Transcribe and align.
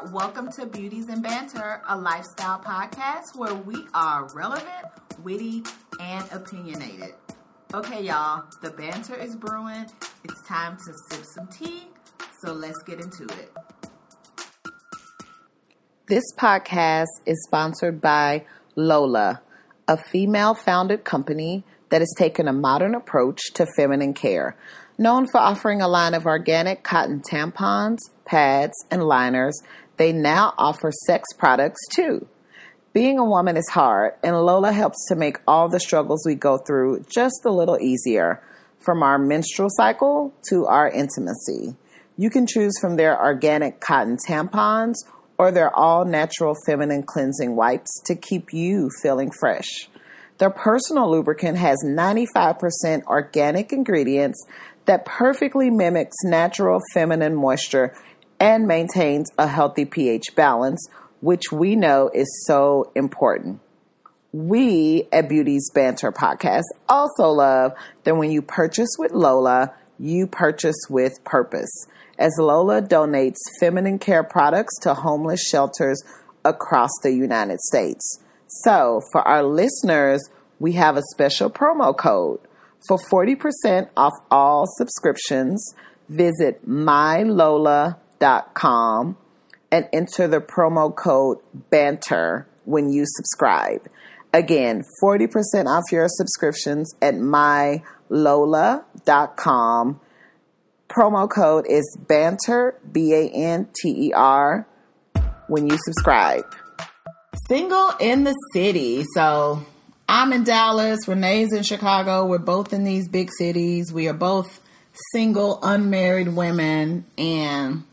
Welcome 0.00 0.50
to 0.52 0.64
Beauties 0.64 1.08
and 1.10 1.22
Banter, 1.22 1.82
a 1.86 1.96
lifestyle 1.96 2.58
podcast 2.58 3.36
where 3.36 3.54
we 3.54 3.76
are 3.92 4.26
relevant, 4.34 4.86
witty, 5.22 5.62
and 6.00 6.24
opinionated. 6.32 7.14
Okay, 7.74 8.02
y'all, 8.02 8.44
the 8.62 8.70
banter 8.70 9.14
is 9.14 9.36
brewing. 9.36 9.86
It's 10.24 10.42
time 10.48 10.78
to 10.78 10.94
sip 11.10 11.24
some 11.24 11.46
tea, 11.48 11.88
so 12.40 12.54
let's 12.54 12.82
get 12.84 13.00
into 13.00 13.24
it. 13.24 13.52
This 16.06 16.24
podcast 16.38 17.08
is 17.26 17.44
sponsored 17.46 18.00
by 18.00 18.46
Lola, 18.74 19.42
a 19.86 19.98
female 19.98 20.54
founded 20.54 21.04
company 21.04 21.64
that 21.90 22.00
has 22.00 22.14
taken 22.16 22.48
a 22.48 22.52
modern 22.52 22.94
approach 22.94 23.52
to 23.54 23.66
feminine 23.76 24.14
care. 24.14 24.56
Known 25.02 25.26
for 25.26 25.38
offering 25.38 25.82
a 25.82 25.88
line 25.88 26.14
of 26.14 26.26
organic 26.26 26.84
cotton 26.84 27.22
tampons, 27.28 27.98
pads, 28.24 28.86
and 28.88 29.02
liners, 29.02 29.60
they 29.96 30.12
now 30.12 30.54
offer 30.56 30.92
sex 31.06 31.26
products 31.36 31.80
too. 31.92 32.28
Being 32.92 33.18
a 33.18 33.24
woman 33.24 33.56
is 33.56 33.68
hard, 33.68 34.12
and 34.22 34.40
Lola 34.40 34.70
helps 34.70 35.04
to 35.08 35.16
make 35.16 35.38
all 35.44 35.68
the 35.68 35.80
struggles 35.80 36.22
we 36.24 36.36
go 36.36 36.56
through 36.56 37.04
just 37.12 37.40
a 37.44 37.50
little 37.50 37.80
easier, 37.80 38.44
from 38.78 39.02
our 39.02 39.18
menstrual 39.18 39.70
cycle 39.72 40.32
to 40.50 40.66
our 40.66 40.88
intimacy. 40.88 41.74
You 42.16 42.30
can 42.30 42.46
choose 42.46 42.78
from 42.80 42.94
their 42.94 43.20
organic 43.20 43.80
cotton 43.80 44.18
tampons 44.24 44.94
or 45.36 45.50
their 45.50 45.74
all 45.74 46.04
natural 46.04 46.54
feminine 46.64 47.02
cleansing 47.02 47.56
wipes 47.56 48.00
to 48.04 48.14
keep 48.14 48.52
you 48.52 48.88
feeling 49.02 49.32
fresh. 49.32 49.88
Their 50.38 50.50
personal 50.50 51.08
lubricant 51.10 51.58
has 51.58 51.84
95% 51.86 53.04
organic 53.04 53.72
ingredients 53.72 54.44
that 54.86 55.04
perfectly 55.04 55.70
mimics 55.70 56.16
natural 56.24 56.80
feminine 56.92 57.34
moisture 57.34 57.94
and 58.40 58.66
maintains 58.66 59.30
a 59.38 59.46
healthy 59.46 59.84
pH 59.84 60.34
balance, 60.34 60.88
which 61.20 61.52
we 61.52 61.76
know 61.76 62.10
is 62.12 62.44
so 62.46 62.90
important. 62.94 63.60
We 64.32 65.06
at 65.12 65.28
Beauty's 65.28 65.70
Banter 65.74 66.10
Podcast 66.10 66.64
also 66.88 67.28
love 67.28 67.72
that 68.04 68.16
when 68.16 68.30
you 68.30 68.42
purchase 68.42 68.88
with 68.98 69.12
Lola, 69.12 69.74
you 69.98 70.26
purchase 70.26 70.86
with 70.88 71.22
purpose, 71.22 71.70
as 72.18 72.32
Lola 72.38 72.82
donates 72.82 73.36
feminine 73.60 73.98
care 73.98 74.24
products 74.24 74.78
to 74.80 74.94
homeless 74.94 75.46
shelters 75.46 76.02
across 76.44 76.90
the 77.02 77.12
United 77.12 77.60
States. 77.60 78.20
So, 78.48 79.00
for 79.12 79.22
our 79.22 79.42
listeners, 79.42 80.28
we 80.58 80.72
have 80.72 80.96
a 80.96 81.02
special 81.12 81.50
promo 81.50 81.96
code. 81.96 82.40
For 82.88 82.98
40% 82.98 83.88
off 83.96 84.12
all 84.30 84.66
subscriptions, 84.66 85.74
visit 86.08 86.66
mylola.com 86.68 87.96
and 89.70 89.88
enter 89.92 90.26
the 90.28 90.40
promo 90.40 90.94
code 90.94 91.38
BANTER 91.70 92.46
when 92.64 92.92
you 92.92 93.04
subscribe. 93.06 93.88
Again, 94.34 94.82
40% 95.02 95.66
off 95.66 95.84
your 95.92 96.08
subscriptions 96.08 96.94
at 97.00 97.14
mylola.com. 97.14 97.80
Promo 100.88 101.30
code 101.30 101.66
is 101.68 101.96
BANTER, 102.08 102.78
B 102.90 103.14
A 103.14 103.28
N 103.30 103.68
T 103.80 104.08
E 104.08 104.12
R, 104.12 104.66
when 105.48 105.66
you 105.66 105.78
subscribe. 105.84 106.44
Single 107.48 107.92
in 107.98 108.24
the 108.24 108.34
city. 108.52 109.04
So 109.14 109.64
I'm 110.14 110.34
in 110.34 110.44
Dallas, 110.44 111.08
Renee's 111.08 111.54
in 111.54 111.62
Chicago. 111.62 112.26
We're 112.26 112.36
both 112.36 112.74
in 112.74 112.84
these 112.84 113.08
big 113.08 113.30
cities. 113.38 113.94
We 113.94 114.08
are 114.08 114.12
both 114.12 114.60
single, 115.10 115.58
unmarried 115.62 116.28
women. 116.28 117.06
And 117.16 117.84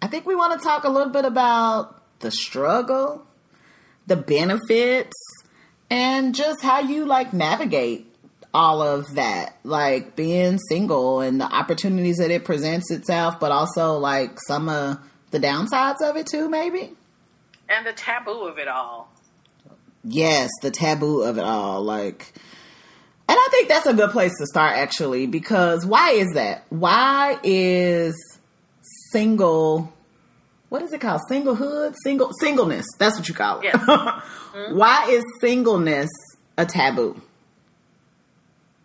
I 0.00 0.06
think 0.06 0.24
we 0.24 0.36
want 0.36 0.56
to 0.56 0.64
talk 0.64 0.84
a 0.84 0.88
little 0.88 1.12
bit 1.12 1.24
about 1.24 2.00
the 2.20 2.30
struggle, 2.30 3.26
the 4.06 4.14
benefits, 4.14 5.16
and 5.90 6.32
just 6.32 6.62
how 6.62 6.78
you 6.78 7.04
like 7.06 7.32
navigate 7.32 8.06
all 8.54 8.80
of 8.80 9.16
that. 9.16 9.56
Like 9.64 10.14
being 10.14 10.60
single 10.68 11.22
and 11.22 11.40
the 11.40 11.52
opportunities 11.52 12.18
that 12.18 12.30
it 12.30 12.44
presents 12.44 12.92
itself, 12.92 13.40
but 13.40 13.50
also 13.50 13.98
like 13.98 14.38
some 14.46 14.68
of 14.68 15.00
the 15.32 15.40
downsides 15.40 16.02
of 16.02 16.16
it 16.16 16.28
too, 16.28 16.48
maybe. 16.48 16.92
And 17.68 17.84
the 17.84 17.94
taboo 17.94 18.46
of 18.46 18.58
it 18.58 18.68
all. 18.68 19.10
Yes, 20.04 20.50
the 20.62 20.70
taboo 20.70 21.22
of 21.22 21.38
it 21.38 21.44
all. 21.44 21.82
Like, 21.82 22.32
and 23.28 23.36
I 23.38 23.48
think 23.50 23.68
that's 23.68 23.86
a 23.86 23.94
good 23.94 24.10
place 24.10 24.32
to 24.38 24.46
start 24.46 24.76
actually, 24.76 25.26
because 25.26 25.84
why 25.84 26.12
is 26.12 26.28
that? 26.34 26.64
Why 26.70 27.38
is 27.42 28.14
single, 29.10 29.92
what 30.68 30.82
is 30.82 30.92
it 30.92 31.00
called? 31.00 31.20
Singlehood? 31.30 31.94
Single, 32.02 32.32
singleness. 32.40 32.86
That's 32.98 33.18
what 33.18 33.28
you 33.28 33.34
call 33.34 33.60
it. 33.60 33.66
Yeah. 33.66 33.72
mm-hmm. 33.72 34.76
Why 34.76 35.08
is 35.10 35.24
singleness 35.40 36.10
a 36.56 36.64
taboo? 36.64 37.20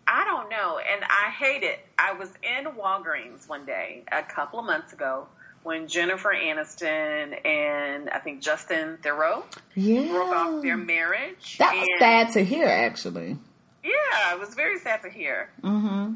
I 0.06 0.24
don't 0.24 0.50
know. 0.50 0.78
And 0.78 1.04
I 1.04 1.30
hate 1.30 1.62
it. 1.62 1.80
I 1.98 2.12
was 2.12 2.28
in 2.42 2.66
Walgreens 2.72 3.48
one 3.48 3.64
day 3.64 4.04
a 4.12 4.22
couple 4.22 4.58
of 4.58 4.66
months 4.66 4.92
ago 4.92 5.26
when 5.64 5.88
Jennifer 5.88 6.32
Aniston 6.32 7.44
and 7.44 8.08
I 8.10 8.18
think 8.18 8.40
Justin 8.40 8.98
Theroux 9.02 9.42
yeah. 9.74 10.06
broke 10.08 10.34
off 10.34 10.62
their 10.62 10.76
marriage. 10.76 11.58
That 11.58 11.74
was 11.74 11.88
and, 11.88 11.98
sad 11.98 12.32
to 12.34 12.44
hear, 12.44 12.68
actually. 12.68 13.36
Yeah, 13.82 14.32
it 14.32 14.38
was 14.38 14.54
very 14.54 14.78
sad 14.78 15.02
to 15.02 15.10
hear. 15.10 15.50
Mm-hmm. 15.62 16.14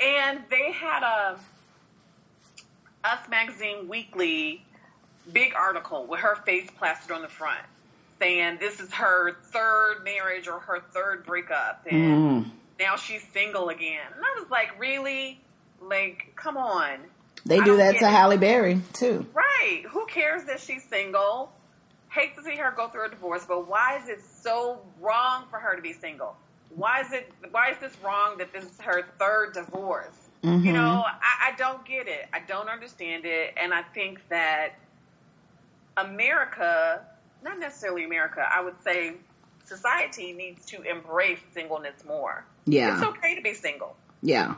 And 0.00 0.40
they 0.50 0.72
had 0.72 1.02
a 1.02 1.38
Us 3.04 3.28
Magazine 3.28 3.88
Weekly 3.88 4.64
big 5.32 5.54
article 5.54 6.06
with 6.06 6.20
her 6.20 6.36
face 6.36 6.68
plastered 6.76 7.12
on 7.12 7.22
the 7.22 7.28
front, 7.28 7.60
saying 8.18 8.58
this 8.60 8.78
is 8.80 8.92
her 8.92 9.32
third 9.32 10.04
marriage 10.04 10.48
or 10.48 10.58
her 10.60 10.80
third 10.92 11.24
breakup, 11.24 11.86
and 11.90 12.44
Mm. 12.44 12.50
now 12.78 12.96
she's 12.96 13.22
single 13.32 13.68
again. 13.68 14.06
And 14.14 14.24
I 14.24 14.40
was 14.40 14.50
like, 14.50 14.78
really? 14.78 15.40
Like, 15.80 16.32
come 16.36 16.56
on. 16.56 16.98
They 17.44 17.60
do 17.60 17.76
that 17.76 17.98
to 17.98 18.04
it. 18.04 18.10
Halle 18.10 18.36
Berry, 18.38 18.80
too. 18.92 19.26
Right. 19.34 19.84
Who 19.90 20.06
cares 20.06 20.44
that 20.44 20.60
she's 20.60 20.84
single? 20.84 21.52
Hate 22.10 22.36
to 22.36 22.42
see 22.42 22.56
her 22.56 22.72
go 22.76 22.88
through 22.88 23.06
a 23.06 23.08
divorce, 23.08 23.44
but 23.46 23.66
why 23.68 23.98
is 24.02 24.08
it 24.08 24.20
so 24.42 24.80
wrong 25.00 25.44
for 25.50 25.58
her 25.58 25.74
to 25.74 25.82
be 25.82 25.92
single? 25.92 26.36
Why 26.74 27.00
is 27.00 27.12
it 27.12 27.30
why 27.50 27.70
is 27.70 27.78
this 27.78 27.92
wrong 28.04 28.38
that 28.38 28.52
this 28.52 28.64
is 28.64 28.80
her 28.80 29.02
third 29.18 29.54
divorce? 29.54 30.14
Mhm. 30.42 30.64
You 30.64 30.72
know, 30.72 31.04
I, 31.06 31.50
I 31.50 31.56
don't 31.56 31.84
get 31.84 32.08
it. 32.08 32.28
I 32.32 32.40
don't 32.40 32.68
understand 32.68 33.24
it. 33.24 33.54
And 33.56 33.72
I 33.72 33.82
think 33.82 34.20
that 34.28 34.74
America, 35.96 37.02
not 37.42 37.58
necessarily 37.58 38.04
America, 38.04 38.46
I 38.50 38.62
would 38.62 38.82
say 38.82 39.14
society 39.64 40.32
needs 40.32 40.64
to 40.66 40.82
embrace 40.82 41.40
singleness 41.54 42.04
more. 42.06 42.44
Yeah. 42.66 42.94
It's 42.94 43.02
okay 43.02 43.34
to 43.36 43.42
be 43.42 43.54
single. 43.54 43.96
Yeah. 44.22 44.54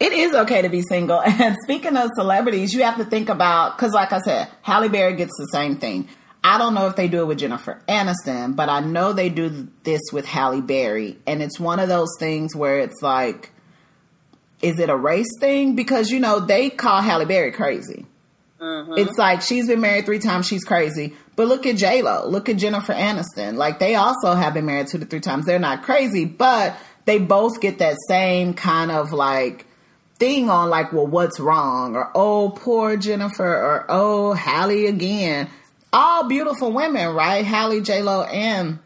It 0.00 0.12
is 0.12 0.34
okay 0.34 0.62
to 0.62 0.68
be 0.68 0.82
single. 0.82 1.20
And 1.24 1.56
speaking 1.62 1.96
of 1.96 2.10
celebrities, 2.14 2.74
you 2.74 2.82
have 2.82 2.96
to 2.96 3.04
think 3.04 3.28
about, 3.28 3.76
because 3.76 3.92
like 3.92 4.12
I 4.12 4.18
said, 4.18 4.48
Halle 4.62 4.88
Berry 4.88 5.14
gets 5.14 5.32
the 5.38 5.46
same 5.52 5.76
thing. 5.76 6.08
I 6.44 6.58
don't 6.58 6.74
know 6.74 6.88
if 6.88 6.96
they 6.96 7.06
do 7.06 7.22
it 7.22 7.26
with 7.26 7.38
Jennifer 7.38 7.80
Aniston, 7.88 8.56
but 8.56 8.68
I 8.68 8.80
know 8.80 9.12
they 9.12 9.28
do 9.28 9.68
this 9.84 10.00
with 10.12 10.26
Halle 10.26 10.60
Berry. 10.60 11.18
And 11.26 11.40
it's 11.40 11.60
one 11.60 11.78
of 11.78 11.88
those 11.88 12.10
things 12.18 12.56
where 12.56 12.80
it's 12.80 13.00
like, 13.00 13.50
is 14.60 14.80
it 14.80 14.90
a 14.90 14.96
race 14.96 15.30
thing? 15.38 15.76
Because, 15.76 16.10
you 16.10 16.18
know, 16.18 16.40
they 16.40 16.68
call 16.68 17.00
Halle 17.00 17.24
Berry 17.24 17.52
crazy. 17.52 18.06
Mm-hmm. 18.60 18.94
It's 18.96 19.18
like 19.18 19.42
she's 19.42 19.66
been 19.66 19.80
married 19.80 20.04
three 20.04 20.20
times, 20.20 20.46
she's 20.46 20.64
crazy. 20.64 21.14
But 21.34 21.48
look 21.48 21.66
at 21.66 21.76
J 21.76 22.02
Lo, 22.02 22.28
look 22.28 22.48
at 22.48 22.56
Jennifer 22.56 22.92
Aniston. 22.92 23.54
Like 23.54 23.80
they 23.80 23.96
also 23.96 24.34
have 24.34 24.54
been 24.54 24.66
married 24.66 24.86
two 24.86 24.98
to 24.98 25.04
three 25.04 25.20
times. 25.20 25.46
They're 25.46 25.58
not 25.58 25.82
crazy, 25.82 26.24
but 26.24 26.76
they 27.04 27.18
both 27.18 27.60
get 27.60 27.78
that 27.78 27.96
same 28.06 28.54
kind 28.54 28.92
of 28.92 29.12
like 29.12 29.66
thing 30.22 30.48
on 30.48 30.70
like, 30.70 30.92
well, 30.92 31.06
what's 31.06 31.40
wrong? 31.40 31.96
Or 31.96 32.08
oh, 32.14 32.50
poor 32.54 32.96
Jennifer, 32.96 33.44
or 33.44 33.84
oh, 33.88 34.32
Halle 34.34 34.86
again. 34.86 35.50
All 35.92 36.28
beautiful 36.28 36.70
women, 36.72 37.12
right? 37.12 37.44
Halle, 37.44 37.80
J 37.80 38.02
Lo, 38.02 38.22
and 38.22 38.78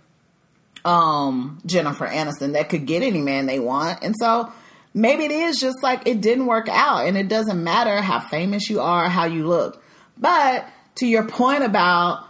um 0.86 1.60
Jennifer 1.66 2.06
Aniston 2.06 2.52
that 2.52 2.68
could 2.68 2.86
get 2.86 3.02
any 3.02 3.20
man 3.20 3.44
they 3.44 3.58
want. 3.58 4.02
And 4.02 4.14
so 4.18 4.50
maybe 4.94 5.24
it 5.24 5.30
is 5.30 5.58
just 5.58 5.82
like 5.82 6.06
it 6.06 6.22
didn't 6.22 6.46
work 6.46 6.68
out 6.70 7.06
and 7.06 7.18
it 7.18 7.28
doesn't 7.28 7.62
matter 7.62 8.00
how 8.00 8.20
famous 8.20 8.70
you 8.70 8.80
are, 8.80 9.08
how 9.08 9.26
you 9.26 9.46
look. 9.46 9.82
But 10.16 10.66
to 10.96 11.06
your 11.06 11.24
point 11.24 11.64
about 11.64 12.24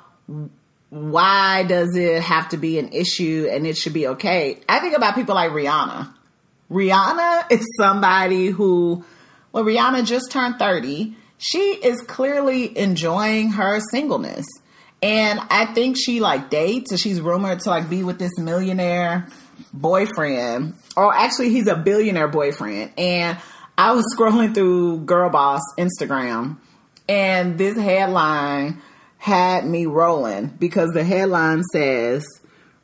why 0.91 1.63
does 1.63 1.95
it 1.95 2.23
have 2.23 2.49
to 2.49 2.57
be 2.57 2.79
an 2.81 2.89
issue 2.89 3.47
and 3.51 3.67
it 3.67 3.77
should 3.77 3.93
be 3.93 4.09
okay? 4.09 4.59
I 4.69 4.81
think 4.81 4.97
about 4.97 5.15
people 5.15 5.35
like 5.37 5.53
Rihanna. 5.53 6.13
Rihanna 6.71 7.51
is 7.51 7.65
somebody 7.79 8.49
who, 8.49 9.05
well, 9.53 9.65
Rihanna 9.65 10.05
just 10.05 10.31
turned 10.31 10.59
30. 10.59 11.17
She 11.39 11.59
is 11.59 12.01
clearly 12.03 12.77
enjoying 12.77 13.51
her 13.51 13.81
singleness. 13.91 14.47
And 15.03 15.39
I 15.51 15.67
think 15.67 15.97
she 15.99 16.21
like 16.21 16.51
dates, 16.51 16.91
and 16.91 16.99
she's 16.99 17.21
rumored 17.21 17.61
to 17.61 17.71
like 17.71 17.89
be 17.89 18.03
with 18.03 18.19
this 18.19 18.39
millionaire 18.39 19.29
boyfriend. 19.73 20.75
Or 20.97 21.15
actually, 21.15 21.51
he's 21.51 21.69
a 21.69 21.77
billionaire 21.77 22.29
boyfriend. 22.29 22.93
And 22.99 23.39
I 23.79 23.93
was 23.93 24.05
scrolling 24.17 24.55
through 24.55 25.01
Girl 25.01 25.29
Boss 25.31 25.61
Instagram, 25.79 26.57
And 27.09 27.59
this 27.59 27.77
headline 27.77 28.81
had 29.19 29.67
me 29.67 29.87
rolling 29.87 30.47
because 30.59 30.91
the 30.91 31.05
headline 31.05 31.63
says 31.73 32.27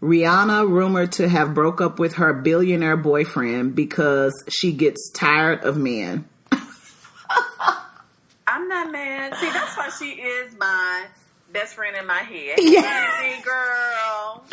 Rihanna 0.02 0.68
rumored 0.68 1.12
to 1.12 1.28
have 1.28 1.54
broke 1.54 1.80
up 1.80 2.00
with 2.00 2.14
her 2.14 2.32
billionaire 2.32 2.96
boyfriend 2.96 3.76
because 3.76 4.32
she 4.48 4.72
gets 4.72 5.10
tired 5.12 5.62
of 5.62 5.76
men. 5.76 6.28
I'm 8.46 8.68
not 8.68 8.90
mad. 8.90 9.34
See, 9.36 9.48
that's 9.48 9.76
why 9.76 9.90
she 9.96 10.20
is 10.20 10.54
my 10.58 11.06
best 11.52 11.74
friend 11.74 11.96
in 11.96 12.06
my 12.06 12.18
head. 12.18 12.58
Yeah. 12.60 13.20
Hey, 13.20 13.40
girl. 13.42 14.44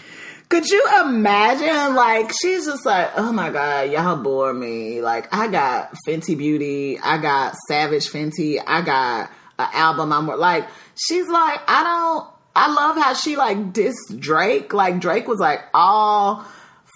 Could 0.50 0.68
you 0.68 0.86
imagine? 1.04 1.96
Like, 1.96 2.32
she's 2.42 2.66
just 2.66 2.86
like, 2.86 3.12
oh 3.18 3.32
my 3.32 3.50
God, 3.50 3.92
y'all 3.92 4.18
bore 4.18 4.54
me. 4.54 5.02
Like, 5.02 5.34
I 5.34 5.48
got 5.48 5.94
Fenty 6.08 6.38
Beauty, 6.38 7.00
I 7.00 7.18
got 7.18 7.56
Savage 7.68 8.08
Fenty, 8.08 8.62
I 8.66 8.82
got 8.82 9.32
an 9.58 9.68
album 9.74 10.14
I'm 10.14 10.28
like, 10.28 10.68
she's 10.96 11.28
like, 11.28 11.60
I 11.68 11.84
don't, 11.84 12.28
I 12.56 12.72
love 12.72 12.98
how 12.98 13.14
she 13.14 13.36
like 13.36 13.58
dissed 13.74 14.20
Drake. 14.20 14.74
Like, 14.74 15.00
Drake 15.00 15.28
was 15.28 15.40
like 15.40 15.62
all 15.74 16.46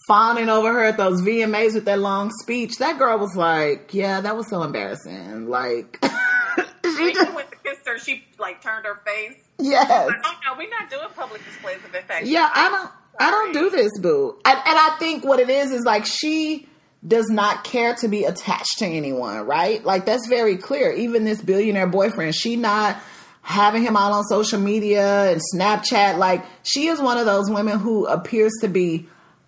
fawning 0.07 0.49
over 0.49 0.73
her 0.73 0.83
at 0.83 0.97
those 0.97 1.21
VMAs 1.21 1.73
with 1.75 1.85
that 1.85 1.99
long 1.99 2.31
speech. 2.41 2.77
That 2.79 2.97
girl 2.97 3.17
was 3.17 3.35
like, 3.35 3.93
yeah, 3.93 4.21
that 4.21 4.35
was 4.35 4.49
so 4.49 4.63
embarrassing. 4.63 5.47
Like, 5.47 5.99
she 6.85 7.13
just, 7.13 7.33
went 7.33 7.49
to 7.51 7.57
kiss 7.63 7.79
her, 7.85 7.97
she 7.97 8.23
like 8.39 8.61
turned 8.61 8.85
her 8.85 8.99
face. 9.05 9.37
yes. 9.59 9.89
Like, 9.89 10.17
oh 10.25 10.35
no, 10.45 10.57
we're 10.57 10.69
not 10.69 10.89
doing 10.89 11.07
public 11.15 11.43
displays 11.45 11.77
of 11.77 11.93
affection. 11.95 12.27
Yeah, 12.27 12.49
I 12.53 12.69
don't. 12.69 12.91
I 13.19 13.29
don't 13.29 13.53
do 13.53 13.69
this, 13.69 13.91
boo. 13.99 14.39
And, 14.43 14.57
and 14.57 14.77
I 14.79 14.95
think 14.97 15.23
what 15.23 15.39
it 15.39 15.47
is 15.47 15.71
is 15.71 15.83
like 15.83 16.03
she 16.05 16.67
does 17.07 17.27
not 17.29 17.63
care 17.63 17.93
to 17.95 18.07
be 18.07 18.23
attached 18.23 18.79
to 18.79 18.85
anyone, 18.85 19.45
right? 19.45 19.83
Like 19.83 20.05
that's 20.05 20.27
very 20.27 20.57
clear. 20.57 20.91
Even 20.91 21.23
this 21.23 21.41
billionaire 21.41 21.87
boyfriend, 21.87 22.33
she 22.33 22.55
not 22.55 22.97
having 23.43 23.83
him 23.83 23.95
out 23.95 24.11
on 24.11 24.23
social 24.23 24.59
media 24.59 25.31
and 25.31 25.41
Snapchat. 25.53 26.17
Like 26.17 26.43
she 26.63 26.87
is 26.87 26.99
one 26.99 27.17
of 27.17 27.25
those 27.25 27.49
women 27.51 27.77
who 27.77 28.07
appears 28.07 28.53
to 28.61 28.67
be 28.67 29.05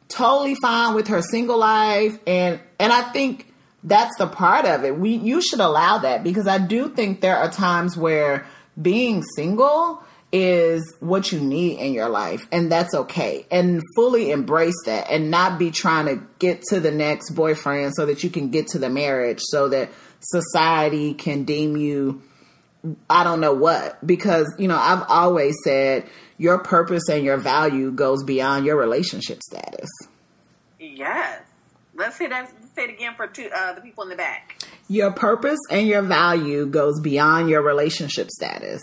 totally 0.07 0.55
fine 0.55 0.93
with 0.93 1.07
her 1.07 1.21
single 1.21 1.57
life, 1.57 2.19
and 2.27 2.59
and 2.79 2.93
I 2.93 3.01
think 3.11 3.51
that's 3.83 4.15
the 4.17 4.27
part 4.27 4.65
of 4.65 4.83
it. 4.83 4.97
We 4.99 5.15
you 5.15 5.41
should 5.41 5.61
allow 5.61 5.97
that 5.99 6.23
because 6.23 6.47
I 6.47 6.59
do 6.59 6.89
think 6.89 7.21
there 7.21 7.37
are 7.37 7.49
times 7.49 7.97
where 7.97 8.45
being 8.79 9.23
single 9.35 10.03
is 10.31 10.95
what 10.99 11.31
you 11.31 11.39
need 11.39 11.79
in 11.79 11.93
your 11.93 12.09
life 12.09 12.45
and 12.51 12.69
that's 12.69 12.93
okay 12.93 13.45
and 13.49 13.81
fully 13.95 14.31
embrace 14.31 14.75
that 14.85 15.09
and 15.09 15.31
not 15.31 15.57
be 15.57 15.71
trying 15.71 16.07
to 16.07 16.21
get 16.39 16.61
to 16.61 16.81
the 16.81 16.91
next 16.91 17.29
boyfriend 17.31 17.93
so 17.95 18.05
that 18.05 18.21
you 18.21 18.29
can 18.29 18.49
get 18.49 18.67
to 18.67 18.77
the 18.77 18.89
marriage 18.89 19.39
so 19.39 19.69
that 19.69 19.89
society 20.19 21.13
can 21.13 21.45
deem 21.45 21.77
you 21.77 22.21
I 23.09 23.23
don't 23.23 23.41
know 23.41 23.53
what 23.53 24.05
because 24.05 24.53
you 24.57 24.67
know 24.67 24.77
I've 24.77 25.03
always 25.07 25.55
said 25.63 26.07
your 26.37 26.59
purpose 26.59 27.03
and 27.09 27.23
your 27.23 27.37
value 27.37 27.91
goes 27.91 28.23
beyond 28.23 28.65
your 28.65 28.77
relationship 28.77 29.41
status. 29.41 29.89
Yes. 30.79 31.41
Let's 31.95 32.17
say 32.17 32.27
that. 32.27 32.51
Say 32.75 32.85
it 32.85 32.89
again 32.89 33.13
for 33.15 33.27
two, 33.27 33.49
uh, 33.55 33.73
the 33.73 33.81
people 33.81 34.03
in 34.03 34.09
the 34.09 34.17
back. 34.17 34.61
Your 34.89 35.11
purpose 35.13 35.59
and 35.71 35.87
your 35.87 36.01
value 36.01 36.65
goes 36.65 36.99
beyond 36.99 37.49
your 37.49 37.61
relationship 37.61 38.29
status. 38.29 38.81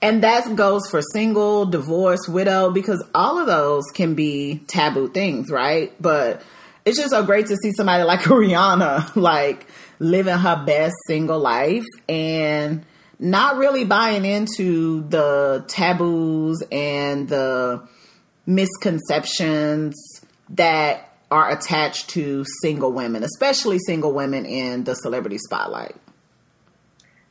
And 0.00 0.22
that 0.22 0.54
goes 0.54 0.82
for 0.88 1.02
single, 1.12 1.66
divorce, 1.66 2.28
widow, 2.28 2.70
because 2.70 3.04
all 3.14 3.38
of 3.38 3.46
those 3.46 3.82
can 3.94 4.14
be 4.14 4.62
taboo 4.68 5.08
things, 5.08 5.50
right? 5.50 5.92
But 6.00 6.42
it's 6.84 6.98
just 6.98 7.10
so 7.10 7.24
great 7.24 7.46
to 7.46 7.56
see 7.56 7.72
somebody 7.72 8.04
like 8.04 8.20
Rihanna, 8.22 9.16
like 9.16 9.66
living 9.98 10.36
her 10.36 10.64
best 10.64 10.94
single 11.06 11.40
life 11.40 11.86
and 12.08 12.84
not 13.18 13.56
really 13.56 13.84
buying 13.84 14.24
into 14.24 15.02
the 15.08 15.64
taboos 15.68 16.62
and 16.72 17.28
the 17.28 17.86
misconceptions 18.46 19.96
that 20.50 21.08
are 21.30 21.50
attached 21.50 22.10
to 22.10 22.44
single 22.60 22.92
women, 22.92 23.22
especially 23.22 23.78
single 23.78 24.12
women 24.12 24.44
in 24.44 24.84
the 24.84 24.94
celebrity 24.94 25.38
spotlight. 25.38 25.96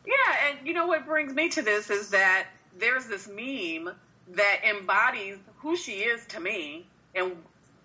Yeah, 0.05 0.49
and 0.49 0.67
you 0.67 0.73
know 0.73 0.87
what 0.87 1.05
brings 1.05 1.33
me 1.33 1.49
to 1.49 1.61
this 1.61 1.89
is 1.89 2.09
that 2.09 2.47
there's 2.79 3.05
this 3.05 3.27
meme 3.27 3.93
that 4.33 4.61
embodies 4.63 5.37
who 5.57 5.75
she 5.75 5.93
is 5.99 6.25
to 6.27 6.39
me 6.39 6.85
and 7.13 7.35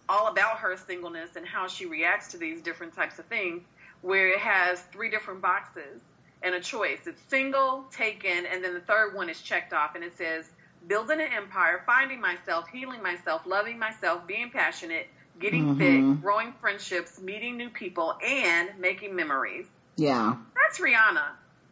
all 0.08 0.28
about 0.28 0.58
her 0.58 0.76
singleness 0.76 1.37
and 1.37 1.44
how 1.44 1.66
she 1.66 1.84
reacts 1.84 2.28
to 2.28 2.38
these 2.38 2.60
different 2.62 2.94
types 2.94 3.19
of 3.19 3.26
things, 3.26 3.62
where 4.02 4.28
it 4.28 4.38
has 4.38 4.81
three 4.93 5.10
different 5.10 5.43
boxes 5.43 6.00
and 6.46 6.54
a 6.54 6.60
choice. 6.60 7.00
It's 7.06 7.20
single, 7.28 7.84
taken, 7.90 8.46
and 8.46 8.62
then 8.62 8.72
the 8.72 8.81
third 8.81 9.14
one 9.14 9.28
is 9.28 9.40
checked 9.43 9.72
off, 9.72 9.96
and 9.96 10.04
it 10.04 10.16
says 10.16 10.48
building 10.87 11.20
an 11.20 11.32
empire, 11.37 11.82
finding 11.84 12.20
myself, 12.20 12.69
healing 12.69 13.02
myself, 13.02 13.43
loving 13.46 13.78
myself, 13.78 14.26
being 14.28 14.50
passionate, 14.50 15.08
getting 15.40 15.76
fit, 15.76 16.22
growing 16.22 16.52
friendships, 16.60 17.20
meeting 17.20 17.56
new 17.56 17.69
people, 17.69 18.16
and 18.25 18.70
making 18.78 19.16
memories. 19.16 19.66
Yeah. 19.96 20.37
That's 20.54 20.78
Rihanna. 20.78 21.26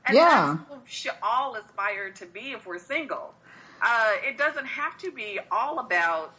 And 0.07 0.17
Yeah. 0.17 0.57
that's 0.57 0.69
who 0.69 0.75
we 0.75 0.81
should 0.87 1.13
all 1.23 1.55
aspire 1.55 2.11
to 2.11 2.27
be 2.27 2.53
if 2.53 2.67
we're 2.67 2.79
single. 2.79 3.33
Uh, 3.81 4.13
it 4.25 4.37
doesn't 4.37 4.67
have 4.67 4.99
to 4.99 5.13
be 5.13 5.39
all 5.53 5.79
about 5.79 6.35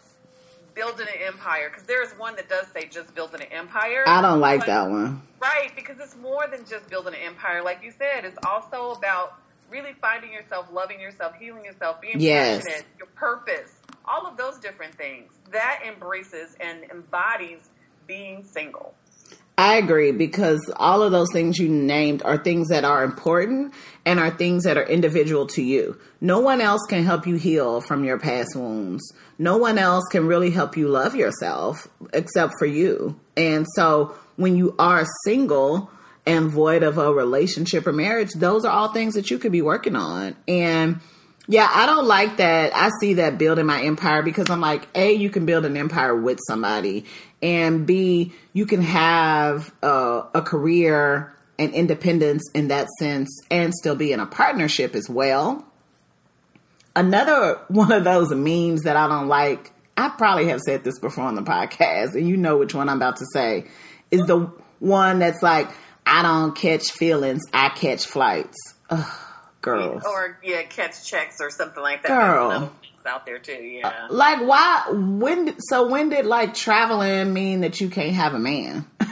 building 0.76 1.08
an 1.08 1.22
empire 1.34 1.70
because 1.70 1.84
there's 1.88 2.12
one 2.20 2.36
that 2.36 2.50
does 2.50 2.68
say 2.74 2.88
just 2.88 3.16
building 3.16 3.42
an 3.42 3.48
empire. 3.52 4.04
I 4.06 4.22
don't 4.22 4.40
like 4.42 4.62
But- 4.62 4.68
that 4.68 4.90
one. 4.90 5.22
Right, 5.42 5.72
because 5.76 6.00
it's 6.00 6.16
more 6.18 6.48
than 6.48 6.66
just 6.66 6.90
building 6.90 7.14
an 7.14 7.20
empire. 7.22 7.64
Like 7.64 7.82
you 7.84 7.92
said, 7.92 8.26
it's 8.26 8.38
also 8.46 8.92
about 8.92 9.36
really 9.70 9.94
finding 10.02 10.32
yourself, 10.32 10.68
loving 10.72 11.00
yourself, 11.00 11.36
healing 11.36 11.64
yourself, 11.66 12.02
being 12.02 12.20
Yes. 12.20 12.64
passionate, 12.64 12.86
your 12.98 13.08
purpose, 13.08 13.74
all 14.06 14.26
of 14.28 14.38
those 14.38 14.58
different 14.60 14.96
things. 14.96 15.32
That 15.52 15.82
embraces 15.86 16.56
and 16.60 16.84
embodies 16.92 17.70
being 18.08 18.44
single. 18.44 18.94
I 19.58 19.76
agree 19.78 20.12
because 20.12 20.70
all 20.76 21.02
of 21.02 21.14
those 21.14 21.32
things 21.32 21.58
you 21.58 21.70
named 21.70 22.22
are 22.24 22.38
things 22.38 22.68
that 22.70 22.84
are 22.84 23.06
important 23.06 23.74
and 24.06 24.20
are 24.20 24.30
things 24.30 24.64
that 24.64 24.78
are 24.78 24.84
individual 24.84 25.48
to 25.48 25.62
you. 25.62 25.98
No 26.20 26.40
one 26.40 26.60
else 26.60 26.82
can 26.90 27.06
help 27.06 27.26
you 27.26 27.36
heal 27.36 27.80
from 27.80 28.04
your 28.04 28.20
past 28.20 28.56
wounds. 28.56 29.14
No 29.38 29.58
one 29.58 29.78
else 29.78 30.04
can 30.12 30.28
really 30.28 30.52
help 30.52 30.76
you 30.76 30.90
love 30.90 31.16
yourself 31.16 31.88
except 32.12 32.56
for 32.60 32.66
you. 32.66 33.18
And 33.38 33.66
so 33.76 34.16
when 34.36 34.58
you 34.58 34.76
are 34.78 35.06
single 35.24 35.90
and 36.26 36.50
void 36.50 36.84
of 36.84 36.98
a 36.98 37.14
relationship 37.14 37.88
or 37.88 37.94
marriage, 37.94 38.32
those 38.34 38.66
are 38.66 38.72
all 38.72 38.90
things 38.90 39.14
that 39.14 39.32
you 39.32 39.40
could 39.40 39.54
be 39.54 39.62
working 39.62 39.96
on. 39.96 40.36
And 40.50 41.00
yeah, 41.48 41.70
I 41.72 41.86
don't 41.86 42.08
like 42.08 42.38
that. 42.38 42.76
I 42.76 42.90
see 43.00 43.16
that 43.16 43.38
building 43.38 43.66
my 43.66 43.82
empire 43.84 44.24
because 44.24 44.50
I'm 44.50 44.62
like, 44.62 44.88
A, 44.96 45.14
you 45.14 45.30
can 45.30 45.46
build 45.46 45.66
an 45.66 45.78
empire 45.78 46.16
with 46.16 46.40
somebody, 46.48 47.06
and 47.42 47.86
B, 47.86 48.34
you 48.54 48.66
can 48.66 48.82
have 48.82 49.72
a 49.84 50.42
career 50.46 51.36
and 51.58 51.74
independence 51.74 52.44
in 52.54 52.70
that 52.70 52.88
sense 53.00 53.30
and 53.50 53.74
still 53.74 53.96
be 53.96 54.12
in 54.12 54.20
a 54.20 54.26
partnership 54.26 54.96
as 54.96 55.10
well. 55.10 55.66
Another 56.96 57.60
one 57.68 57.92
of 57.92 58.04
those 58.04 58.34
memes 58.34 58.84
that 58.84 58.96
I 58.96 59.08
don't 59.08 59.28
like, 59.28 59.72
I 59.98 60.10
probably 60.10 60.48
have 60.48 60.62
said 60.62 60.84
this 60.84 61.00
before 61.00 61.26
on 61.26 61.36
the 61.36 61.44
podcast, 61.44 62.16
and 62.16 62.28
you 62.28 62.38
know 62.38 62.58
which 62.58 62.74
one 62.74 62.90
I'm 62.90 62.98
about 62.98 63.18
to 63.18 63.26
say, 63.34 63.68
is 64.12 64.26
the 64.26 64.52
one 64.80 65.20
that's 65.20 65.42
like, 65.42 65.70
I 66.06 66.22
don't 66.22 66.56
catch 66.56 66.92
feelings, 66.92 67.44
I 67.54 67.70
catch 67.70 68.06
flights. 68.06 68.58
Ugh, 68.90 69.25
girls. 69.66 70.04
Or, 70.06 70.38
yeah, 70.44 70.64
catch 70.64 71.06
checks 71.06 71.42
or 71.42 71.50
something 71.50 71.82
like 71.82 72.04
that. 72.04 72.10
Girl. 72.10 72.50
There's 72.50 72.62
another 72.62 72.74
things 72.82 73.06
out 73.06 73.26
there, 73.26 73.40
too, 73.40 73.52
yeah. 73.52 73.88
Uh, 73.88 74.08
like 74.10 74.40
why 74.48 74.86
when 74.92 75.60
so 75.60 75.88
when 75.88 76.10
did 76.10 76.26
like 76.26 76.54
traveling 76.54 77.34
mean 77.34 77.62
that 77.62 77.82
you 77.82 77.90
can't 77.90 78.14
have 78.14 78.34
a 78.34 78.40
man? 78.40 78.86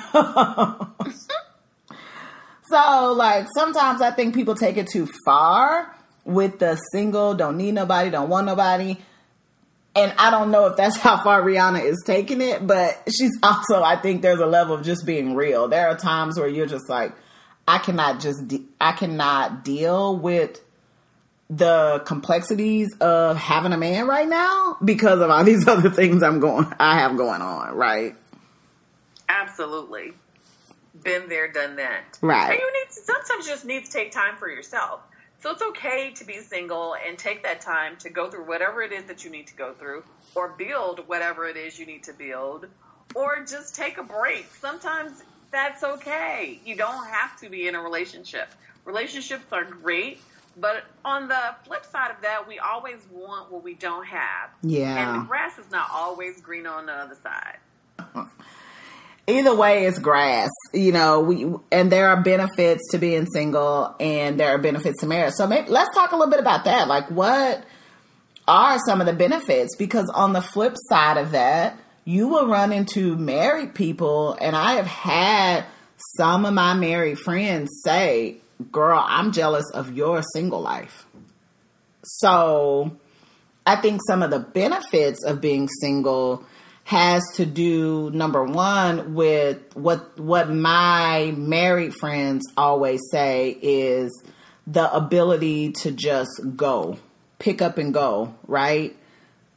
so 2.70 3.14
like 3.14 3.48
sometimes 3.56 4.02
I 4.02 4.12
think 4.12 4.36
people 4.36 4.56
take 4.56 4.78
it 4.78 4.88
too 4.88 5.10
far 5.26 5.94
with 6.26 6.60
the 6.60 6.76
single, 6.92 7.34
don't 7.34 7.58
need 7.58 7.74
nobody, 7.74 8.10
don't 8.10 8.30
want 8.30 8.46
nobody. 8.46 8.98
And 9.96 10.12
I 10.18 10.32
don't 10.32 10.50
know 10.50 10.66
if 10.68 10.78
that's 10.78 10.98
how 11.02 11.24
far 11.24 11.42
Rihanna 11.42 11.84
is 11.84 12.02
taking 12.06 12.42
it, 12.42 12.66
but 12.66 13.02
she's 13.08 13.38
also 13.44 13.84
I 13.84 13.96
think 13.98 14.22
there's 14.22 14.40
a 14.40 14.46
level 14.46 14.76
of 14.76 14.84
just 14.84 15.06
being 15.06 15.36
real. 15.36 15.68
There 15.68 15.88
are 15.90 15.98
times 15.98 16.40
where 16.40 16.48
you're 16.48 16.68
just 16.68 16.90
like 16.90 17.14
I 17.68 17.78
cannot 17.78 18.20
just 18.20 18.48
de- 18.48 18.66
I 18.80 18.92
cannot 18.92 19.64
deal 19.64 20.18
with 20.18 20.62
the 21.50 22.02
complexities 22.06 22.96
of 23.00 23.38
having 23.38 23.74
a 23.74 23.78
man 23.78 24.08
right 24.08 24.28
now 24.28 24.78
because 24.84 25.22
of 25.22 25.30
all 25.30 25.44
these 25.46 25.68
other 25.68 25.90
things 25.90 26.24
I'm 26.24 26.40
going 26.40 26.68
I 26.80 27.00
have 27.00 27.18
going 27.18 27.42
on, 27.42 27.76
right? 27.76 28.16
Absolutely. 29.30 30.14
Been 31.02 31.28
there, 31.28 31.52
done 31.52 31.78
that. 31.78 32.20
Right. 32.22 32.52
And 32.52 32.60
you 32.60 32.74
need 32.74 32.90
to, 32.90 33.02
sometimes 33.02 33.46
you 33.46 33.52
just 33.52 33.66
need 33.66 33.86
to 33.86 33.92
take 33.92 34.12
time 34.12 34.36
for 34.36 34.48
yourself. 34.48 35.02
So 35.42 35.52
it's 35.52 35.62
okay 35.62 36.12
to 36.16 36.24
be 36.24 36.38
single 36.38 36.96
and 36.96 37.18
take 37.18 37.44
that 37.44 37.60
time 37.62 37.98
to 37.98 38.10
go 38.10 38.30
through 38.30 38.46
whatever 38.46 38.82
it 38.82 38.94
is 38.94 39.06
that 39.06 39.26
you 39.26 39.32
need 39.32 39.48
to 39.48 39.56
go 39.56 39.74
through 39.74 40.04
or 40.36 40.50
build 40.50 41.08
whatever 41.08 41.46
it 41.46 41.58
is 41.58 41.78
you 41.78 41.86
need 41.86 42.04
to 42.04 42.14
build 42.14 42.68
or 43.14 43.44
just 43.44 43.76
take 43.76 43.98
a 43.98 44.04
break. 44.04 44.46
Sometimes 44.62 45.22
that's 45.54 45.84
okay. 45.84 46.60
You 46.66 46.76
don't 46.76 47.08
have 47.08 47.40
to 47.40 47.50
be 47.50 47.68
in 47.70 47.76
a 47.76 47.82
relationship. 47.82 48.50
Relationships 48.84 49.46
are 49.54 49.64
great 49.64 50.20
But 50.56 50.84
on 51.04 51.28
the 51.28 51.56
flip 51.66 51.86
side 51.86 52.12
of 52.12 52.22
that, 52.22 52.48
we 52.48 52.60
always 52.60 53.00
want 53.12 53.52
what 53.52 53.64
we 53.64 53.74
don't 53.74 54.06
have. 54.06 54.52
Yeah. 54.62 55.14
And 55.14 55.22
the 55.22 55.28
grass 55.28 55.58
is 55.58 55.70
not 55.72 55.90
always 55.92 56.42
green 56.42 56.68
on 56.68 56.86
the 56.86 56.94
other 56.94 57.18
side. 57.24 57.58
Either 59.26 59.56
way, 59.56 59.86
it's 59.86 60.00
grass, 60.00 60.50
you 60.74 60.92
know. 60.92 61.22
We 61.22 61.48
and 61.72 61.90
there 61.90 62.10
are 62.10 62.22
benefits 62.22 62.82
to 62.92 62.98
being 62.98 63.26
single, 63.26 63.96
and 64.00 64.38
there 64.38 64.50
are 64.50 64.58
benefits 64.58 65.00
to 65.00 65.08
marriage. 65.08 65.34
So 65.36 65.48
maybe 65.48 65.70
let's 65.70 65.96
talk 65.96 66.12
a 66.12 66.18
little 66.18 66.30
bit 66.30 66.42
about 66.42 66.66
that. 66.66 66.90
Like, 66.90 67.10
what 67.10 67.64
are 68.50 68.78
some 68.86 69.00
of 69.00 69.08
the 69.08 69.14
benefits? 69.14 69.78
Because 69.78 70.12
on 70.14 70.34
the 70.34 70.42
flip 70.42 70.76
side 70.90 71.18
of 71.18 71.32
that, 71.32 71.80
you 72.06 72.28
will 72.28 72.48
run 72.48 72.72
into 72.72 73.16
married 73.16 73.76
people, 73.76 74.38
and 74.40 74.56
I 74.56 74.74
have 74.74 74.88
had 74.88 75.66
some 76.18 76.46
of 76.46 76.54
my 76.54 76.74
married 76.74 77.20
friends 77.20 77.82
say, 77.84 78.38
"Girl, 78.72 79.04
I'm 79.06 79.32
jealous 79.32 79.70
of 79.74 79.94
your 79.94 80.22
single 80.34 80.62
life." 80.62 81.06
So, 82.04 82.92
I 83.66 83.78
think 83.78 84.02
some 84.06 84.22
of 84.22 84.32
the 84.32 84.40
benefits 84.40 85.24
of 85.24 85.40
being 85.40 85.70
single 85.80 86.44
has 86.86 87.24
to 87.36 87.46
do 87.46 88.10
number 88.12 88.44
one 88.44 89.14
with 89.14 89.58
what 89.74 90.20
what 90.20 90.50
my 90.50 91.34
married 91.38 91.94
friends 91.94 92.44
always 92.58 93.00
say 93.10 93.58
is 93.62 94.12
the 94.68 94.94
ability 94.94 95.72
to 95.72 95.92
just 95.92 96.42
go 96.56 96.98
pick 97.40 97.62
up 97.62 97.78
and 97.78 97.94
go 97.94 98.34
right 98.48 98.96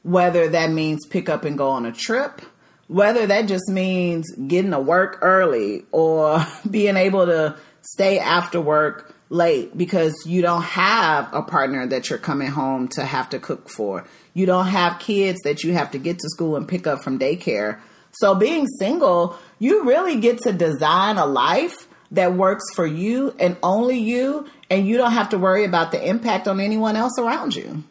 whether 0.06 0.48
that 0.48 0.70
means 0.70 1.06
pick 1.06 1.28
up 1.28 1.44
and 1.44 1.58
go 1.58 1.70
on 1.70 1.84
a 1.84 1.92
trip 1.92 2.40
whether 2.88 3.26
that 3.26 3.48
just 3.48 3.68
means 3.68 4.30
getting 4.46 4.70
to 4.70 4.80
work 4.80 5.18
early 5.22 5.84
or 5.92 6.44
being 6.70 6.96
able 6.96 7.26
to 7.26 7.56
stay 7.82 8.18
after 8.18 8.60
work 8.60 9.14
late 9.28 9.76
because 9.76 10.14
you 10.24 10.40
don't 10.40 10.62
have 10.62 11.28
a 11.32 11.42
partner 11.42 11.86
that 11.86 12.08
you're 12.08 12.18
coming 12.18 12.48
home 12.48 12.86
to 12.88 13.04
have 13.04 13.28
to 13.30 13.38
cook 13.38 13.68
for. 13.68 14.06
You 14.34 14.46
don't 14.46 14.68
have 14.68 15.00
kids 15.00 15.40
that 15.42 15.64
you 15.64 15.72
have 15.72 15.90
to 15.92 15.98
get 15.98 16.20
to 16.20 16.28
school 16.28 16.56
and 16.56 16.68
pick 16.68 16.86
up 16.86 17.02
from 17.02 17.18
daycare. 17.18 17.80
So 18.12 18.34
being 18.34 18.66
single, 18.78 19.36
you 19.58 19.84
really 19.84 20.20
get 20.20 20.38
to 20.42 20.52
design 20.52 21.16
a 21.16 21.26
life 21.26 21.88
that 22.12 22.34
works 22.34 22.64
for 22.74 22.86
you 22.86 23.34
and 23.40 23.56
only 23.64 23.98
you, 23.98 24.46
and 24.70 24.86
you 24.86 24.96
don't 24.96 25.12
have 25.12 25.30
to 25.30 25.38
worry 25.38 25.64
about 25.64 25.90
the 25.90 26.08
impact 26.08 26.46
on 26.46 26.60
anyone 26.60 26.94
else 26.94 27.18
around 27.18 27.56
you. 27.56 27.82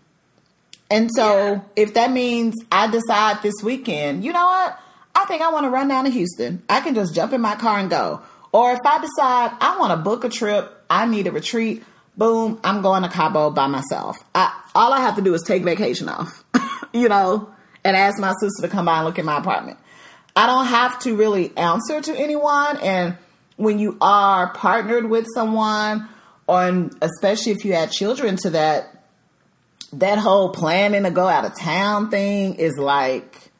And 0.89 1.09
so 1.15 1.25
Yeah. 1.53 1.59
if 1.75 1.93
that 1.95 2.11
means 2.11 2.55
I 2.71 2.87
decide 2.87 3.41
this 3.41 3.55
weekend, 3.63 4.23
you 4.23 4.33
know 4.33 4.45
what? 4.45 4.79
I 5.15 5.25
think 5.25 5.41
I 5.41 5.51
want 5.51 5.65
to 5.65 5.69
run 5.69 5.87
down 5.87 6.05
to 6.05 6.11
Houston. 6.11 6.61
I 6.69 6.81
can 6.81 6.93
just 6.93 7.15
jump 7.15 7.33
in 7.33 7.41
my 7.41 7.55
car 7.55 7.79
and 7.79 7.89
go. 7.89 8.21
Or 8.51 8.71
if 8.71 8.79
I 8.85 8.99
decide 8.99 9.51
I 9.61 9.77
want 9.79 9.91
to 9.91 9.97
book 9.97 10.23
a 10.23 10.29
trip, 10.29 10.71
I 10.89 11.05
need 11.05 11.27
a 11.27 11.31
retreat, 11.31 11.83
boom, 12.17 12.59
I'm 12.63 12.81
going 12.81 13.03
to 13.03 13.09
Cabo 13.09 13.49
by 13.49 13.67
myself. 13.67 14.17
I, 14.33 14.53
all 14.75 14.93
I 14.93 14.99
have 15.01 15.15
to 15.15 15.21
do 15.21 15.33
is 15.33 15.41
take 15.43 15.63
vacation 15.63 16.07
off, 16.09 16.43
you 16.93 17.09
know, 17.09 17.49
and 17.83 17.97
ask 17.97 18.19
my 18.19 18.33
sister 18.39 18.61
to 18.61 18.67
come 18.67 18.85
by 18.85 18.97
and 18.97 19.05
look 19.05 19.17
at 19.19 19.25
my 19.25 19.37
apartment. 19.37 19.77
I 20.35 20.47
don't 20.47 20.65
have 20.67 20.99
to 20.99 21.15
really 21.15 21.55
answer 21.57 22.01
to 22.01 22.15
anyone. 22.15 22.77
And 22.77 23.17
when 23.57 23.79
you 23.79 23.97
are 24.01 24.53
partnered 24.53 25.09
with 25.09 25.25
someone, 25.33 26.07
or 26.47 26.89
especially 27.01 27.53
if 27.53 27.63
you 27.65 27.73
add 27.73 27.91
children 27.91 28.35
to 28.37 28.49
that, 28.51 28.94
that 29.99 30.17
whole 30.17 30.49
planning 30.49 31.03
to 31.03 31.11
go 31.11 31.27
out 31.27 31.45
of 31.45 31.57
town 31.57 32.09
thing 32.09 32.55
is 32.55 32.77
like 32.77 33.51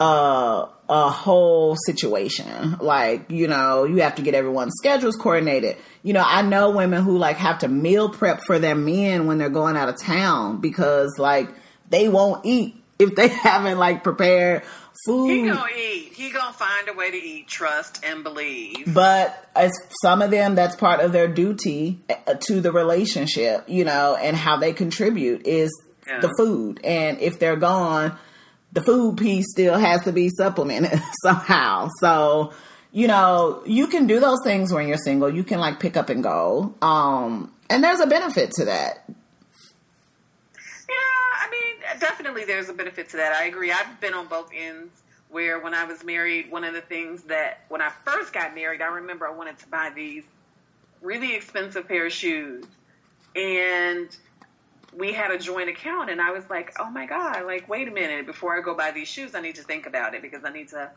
uh, 0.00 0.66
a 0.88 1.10
whole 1.10 1.76
situation. 1.86 2.78
Like, 2.80 3.30
you 3.30 3.46
know, 3.46 3.84
you 3.84 4.02
have 4.02 4.16
to 4.16 4.22
get 4.22 4.34
everyone's 4.34 4.74
schedules 4.76 5.16
coordinated. 5.16 5.76
You 6.02 6.12
know, 6.12 6.24
I 6.24 6.42
know 6.42 6.70
women 6.70 7.02
who 7.04 7.16
like 7.16 7.36
have 7.36 7.60
to 7.60 7.68
meal 7.68 8.08
prep 8.08 8.42
for 8.44 8.58
their 8.58 8.74
men 8.74 9.26
when 9.26 9.38
they're 9.38 9.50
going 9.50 9.76
out 9.76 9.88
of 9.88 10.00
town 10.00 10.60
because 10.60 11.18
like 11.18 11.48
they 11.90 12.08
won't 12.08 12.44
eat 12.44 12.82
if 12.98 13.14
they 13.14 13.28
haven't 13.28 13.78
like 13.78 14.02
prepared 14.02 14.64
food. 15.06 15.30
He 15.30 15.46
gonna 15.48 15.66
eat. 15.76 16.12
He 16.14 16.30
gonna 16.30 16.52
find 16.52 16.88
a 16.88 16.92
way 16.92 17.10
to 17.10 17.16
eat. 17.16 17.48
Trust 17.48 18.04
and 18.04 18.22
believe. 18.22 18.92
but 18.94 19.48
as 19.54 19.72
some 20.02 20.22
of 20.22 20.30
them 20.30 20.54
that's 20.54 20.76
part 20.76 21.00
of 21.00 21.12
their 21.12 21.28
duty 21.28 22.00
uh, 22.26 22.34
to 22.46 22.60
the 22.60 22.72
relationship 22.72 23.64
you 23.68 23.84
know 23.84 24.16
and 24.16 24.36
how 24.36 24.56
they 24.56 24.72
contribute 24.72 25.46
is 25.46 25.70
Yeah. 26.06 26.20
the 26.20 26.32
food 26.38 26.80
and 26.84 27.18
if 27.20 27.38
they're 27.38 27.56
gone 27.56 28.16
the 28.72 28.82
food 28.82 29.18
piece 29.18 29.50
still 29.50 29.78
has 29.78 30.02
to 30.04 30.12
be 30.12 30.30
supplemented 30.30 30.98
somehow 31.22 31.88
so 32.00 32.52
you 32.90 33.06
know 33.06 33.62
you 33.66 33.86
can 33.86 34.06
do 34.06 34.18
those 34.20 34.38
things 34.44 34.72
when 34.72 34.88
you're 34.88 34.96
single 34.98 35.28
you 35.28 35.44
can 35.44 35.60
like 35.60 35.78
pick 35.78 35.96
up 35.96 36.08
and 36.08 36.22
go 36.22 36.74
um 36.82 37.52
and 37.70 37.84
there's 37.84 38.00
a 38.00 38.06
benefit 38.06 38.50
to 38.52 38.64
that 38.66 39.04
Yeah, 39.06 39.06
I 39.06 39.10
mean, 39.10 39.21
definitely 42.02 42.44
there's 42.44 42.68
a 42.68 42.72
benefit 42.74 43.08
to 43.10 43.16
that. 43.18 43.32
I 43.32 43.44
agree. 43.44 43.70
I've 43.70 44.00
been 44.00 44.12
on 44.12 44.26
both 44.26 44.50
ends 44.54 45.02
where 45.30 45.60
when 45.60 45.72
I 45.72 45.84
was 45.84 46.04
married, 46.04 46.50
one 46.50 46.64
of 46.64 46.74
the 46.74 46.80
things 46.80 47.22
that 47.24 47.60
when 47.68 47.80
I 47.80 47.90
first 48.04 48.32
got 48.32 48.54
married, 48.54 48.82
I 48.82 48.86
remember 48.86 49.26
I 49.26 49.30
wanted 49.30 49.58
to 49.60 49.68
buy 49.68 49.90
these 49.94 50.24
really 51.00 51.34
expensive 51.34 51.88
pair 51.88 52.06
of 52.06 52.12
shoes. 52.12 52.64
And 53.34 54.14
we 54.94 55.12
had 55.12 55.30
a 55.30 55.38
joint 55.38 55.70
account 55.70 56.10
and 56.10 56.20
I 56.20 56.32
was 56.32 56.44
like, 56.50 56.74
oh 56.78 56.90
my 56.90 57.06
God, 57.06 57.46
like, 57.46 57.68
wait 57.68 57.88
a 57.88 57.90
minute, 57.90 58.26
before 58.26 58.58
I 58.58 58.60
go 58.60 58.74
buy 58.74 58.90
these 58.90 59.08
shoes, 59.08 59.34
I 59.34 59.40
need 59.40 59.54
to 59.54 59.62
think 59.62 59.86
about 59.86 60.14
it 60.14 60.20
because 60.20 60.44
I 60.44 60.50
need 60.50 60.68
to 60.68 60.90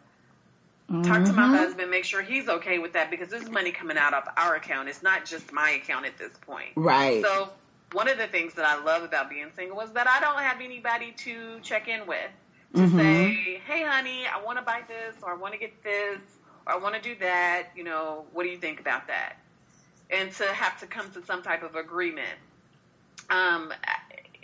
talk 0.90 1.04
to 1.24 1.34
my 1.34 1.44
mm-hmm. 1.44 1.56
husband, 1.56 1.90
make 1.90 2.04
sure 2.04 2.22
he's 2.22 2.50
okay 2.50 2.78
with 2.78 2.94
that 2.94 3.10
because 3.10 3.30
this 3.30 3.44
is 3.44 3.50
money 3.50 3.72
coming 3.72 3.98
out 3.98 4.14
of 4.14 4.24
our 4.36 4.56
account. 4.56 4.90
It's 4.90 5.02
not 5.02 5.26
just 5.26 5.54
my 5.54 5.72
account 5.72 6.06
at 6.06 6.18
this 6.18 6.34
point. 6.46 6.72
right 6.76 7.24
So 7.24 7.52
one 7.96 8.10
of 8.10 8.18
the 8.18 8.28
things 8.28 8.54
that 8.56 8.66
I 8.66 8.84
love 8.84 9.04
about 9.04 9.30
being 9.30 9.48
single 9.56 9.80
is 9.82 9.92
that 9.92 10.08
I 10.08 10.20
don't 10.20 10.40
have 10.40 10.60
anybody 10.62 11.14
to 11.14 11.60
check 11.62 11.88
in 11.88 12.06
with 12.06 12.30
to 12.74 12.82
Mhm. 12.82 12.98
say, 12.98 13.62
"Hey, 13.66 13.84
honey, 13.84 14.28
I 14.28 14.42
want 14.42 14.60
to 14.60 14.64
buy 14.64 14.82
this, 14.88 15.16
or 15.24 15.32
I 15.32 15.36
want 15.36 15.54
to 15.54 15.60
get 15.60 15.82
this, 15.82 16.20
or 16.68 16.74
I 16.74 16.76
want 16.76 16.96
to 16.96 17.02
do 17.02 17.16
that." 17.16 17.70
You 17.76 17.86
know, 17.86 18.28
what 18.34 18.44
do 18.44 18.50
you 18.50 18.58
think 18.58 18.82
about 18.82 19.08
that? 19.08 19.38
And 20.10 20.32
to 20.34 20.54
have 20.54 20.80
to 20.82 20.88
come 20.88 21.10
to 21.14 21.26
some 21.26 21.42
type 21.42 21.64
of 21.64 21.76
agreement. 21.76 22.38
Um, 23.30 23.74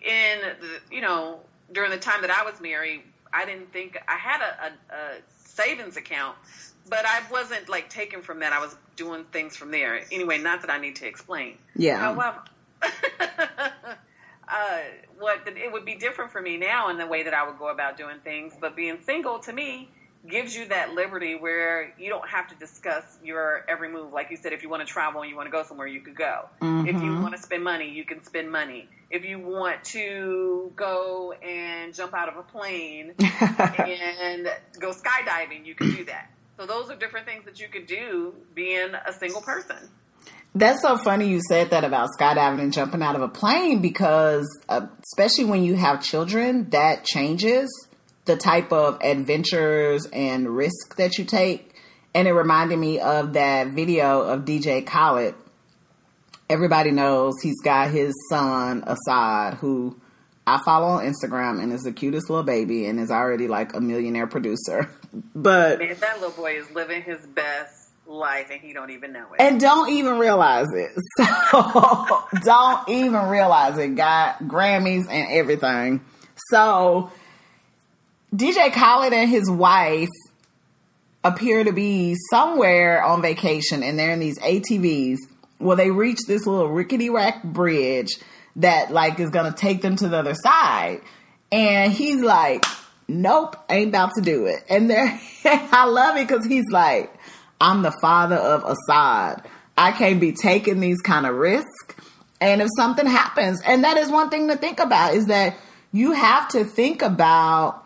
in 0.01 0.39
the, 0.61 0.95
you 0.95 1.01
know, 1.01 1.41
during 1.71 1.91
the 1.91 1.97
time 1.97 2.21
that 2.21 2.31
I 2.31 2.43
was 2.43 2.59
married, 2.61 3.03
I 3.33 3.45
didn't 3.45 3.71
think 3.71 3.97
I 4.07 4.15
had 4.15 4.41
a, 4.41 4.65
a, 4.65 4.95
a 4.95 5.21
savings 5.27 5.97
account, 5.97 6.37
but 6.89 7.05
I 7.05 7.21
wasn't 7.29 7.69
like 7.69 7.89
taken 7.89 8.21
from 8.21 8.39
that. 8.39 8.53
I 8.53 8.59
was 8.59 8.75
doing 8.95 9.25
things 9.25 9.55
from 9.55 9.71
there. 9.71 10.01
Anyway, 10.11 10.37
not 10.37 10.61
that 10.61 10.71
I 10.71 10.79
need 10.79 10.95
to 10.97 11.07
explain. 11.07 11.57
yeah 11.75 11.99
However, 11.99 12.39
uh, 14.47 14.79
what 15.19 15.47
it 15.47 15.71
would 15.71 15.85
be 15.85 15.95
different 15.95 16.31
for 16.31 16.41
me 16.41 16.57
now 16.57 16.89
in 16.89 16.97
the 16.97 17.07
way 17.07 17.23
that 17.23 17.33
I 17.33 17.47
would 17.47 17.57
go 17.57 17.69
about 17.69 17.97
doing 17.97 18.17
things. 18.23 18.53
But 18.59 18.75
being 18.75 18.99
single 19.05 19.39
to 19.39 19.53
me 19.53 19.89
gives 20.27 20.55
you 20.55 20.67
that 20.67 20.93
liberty 20.93 21.35
where 21.35 21.93
you 21.97 22.09
don't 22.09 22.27
have 22.27 22.47
to 22.49 22.55
discuss 22.55 23.03
your 23.23 23.65
every 23.67 23.89
move. 23.89 24.13
Like 24.13 24.29
you 24.29 24.37
said, 24.37 24.53
if 24.53 24.61
you 24.61 24.69
want 24.69 24.85
to 24.85 24.91
travel 24.91 25.21
and 25.21 25.29
you 25.29 25.35
want 25.35 25.47
to 25.47 25.51
go 25.51 25.63
somewhere, 25.63 25.87
you 25.87 26.01
could 26.01 26.15
go. 26.15 26.47
If 26.61 27.01
you 27.01 27.13
want 27.21 27.35
to 27.35 27.41
spend 27.41 27.63
money, 27.63 27.89
you 27.89 28.03
can 28.05 28.23
spend 28.23 28.51
money. 28.51 28.87
If 29.09 29.25
you 29.25 29.39
want 29.39 29.83
to 29.85 30.71
go 30.75 31.33
and 31.33 31.93
jump 31.93 32.13
out 32.13 32.29
of 32.29 32.37
a 32.37 32.43
plane 32.43 33.13
and 33.19 34.49
go 34.79 34.91
skydiving, 34.91 35.65
you 35.65 35.75
can 35.75 35.95
do 35.95 36.05
that. 36.05 36.31
So 36.57 36.65
those 36.65 36.89
are 36.89 36.95
different 36.95 37.25
things 37.25 37.45
that 37.45 37.59
you 37.59 37.67
could 37.67 37.87
do 37.87 38.33
being 38.53 38.93
a 38.93 39.13
single 39.13 39.41
person. 39.41 39.77
That's 40.53 40.81
so 40.81 40.97
funny 40.97 41.29
you 41.29 41.39
said 41.47 41.69
that 41.69 41.85
about 41.85 42.09
skydiving 42.19 42.59
and 42.59 42.73
jumping 42.73 43.01
out 43.01 43.15
of 43.15 43.21
a 43.21 43.29
plane 43.29 43.81
because, 43.81 44.47
uh, 44.67 44.87
especially 45.03 45.45
when 45.45 45.63
you 45.63 45.75
have 45.75 46.03
children, 46.03 46.69
that 46.71 47.05
changes 47.05 47.69
the 48.25 48.35
type 48.35 48.73
of 48.73 48.99
adventures 49.01 50.05
and 50.11 50.49
risk 50.49 50.97
that 50.97 51.17
you 51.17 51.23
take. 51.23 51.73
And 52.13 52.27
it 52.27 52.33
reminded 52.33 52.77
me 52.77 52.99
of 52.99 53.33
that 53.33 53.67
video 53.67 54.21
of 54.21 54.41
DJ 54.41 54.85
Khaled. 54.85 55.35
Everybody 56.49 56.91
knows 56.91 57.35
he's 57.41 57.61
got 57.61 57.89
his 57.89 58.13
son, 58.29 58.83
Asahd, 58.83 59.55
who 59.55 60.01
I 60.45 60.59
follow 60.65 60.87
on 60.87 61.05
Instagram 61.05 61.63
and 61.63 61.71
is 61.71 61.83
the 61.83 61.93
cutest 61.93 62.29
little 62.29 62.43
baby 62.43 62.87
and 62.87 62.99
is 62.99 63.09
already 63.09 63.47
like 63.47 63.73
a 63.73 63.79
millionaire 63.79 64.27
producer. 64.27 64.89
But 65.35 65.79
Man, 65.79 65.97
that 65.99 66.21
little 66.21 66.31
boy 66.31 66.53
is 66.53 66.71
living 66.71 67.01
his 67.01 67.25
best 67.27 67.80
life 68.11 68.49
and 68.51 68.61
he 68.61 68.73
don't 68.73 68.91
even 68.91 69.13
know 69.13 69.25
it. 69.33 69.39
and 69.41 69.59
don't 69.59 69.91
even 69.91 70.19
realize 70.19 70.67
it. 70.73 70.91
So 71.51 72.23
don't 72.43 72.87
even 72.89 73.27
realize 73.27 73.77
it. 73.77 73.95
Got 73.95 74.39
Grammys 74.43 75.05
and 75.09 75.27
everything. 75.31 76.01
So 76.49 77.11
DJ 78.33 78.71
Khaled 78.71 79.13
and 79.13 79.29
his 79.29 79.49
wife 79.49 80.09
appear 81.23 81.63
to 81.63 81.71
be 81.73 82.15
somewhere 82.31 83.03
on 83.03 83.21
vacation 83.21 83.83
and 83.83 83.99
they're 83.99 84.11
in 84.11 84.19
these 84.19 84.39
ATVs. 84.39 85.17
Well, 85.59 85.75
they 85.77 85.91
reach 85.91 86.19
this 86.27 86.45
little 86.47 86.69
rickety 86.69 87.09
rack 87.09 87.43
bridge 87.43 88.17
that 88.57 88.91
like 88.91 89.19
is 89.19 89.29
gonna 89.29 89.53
take 89.53 89.81
them 89.81 89.95
to 89.97 90.07
the 90.07 90.17
other 90.17 90.35
side. 90.35 91.01
And 91.51 91.91
he's 91.91 92.21
like, 92.21 92.65
Nope, 93.07 93.57
ain't 93.69 93.89
about 93.89 94.13
to 94.15 94.21
do 94.21 94.45
it. 94.45 94.63
And 94.69 94.89
they're 94.89 95.19
I 95.45 95.85
love 95.85 96.15
it 96.15 96.27
because 96.27 96.45
he's 96.45 96.69
like, 96.71 97.13
I'm 97.61 97.83
the 97.83 97.93
father 98.01 98.35
of 98.35 98.63
Asahd. 98.63 99.45
I 99.77 99.91
can't 99.91 100.19
be 100.19 100.31
taking 100.33 100.79
these 100.79 100.99
kind 100.99 101.27
of 101.27 101.35
risks. 101.35 101.95
And 102.41 102.59
if 102.59 102.69
something 102.75 103.05
happens, 103.05 103.61
and 103.63 103.83
that 103.83 103.97
is 103.97 104.09
one 104.09 104.31
thing 104.31 104.47
to 104.47 104.57
think 104.57 104.79
about 104.79 105.13
is 105.13 105.27
that 105.27 105.55
you 105.91 106.13
have 106.13 106.49
to 106.49 106.65
think 106.65 107.03
about 107.03 107.85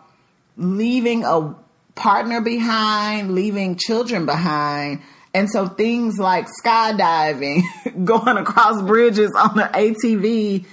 leaving 0.56 1.24
a 1.24 1.54
partner 1.94 2.40
behind, 2.40 3.34
leaving 3.34 3.76
children 3.76 4.24
behind. 4.24 5.02
And 5.34 5.50
so 5.50 5.68
things 5.68 6.18
like 6.18 6.46
skydiving, 6.64 7.62
going 8.04 8.38
across 8.38 8.80
bridges 8.80 9.32
on 9.36 9.56
the 9.56 9.64
ATV, 9.64 10.64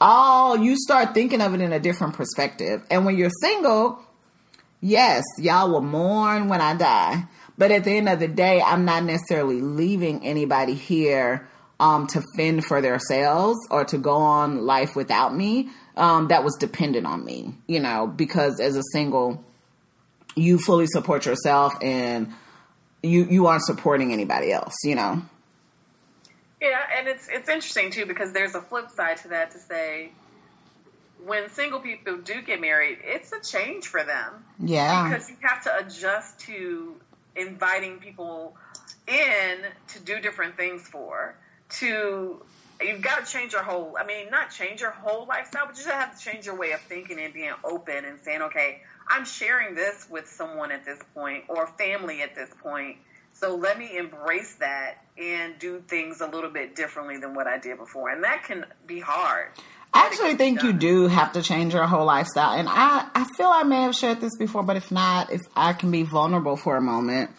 all 0.00 0.56
you 0.56 0.76
start 0.76 1.12
thinking 1.12 1.40
of 1.40 1.54
it 1.54 1.60
in 1.60 1.72
a 1.72 1.80
different 1.80 2.14
perspective. 2.14 2.84
And 2.88 3.04
when 3.04 3.16
you're 3.16 3.30
single, 3.40 4.00
yes, 4.80 5.24
y'all 5.38 5.72
will 5.72 5.80
mourn 5.80 6.46
when 6.46 6.60
I 6.60 6.76
die. 6.76 7.24
But 7.56 7.70
at 7.70 7.84
the 7.84 7.92
end 7.92 8.08
of 8.08 8.18
the 8.18 8.28
day, 8.28 8.60
I'm 8.60 8.84
not 8.84 9.04
necessarily 9.04 9.60
leaving 9.60 10.24
anybody 10.26 10.74
here 10.74 11.48
um, 11.78 12.06
to 12.08 12.22
fend 12.36 12.64
for 12.64 12.80
themselves 12.80 13.58
or 13.70 13.84
to 13.86 13.98
go 13.98 14.16
on 14.16 14.66
life 14.66 14.96
without 14.96 15.34
me. 15.34 15.68
Um, 15.96 16.28
that 16.28 16.42
was 16.42 16.56
dependent 16.58 17.06
on 17.06 17.24
me, 17.24 17.54
you 17.68 17.78
know, 17.78 18.06
because 18.08 18.58
as 18.58 18.76
a 18.76 18.82
single, 18.92 19.44
you 20.34 20.58
fully 20.58 20.86
support 20.86 21.26
yourself 21.26 21.74
and 21.80 22.32
you 23.02 23.24
you 23.24 23.46
aren't 23.46 23.62
supporting 23.62 24.12
anybody 24.12 24.50
else, 24.50 24.74
you 24.82 24.96
know. 24.96 25.22
Yeah, 26.60 26.80
and 26.98 27.06
it's 27.06 27.28
it's 27.30 27.48
interesting 27.48 27.90
too 27.90 28.06
because 28.06 28.32
there's 28.32 28.56
a 28.56 28.62
flip 28.62 28.90
side 28.90 29.18
to 29.18 29.28
that 29.28 29.52
to 29.52 29.58
say 29.58 30.10
when 31.24 31.48
single 31.50 31.80
people 31.80 32.18
do 32.18 32.42
get 32.42 32.60
married, 32.60 32.98
it's 33.02 33.32
a 33.32 33.40
change 33.40 33.86
for 33.86 34.02
them. 34.02 34.44
Yeah. 34.58 35.08
Because 35.08 35.30
you 35.30 35.36
have 35.42 35.64
to 35.64 35.76
adjust 35.78 36.40
to 36.40 36.96
inviting 37.36 37.98
people 37.98 38.56
in 39.06 39.58
to 39.88 40.00
do 40.00 40.20
different 40.20 40.56
things 40.56 40.82
for. 40.82 41.36
To 41.80 42.42
you've 42.80 43.02
got 43.02 43.26
to 43.26 43.32
change 43.32 43.52
your 43.52 43.62
whole 43.62 43.96
I 43.98 44.04
mean, 44.04 44.30
not 44.30 44.50
change 44.50 44.80
your 44.80 44.90
whole 44.90 45.26
lifestyle, 45.26 45.66
but 45.66 45.76
you 45.76 45.84
just 45.84 45.94
have 45.94 46.18
to 46.18 46.24
change 46.24 46.46
your 46.46 46.56
way 46.56 46.72
of 46.72 46.80
thinking 46.80 47.18
and 47.18 47.32
being 47.32 47.52
open 47.64 48.04
and 48.04 48.18
saying, 48.20 48.42
Okay, 48.42 48.82
I'm 49.08 49.24
sharing 49.24 49.74
this 49.74 50.06
with 50.10 50.28
someone 50.28 50.72
at 50.72 50.84
this 50.84 50.98
point 51.14 51.44
or 51.48 51.66
family 51.66 52.22
at 52.22 52.34
this 52.34 52.50
point. 52.62 52.98
So 53.34 53.56
let 53.56 53.78
me 53.78 53.96
embrace 53.96 54.54
that 54.56 55.04
and 55.18 55.58
do 55.58 55.80
things 55.80 56.20
a 56.20 56.26
little 56.26 56.50
bit 56.50 56.76
differently 56.76 57.16
than 57.18 57.34
what 57.34 57.48
I 57.48 57.58
did 57.58 57.78
before. 57.78 58.10
And 58.10 58.22
that 58.22 58.44
can 58.44 58.64
be 58.86 59.00
hard. 59.00 59.48
I 59.94 60.06
actually 60.06 60.34
think 60.34 60.62
you 60.64 60.72
do 60.72 61.06
have 61.06 61.32
to 61.34 61.42
change 61.42 61.72
your 61.72 61.86
whole 61.86 62.04
lifestyle. 62.04 62.58
And 62.58 62.68
I, 62.68 63.06
I 63.14 63.24
feel 63.36 63.46
I 63.46 63.62
may 63.62 63.82
have 63.82 63.94
shared 63.94 64.20
this 64.20 64.36
before, 64.36 64.64
but 64.64 64.76
if 64.76 64.90
not, 64.90 65.32
if 65.32 65.40
I 65.54 65.72
can 65.72 65.92
be 65.92 66.02
vulnerable 66.02 66.56
for 66.56 66.76
a 66.76 66.82
moment, 66.82 67.30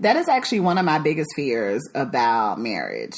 that 0.00 0.16
is 0.16 0.28
actually 0.28 0.60
one 0.60 0.78
of 0.78 0.84
my 0.84 0.98
biggest 0.98 1.30
fears 1.34 1.82
about 1.92 2.60
marriage. 2.60 3.16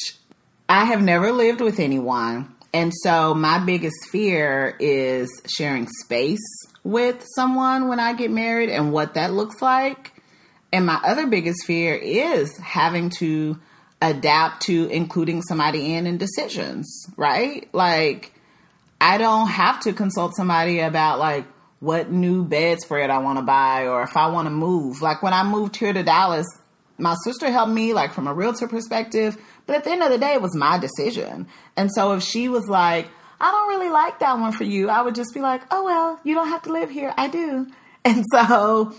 I 0.66 0.86
have 0.86 1.02
never 1.02 1.30
lived 1.30 1.60
with 1.60 1.78
anyone. 1.78 2.54
And 2.72 2.92
so 3.02 3.34
my 3.34 3.58
biggest 3.58 4.08
fear 4.10 4.74
is 4.78 5.28
sharing 5.46 5.86
space 5.86 6.38
with 6.84 7.26
someone 7.34 7.88
when 7.88 8.00
I 8.00 8.14
get 8.14 8.30
married 8.30 8.70
and 8.70 8.92
what 8.92 9.14
that 9.14 9.32
looks 9.32 9.60
like. 9.60 10.12
And 10.72 10.86
my 10.86 11.00
other 11.04 11.26
biggest 11.26 11.64
fear 11.66 11.94
is 11.94 12.56
having 12.58 13.10
to 13.18 13.58
adapt 14.00 14.62
to 14.62 14.86
including 14.86 15.42
somebody 15.42 15.94
in 15.94 16.06
in 16.06 16.18
decisions, 16.18 17.06
right? 17.16 17.68
Like, 17.74 18.32
I 19.00 19.18
don't 19.18 19.48
have 19.48 19.80
to 19.80 19.92
consult 19.92 20.34
somebody 20.34 20.80
about 20.80 21.18
like 21.18 21.46
what 21.80 22.10
new 22.10 22.44
bedspread 22.44 23.10
I 23.10 23.18
want 23.18 23.38
to 23.38 23.44
buy 23.44 23.86
or 23.86 24.02
if 24.02 24.16
I 24.16 24.28
want 24.28 24.46
to 24.46 24.50
move. 24.50 25.00
Like 25.00 25.22
when 25.22 25.32
I 25.32 25.44
moved 25.44 25.76
here 25.76 25.92
to 25.92 26.02
Dallas, 26.02 26.46
my 26.98 27.14
sister 27.24 27.50
helped 27.50 27.72
me 27.72 27.92
like 27.92 28.12
from 28.12 28.26
a 28.26 28.34
realtor 28.34 28.66
perspective, 28.66 29.36
but 29.66 29.76
at 29.76 29.84
the 29.84 29.90
end 29.90 30.02
of 30.02 30.10
the 30.10 30.18
day, 30.18 30.34
it 30.34 30.42
was 30.42 30.54
my 30.56 30.78
decision. 30.78 31.46
And 31.76 31.90
so 31.94 32.14
if 32.14 32.22
she 32.22 32.48
was 32.48 32.68
like, 32.68 33.08
I 33.40 33.52
don't 33.52 33.68
really 33.68 33.90
like 33.90 34.18
that 34.18 34.38
one 34.38 34.50
for 34.50 34.64
you, 34.64 34.88
I 34.88 35.02
would 35.02 35.14
just 35.14 35.32
be 35.32 35.40
like, 35.40 35.62
oh, 35.70 35.84
well, 35.84 36.18
you 36.24 36.34
don't 36.34 36.48
have 36.48 36.62
to 36.62 36.72
live 36.72 36.90
here. 36.90 37.14
I 37.16 37.28
do. 37.28 37.66
And 38.04 38.24
so 38.32 38.94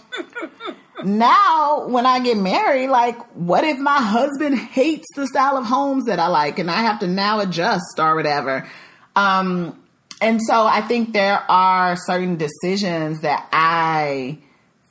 now 1.03 1.87
when 1.87 2.05
I 2.05 2.19
get 2.19 2.37
married, 2.37 2.89
like, 2.89 3.17
what 3.33 3.63
if 3.63 3.79
my 3.79 3.97
husband 3.97 4.55
hates 4.55 5.07
the 5.15 5.25
style 5.25 5.57
of 5.57 5.65
homes 5.65 6.05
that 6.05 6.19
I 6.19 6.27
like 6.27 6.59
and 6.59 6.69
I 6.69 6.81
have 6.81 6.99
to 6.99 7.07
now 7.07 7.39
adjust 7.39 7.97
or 7.97 8.13
whatever? 8.13 8.69
Um, 9.15 9.81
and 10.21 10.41
so 10.41 10.65
I 10.65 10.81
think 10.81 11.13
there 11.13 11.39
are 11.49 11.95
certain 11.95 12.37
decisions 12.37 13.21
that 13.21 13.47
I 13.51 14.39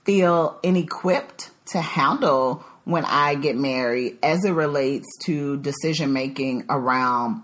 feel 0.04 0.58
inequipped 0.62 1.50
to 1.66 1.80
handle 1.80 2.64
when 2.84 3.04
I 3.04 3.34
get 3.34 3.56
married 3.56 4.18
as 4.22 4.44
it 4.44 4.52
relates 4.52 5.06
to 5.24 5.58
decision 5.58 6.14
making 6.14 6.64
around 6.70 7.42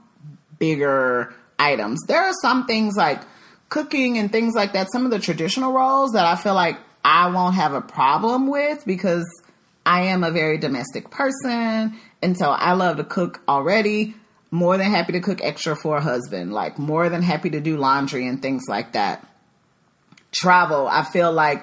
bigger 0.58 1.34
items. 1.58 2.00
There 2.06 2.22
are 2.22 2.32
some 2.40 2.66
things 2.66 2.96
like 2.96 3.20
cooking 3.68 4.16
and 4.16 4.32
things 4.32 4.54
like 4.54 4.72
that, 4.72 4.90
some 4.90 5.04
of 5.04 5.10
the 5.10 5.18
traditional 5.18 5.72
roles 5.72 6.12
that 6.12 6.24
I 6.24 6.36
feel 6.36 6.54
like 6.54 6.78
I 7.04 7.28
won't 7.28 7.54
have 7.56 7.74
a 7.74 7.82
problem 7.82 8.46
with 8.46 8.84
because 8.86 9.26
I 9.84 10.04
am 10.04 10.24
a 10.24 10.30
very 10.30 10.56
domestic 10.56 11.10
person. 11.10 11.98
And 12.22 12.38
so 12.38 12.48
I 12.50 12.72
love 12.72 12.96
to 12.96 13.04
cook 13.04 13.42
already. 13.46 14.14
More 14.54 14.78
than 14.78 14.90
happy 14.90 15.12
to 15.14 15.20
cook 15.20 15.40
extra 15.42 15.74
for 15.74 15.96
a 15.96 16.00
husband, 16.00 16.52
like 16.52 16.78
more 16.78 17.08
than 17.08 17.22
happy 17.22 17.50
to 17.50 17.60
do 17.60 17.76
laundry 17.76 18.26
and 18.28 18.40
things 18.40 18.64
like 18.68 18.92
that. 18.92 19.26
Travel, 20.30 20.86
I 20.86 21.02
feel 21.02 21.32
like 21.32 21.62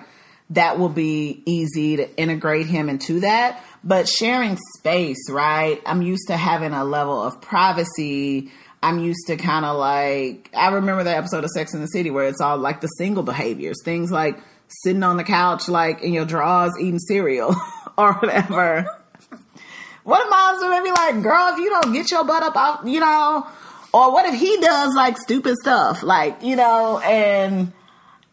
that 0.50 0.78
will 0.78 0.90
be 0.90 1.42
easy 1.46 1.96
to 1.98 2.18
integrate 2.18 2.68
him 2.68 2.90
into 2.90 3.22
that. 3.22 3.64
But 3.84 4.10
sharing 4.10 4.58
space, 4.78 5.30
right? 5.30 5.82
I'm 5.86 6.02
used 6.02 6.28
to 6.28 6.36
having 6.36 6.74
a 6.74 6.84
level 6.84 7.22
of 7.22 7.42
privacy 7.42 8.52
I'm 8.84 9.00
used 9.00 9.28
to 9.28 9.38
kind 9.38 9.64
of 9.64 9.78
like 9.78 10.50
I 10.56 10.70
remember 10.70 11.04
the 11.04 11.16
episode 11.16 11.44
of 11.44 11.52
Sex 11.52 11.74
in 11.74 11.82
the 11.82 11.88
City 11.88 12.10
where 12.10 12.28
it's 12.28 12.42
all 12.42 12.58
like 12.58 12.82
the 12.82 12.88
single 12.88 13.24
behaviors, 13.24 13.78
things 13.84 14.12
like 14.12 14.40
sitting 14.68 15.04
on 15.04 15.18
the 15.18 15.24
couch 15.24 15.70
like 15.70 16.02
in 16.02 16.14
your 16.14 16.26
drawers 16.26 16.72
eating 16.80 17.00
cereal 17.00 17.56
or 17.98 18.14
whatever. 18.14 18.88
What 20.04 20.26
if 20.26 20.32
husband 20.32 20.72
would 20.72 20.84
be 20.84 20.92
like, 20.92 21.24
girl, 21.24 21.54
if 21.54 21.60
you 21.60 21.70
don't 21.70 21.94
get 21.94 22.12
your 22.12 22.24
butt 22.24 22.44
up 22.44 22.56
out, 22.56 22.88
you 22.88 23.00
know, 23.00 23.48
or 23.94 24.12
what 24.12 24.26
if 24.26 24.40
he 24.40 24.58
does 24.58 24.94
like 24.96 25.18
stupid 25.18 25.56
stuff, 25.62 26.04
like 26.04 26.42
you 26.44 26.56
know, 26.56 27.00
and 27.00 27.72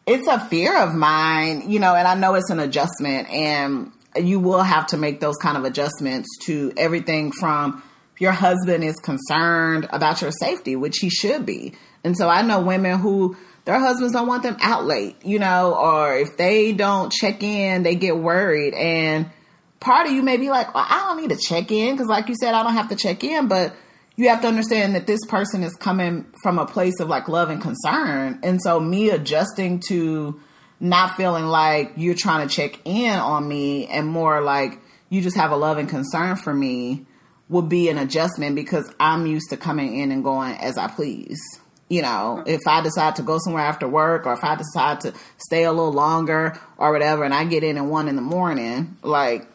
it's 0.06 0.26
a 0.28 0.40
fear 0.40 0.78
of 0.78 0.94
mine, 0.94 1.70
you 1.70 1.78
know, 1.78 1.94
and 1.94 2.08
I 2.08 2.14
know 2.14 2.34
it's 2.34 2.50
an 2.50 2.60
adjustment, 2.60 3.28
and 3.28 3.92
you 4.16 4.40
will 4.40 4.62
have 4.62 4.86
to 4.88 4.96
make 4.96 5.20
those 5.20 5.36
kind 5.36 5.56
of 5.56 5.64
adjustments 5.64 6.28
to 6.42 6.72
everything 6.76 7.32
from 7.32 7.82
your 8.18 8.32
husband 8.32 8.82
is 8.82 8.96
concerned 8.96 9.88
about 9.90 10.20
your 10.22 10.32
safety, 10.32 10.76
which 10.76 10.98
he 10.98 11.10
should 11.10 11.46
be. 11.46 11.74
And 12.02 12.16
so 12.16 12.28
I 12.28 12.42
know 12.42 12.60
women 12.60 12.98
who 12.98 13.36
their 13.64 13.78
husbands 13.78 14.12
don't 14.12 14.26
want 14.26 14.42
them 14.42 14.56
out 14.60 14.86
late, 14.86 15.16
you 15.24 15.38
know, 15.38 15.74
or 15.74 16.16
if 16.16 16.36
they 16.36 16.72
don't 16.72 17.12
check 17.12 17.42
in, 17.42 17.82
they 17.82 17.94
get 17.94 18.16
worried. 18.16 18.74
And 18.74 19.30
part 19.80 20.06
of 20.06 20.12
you 20.12 20.22
may 20.22 20.36
be 20.36 20.50
like, 20.50 20.74
well, 20.74 20.86
I 20.88 21.06
don't 21.08 21.20
need 21.20 21.30
to 21.30 21.40
check 21.40 21.70
in 21.70 21.94
because, 21.94 22.08
like 22.08 22.28
you 22.28 22.34
said, 22.40 22.54
I 22.54 22.62
don't 22.62 22.74
have 22.74 22.88
to 22.88 22.96
check 22.96 23.22
in, 23.24 23.48
but 23.48 23.74
you 24.16 24.28
have 24.28 24.40
to 24.42 24.48
understand 24.48 24.96
that 24.96 25.06
this 25.06 25.20
person 25.28 25.62
is 25.62 25.74
coming 25.76 26.26
from 26.42 26.58
a 26.58 26.66
place 26.66 26.98
of 26.98 27.08
like 27.08 27.28
love 27.28 27.50
and 27.50 27.62
concern. 27.62 28.40
And 28.42 28.60
so 28.60 28.80
me 28.80 29.10
adjusting 29.10 29.80
to 29.88 30.40
not 30.80 31.16
feeling 31.16 31.44
like 31.44 31.92
you're 31.96 32.14
trying 32.14 32.48
to 32.48 32.54
check 32.54 32.80
in 32.84 33.12
on 33.12 33.46
me 33.46 33.86
and 33.86 34.06
more 34.06 34.40
like 34.40 34.80
you 35.08 35.20
just 35.22 35.36
have 35.36 35.52
a 35.52 35.56
love 35.56 35.78
and 35.78 35.88
concern 35.88 36.36
for 36.36 36.52
me 36.52 37.06
would 37.48 37.68
be 37.68 37.88
an 37.88 37.98
adjustment 37.98 38.56
because 38.56 38.92
I'm 39.00 39.26
used 39.26 39.50
to 39.50 39.56
coming 39.56 39.98
in 39.98 40.12
and 40.12 40.22
going 40.22 40.54
as 40.54 40.76
I 40.76 40.88
please. 40.88 41.40
You 41.88 42.02
know, 42.02 42.38
mm-hmm. 42.40 42.48
if 42.48 42.60
I 42.66 42.82
decide 42.82 43.16
to 43.16 43.22
go 43.22 43.38
somewhere 43.38 43.62
after 43.62 43.88
work 43.88 44.26
or 44.26 44.34
if 44.34 44.44
I 44.44 44.56
decide 44.56 45.00
to 45.02 45.14
stay 45.38 45.64
a 45.64 45.72
little 45.72 45.92
longer 45.92 46.58
or 46.76 46.92
whatever 46.92 47.24
and 47.24 47.32
I 47.32 47.44
get 47.44 47.62
in 47.62 47.78
at 47.78 47.84
one 47.84 48.08
in 48.08 48.16
the 48.16 48.22
morning, 48.22 48.96
like 49.02 49.48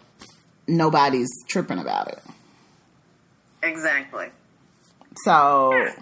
nobody's 0.68 1.30
tripping 1.48 1.80
about 1.80 2.10
it. 2.10 2.20
Exactly. 3.62 4.28
So 5.24 5.74
yeah. 5.74 5.96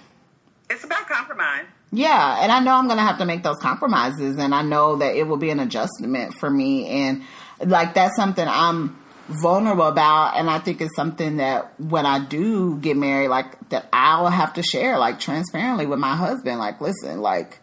it's 0.69 0.83
about 0.83 1.07
compromise. 1.07 1.65
Yeah, 1.93 2.41
and 2.41 2.51
I 2.51 2.61
know 2.61 2.73
I'm 2.75 2.87
going 2.87 2.97
to 2.97 3.03
have 3.03 3.17
to 3.17 3.25
make 3.25 3.43
those 3.43 3.57
compromises 3.57 4.37
and 4.37 4.55
I 4.55 4.61
know 4.61 4.97
that 4.97 5.15
it 5.15 5.27
will 5.27 5.37
be 5.37 5.49
an 5.49 5.59
adjustment 5.59 6.33
for 6.35 6.49
me 6.49 6.87
and 6.87 7.23
like 7.65 7.93
that's 7.93 8.15
something 8.15 8.47
I'm 8.47 8.97
vulnerable 9.27 9.87
about 9.87 10.37
and 10.37 10.49
I 10.49 10.59
think 10.59 10.81
it's 10.81 10.95
something 10.95 11.37
that 11.37 11.79
when 11.79 12.05
I 12.05 12.23
do 12.23 12.77
get 12.77 12.97
married 12.97 13.27
like 13.27 13.69
that 13.69 13.87
I'll 13.93 14.27
have 14.27 14.53
to 14.53 14.63
share 14.63 14.97
like 14.97 15.19
transparently 15.19 15.85
with 15.85 15.99
my 15.99 16.15
husband 16.15 16.59
like 16.59 16.81
listen 16.81 17.21
like 17.21 17.60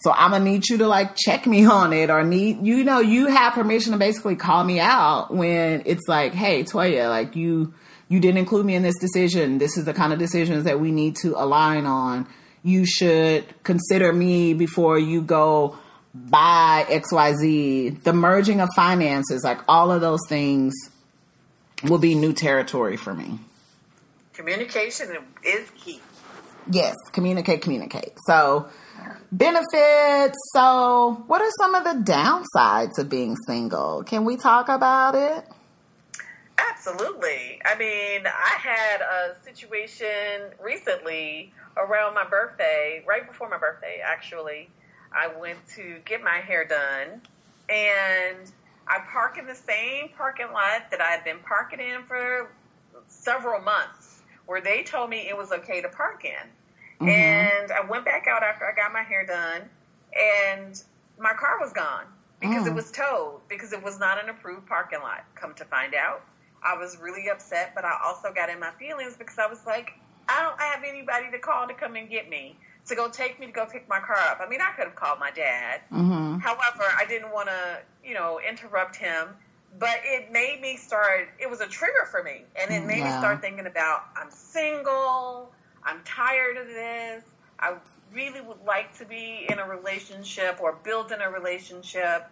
so 0.00 0.12
I'm 0.12 0.32
gonna 0.32 0.44
need 0.44 0.68
you 0.68 0.78
to 0.78 0.86
like 0.86 1.16
check 1.16 1.46
me 1.46 1.64
on 1.66 1.92
it 1.92 2.10
or 2.10 2.24
need 2.24 2.66
you 2.66 2.84
know 2.84 3.00
you 3.00 3.26
have 3.26 3.54
permission 3.54 3.92
to 3.92 3.98
basically 3.98 4.36
call 4.36 4.64
me 4.64 4.80
out 4.80 5.32
when 5.32 5.82
it's 5.86 6.08
like 6.08 6.32
hey 6.32 6.64
Toya 6.64 7.08
like 7.08 7.36
you 7.36 7.74
you 8.08 8.20
didn't 8.20 8.38
include 8.38 8.66
me 8.66 8.74
in 8.74 8.82
this 8.82 8.98
decision 8.98 9.58
this 9.58 9.76
is 9.76 9.84
the 9.84 9.94
kind 9.94 10.12
of 10.12 10.18
decisions 10.18 10.64
that 10.64 10.80
we 10.80 10.90
need 10.90 11.16
to 11.16 11.34
align 11.40 11.86
on 11.86 12.26
you 12.62 12.84
should 12.84 13.44
consider 13.62 14.12
me 14.12 14.52
before 14.54 14.98
you 14.98 15.22
go 15.22 15.78
buy 16.14 16.84
XYZ 16.88 18.02
the 18.02 18.12
merging 18.12 18.60
of 18.60 18.68
finances 18.74 19.42
like 19.44 19.60
all 19.68 19.92
of 19.92 20.00
those 20.00 20.20
things 20.28 20.74
will 21.84 21.98
be 21.98 22.14
new 22.14 22.32
territory 22.32 22.96
for 22.96 23.14
me. 23.14 23.38
Communication 24.32 25.16
is 25.42 25.68
key. 25.70 26.00
Yes, 26.70 26.94
communicate, 27.12 27.62
communicate. 27.62 28.12
So, 28.26 28.68
benefits. 29.32 30.38
So, 30.52 31.22
what 31.26 31.40
are 31.42 31.50
some 31.58 31.74
of 31.74 31.84
the 31.84 32.12
downsides 32.12 32.98
of 32.98 33.08
being 33.08 33.36
single? 33.46 34.02
Can 34.04 34.24
we 34.24 34.36
talk 34.36 34.68
about 34.68 35.14
it? 35.14 35.44
Absolutely. 36.58 37.60
I 37.64 37.76
mean, 37.76 38.26
I 38.26 38.56
had 38.58 39.00
a 39.00 39.36
situation 39.44 40.50
recently 40.62 41.52
around 41.76 42.14
my 42.14 42.24
birthday, 42.24 43.02
right 43.06 43.26
before 43.26 43.48
my 43.48 43.58
birthday, 43.58 44.00
actually. 44.04 44.68
I 45.12 45.28
went 45.28 45.58
to 45.76 45.98
get 46.04 46.22
my 46.22 46.38
hair 46.38 46.64
done 46.64 47.20
and 47.68 48.52
I 48.86 48.98
park 49.12 49.38
in 49.38 49.46
the 49.46 49.54
same 49.54 50.10
parking 50.16 50.52
lot 50.52 50.90
that 50.90 51.00
I 51.00 51.10
had 51.10 51.24
been 51.24 51.38
parking 51.40 51.80
in 51.80 52.02
for 52.04 52.50
several 53.08 53.60
months 53.60 54.22
where 54.46 54.60
they 54.60 54.82
told 54.82 55.10
me 55.10 55.28
it 55.28 55.36
was 55.36 55.52
okay 55.52 55.80
to 55.80 55.88
park 55.88 56.24
in. 56.24 56.48
Mm-hmm. 57.00 57.08
And 57.08 57.72
I 57.72 57.80
went 57.88 58.04
back 58.04 58.26
out 58.26 58.42
after 58.42 58.66
I 58.66 58.74
got 58.74 58.92
my 58.92 59.02
hair 59.02 59.24
done 59.24 59.62
and 60.14 60.82
my 61.18 61.32
car 61.32 61.58
was 61.60 61.72
gone 61.72 62.04
because 62.40 62.64
mm. 62.64 62.68
it 62.68 62.74
was 62.74 62.90
towed 62.90 63.40
because 63.48 63.72
it 63.72 63.82
was 63.82 63.98
not 63.98 64.22
an 64.22 64.28
approved 64.28 64.66
parking 64.66 65.00
lot. 65.00 65.24
Come 65.34 65.54
to 65.54 65.64
find 65.64 65.94
out, 65.94 66.22
I 66.62 66.76
was 66.76 66.98
really 66.98 67.28
upset, 67.30 67.72
but 67.74 67.84
I 67.84 67.96
also 68.04 68.32
got 68.34 68.50
in 68.50 68.60
my 68.60 68.70
feelings 68.78 69.16
because 69.16 69.38
I 69.38 69.46
was 69.46 69.64
like, 69.66 69.92
I 70.28 70.42
don't 70.42 70.60
have 70.60 70.84
anybody 70.84 71.30
to 71.32 71.38
call 71.38 71.66
to 71.68 71.74
come 71.74 71.96
and 71.96 72.08
get 72.08 72.28
me 72.28 72.56
to 72.86 72.94
go 72.94 73.08
take 73.08 73.38
me 73.40 73.46
to 73.46 73.52
go 73.52 73.66
pick 73.66 73.88
my 73.88 74.00
car 74.00 74.16
up. 74.16 74.40
I 74.44 74.48
mean, 74.48 74.60
I 74.60 74.72
could 74.72 74.86
have 74.86 74.96
called 74.96 75.18
my 75.18 75.30
dad. 75.30 75.80
Mm-hmm. 75.92 76.38
However, 76.38 76.84
I 76.96 77.04
didn't 77.06 77.32
want 77.32 77.48
to, 77.48 77.80
you 78.04 78.14
know, 78.14 78.40
interrupt 78.46 78.96
him. 78.96 79.28
But 79.78 80.00
it 80.02 80.32
made 80.32 80.60
me 80.60 80.76
start. 80.76 81.28
It 81.38 81.48
was 81.48 81.60
a 81.60 81.66
trigger 81.66 82.04
for 82.10 82.24
me, 82.24 82.42
and 82.60 82.72
it 82.72 82.84
made 82.84 82.98
yeah. 82.98 83.12
me 83.12 83.18
start 83.18 83.40
thinking 83.40 83.66
about 83.66 84.02
I'm 84.16 84.30
single. 84.32 85.52
I'm 85.84 86.02
tired 86.04 86.56
of 86.56 86.66
this. 86.66 87.24
I 87.58 87.74
really 88.12 88.40
would 88.40 88.64
like 88.66 88.96
to 88.98 89.04
be 89.04 89.46
in 89.48 89.58
a 89.58 89.66
relationship 89.66 90.58
or 90.60 90.78
build 90.84 91.12
in 91.12 91.20
a 91.20 91.30
relationship. 91.30 92.26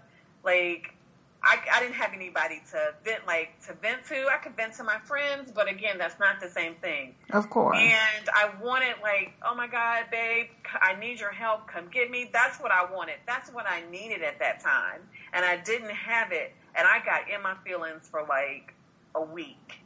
Like 0.45 0.95
I, 1.43 1.59
I 1.73 1.81
didn't 1.81 1.95
have 1.95 2.13
anybody 2.15 2.61
to 2.73 2.95
vent 3.05 3.27
like 3.27 3.61
to 3.67 3.75
vent 3.75 4.05
to. 4.07 4.27
I 4.31 4.39
could 4.39 4.57
vent 4.57 4.75
to 4.75 4.85
my 4.85 4.99
friends, 4.99 5.53
but 5.55 5.69
again, 5.69 5.99
that's 5.99 6.19
not 6.19 6.41
the 6.41 6.49
same 6.49 6.75
thing. 6.77 7.15
Of 7.33 7.49
course. 7.49 7.79
And 7.79 8.29
I 8.35 8.51
wanted 8.61 8.97
like, 9.03 9.35
oh 9.47 9.55
my 9.55 9.69
God, 9.69 10.07
babe, 10.11 10.47
I 10.81 10.99
need 10.99 11.21
your 11.21 11.31
help. 11.31 11.69
Come 11.69 11.89
get 11.91 12.11
me. 12.11 12.29
That's 12.33 12.59
what 12.59 12.73
I 12.73 12.93
wanted. 12.93 13.17
That's 13.27 13.53
what 13.53 13.67
I 13.69 13.83
needed 13.91 14.23
at 14.23 14.41
that 14.41 14.61
time, 14.61 15.01
and 15.33 15.45
I 15.45 15.57
didn't 15.57 15.91
have 15.91 16.33
it. 16.33 16.53
And 16.75 16.87
I 16.87 17.05
got 17.05 17.31
in 17.31 17.43
my 17.43 17.55
feelings 17.65 18.09
for 18.09 18.25
like 18.29 18.75
a 19.15 19.23
week, 19.23 19.81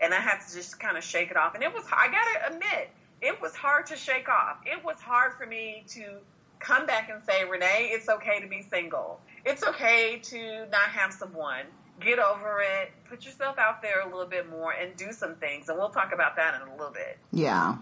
and 0.00 0.14
I 0.14 0.20
had 0.20 0.38
to 0.46 0.54
just 0.54 0.78
kind 0.78 0.96
of 0.96 1.02
shake 1.02 1.30
it 1.30 1.36
off. 1.36 1.54
And 1.54 1.64
it 1.64 1.74
was 1.74 1.84
I 1.92 2.06
gotta 2.06 2.54
admit, 2.54 2.90
it 3.22 3.40
was 3.40 3.54
hard 3.54 3.86
to 3.86 3.96
shake 3.96 4.28
off. 4.28 4.58
It 4.66 4.84
was 4.84 5.00
hard 5.00 5.32
for 5.38 5.46
me 5.46 5.84
to 5.88 6.18
come 6.58 6.86
back 6.86 7.08
and 7.10 7.22
say, 7.24 7.44
Renee, 7.44 7.90
it's 7.92 8.08
okay 8.08 8.40
to 8.40 8.46
be 8.46 8.62
single 8.62 9.20
it's 9.44 9.62
okay 9.62 10.20
to 10.22 10.66
not 10.70 10.88
have 10.90 11.12
someone. 11.12 11.64
Get 12.00 12.18
over 12.18 12.60
it. 12.60 12.92
Put 13.08 13.24
yourself 13.24 13.58
out 13.58 13.82
there 13.82 14.00
a 14.00 14.04
little 14.06 14.26
bit 14.26 14.48
more 14.48 14.72
and 14.72 14.96
do 14.96 15.12
some 15.12 15.36
things. 15.36 15.68
And 15.68 15.78
we'll 15.78 15.90
talk 15.90 16.12
about 16.12 16.36
that 16.36 16.60
in 16.60 16.68
a 16.68 16.70
little 16.72 16.92
bit. 16.92 17.18
Yeah. 17.32 17.76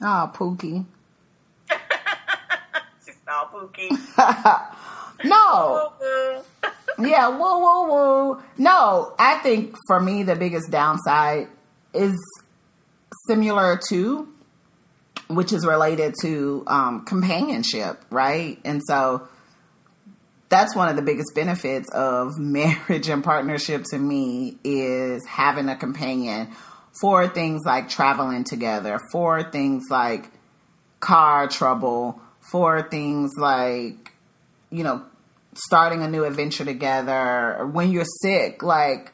Oh, 0.00 0.30
Pookie. 0.34 0.84
She's 3.04 3.14
all 3.28 3.46
Pookie. 3.46 3.90
no. 5.24 5.92
yeah, 7.08 7.28
woo, 7.28 7.58
woo, 7.58 7.88
woo. 7.88 8.42
No, 8.58 9.14
I 9.18 9.36
think 9.36 9.76
for 9.86 10.00
me, 10.00 10.22
the 10.24 10.36
biggest 10.36 10.70
downside 10.70 11.48
is 11.94 12.16
similar 13.28 13.80
to, 13.88 14.28
which 15.34 15.52
is 15.52 15.66
related 15.66 16.14
to 16.22 16.64
um, 16.66 17.04
companionship, 17.04 18.02
right? 18.10 18.58
And 18.64 18.82
so 18.86 19.28
that's 20.48 20.76
one 20.76 20.88
of 20.88 20.96
the 20.96 21.02
biggest 21.02 21.34
benefits 21.34 21.88
of 21.90 22.38
marriage 22.38 23.08
and 23.08 23.24
partnership 23.24 23.84
to 23.90 23.98
me 23.98 24.58
is 24.62 25.26
having 25.26 25.68
a 25.68 25.76
companion 25.76 26.50
for 27.00 27.26
things 27.26 27.62
like 27.64 27.88
traveling 27.88 28.44
together, 28.44 29.00
for 29.10 29.42
things 29.42 29.84
like 29.90 30.30
car 31.00 31.48
trouble, 31.48 32.20
for 32.40 32.82
things 32.82 33.32
like, 33.38 34.12
you 34.70 34.84
know, 34.84 35.02
starting 35.54 36.02
a 36.02 36.08
new 36.08 36.24
adventure 36.24 36.64
together, 36.64 37.66
when 37.72 37.90
you're 37.90 38.04
sick. 38.20 38.62
Like, 38.62 39.12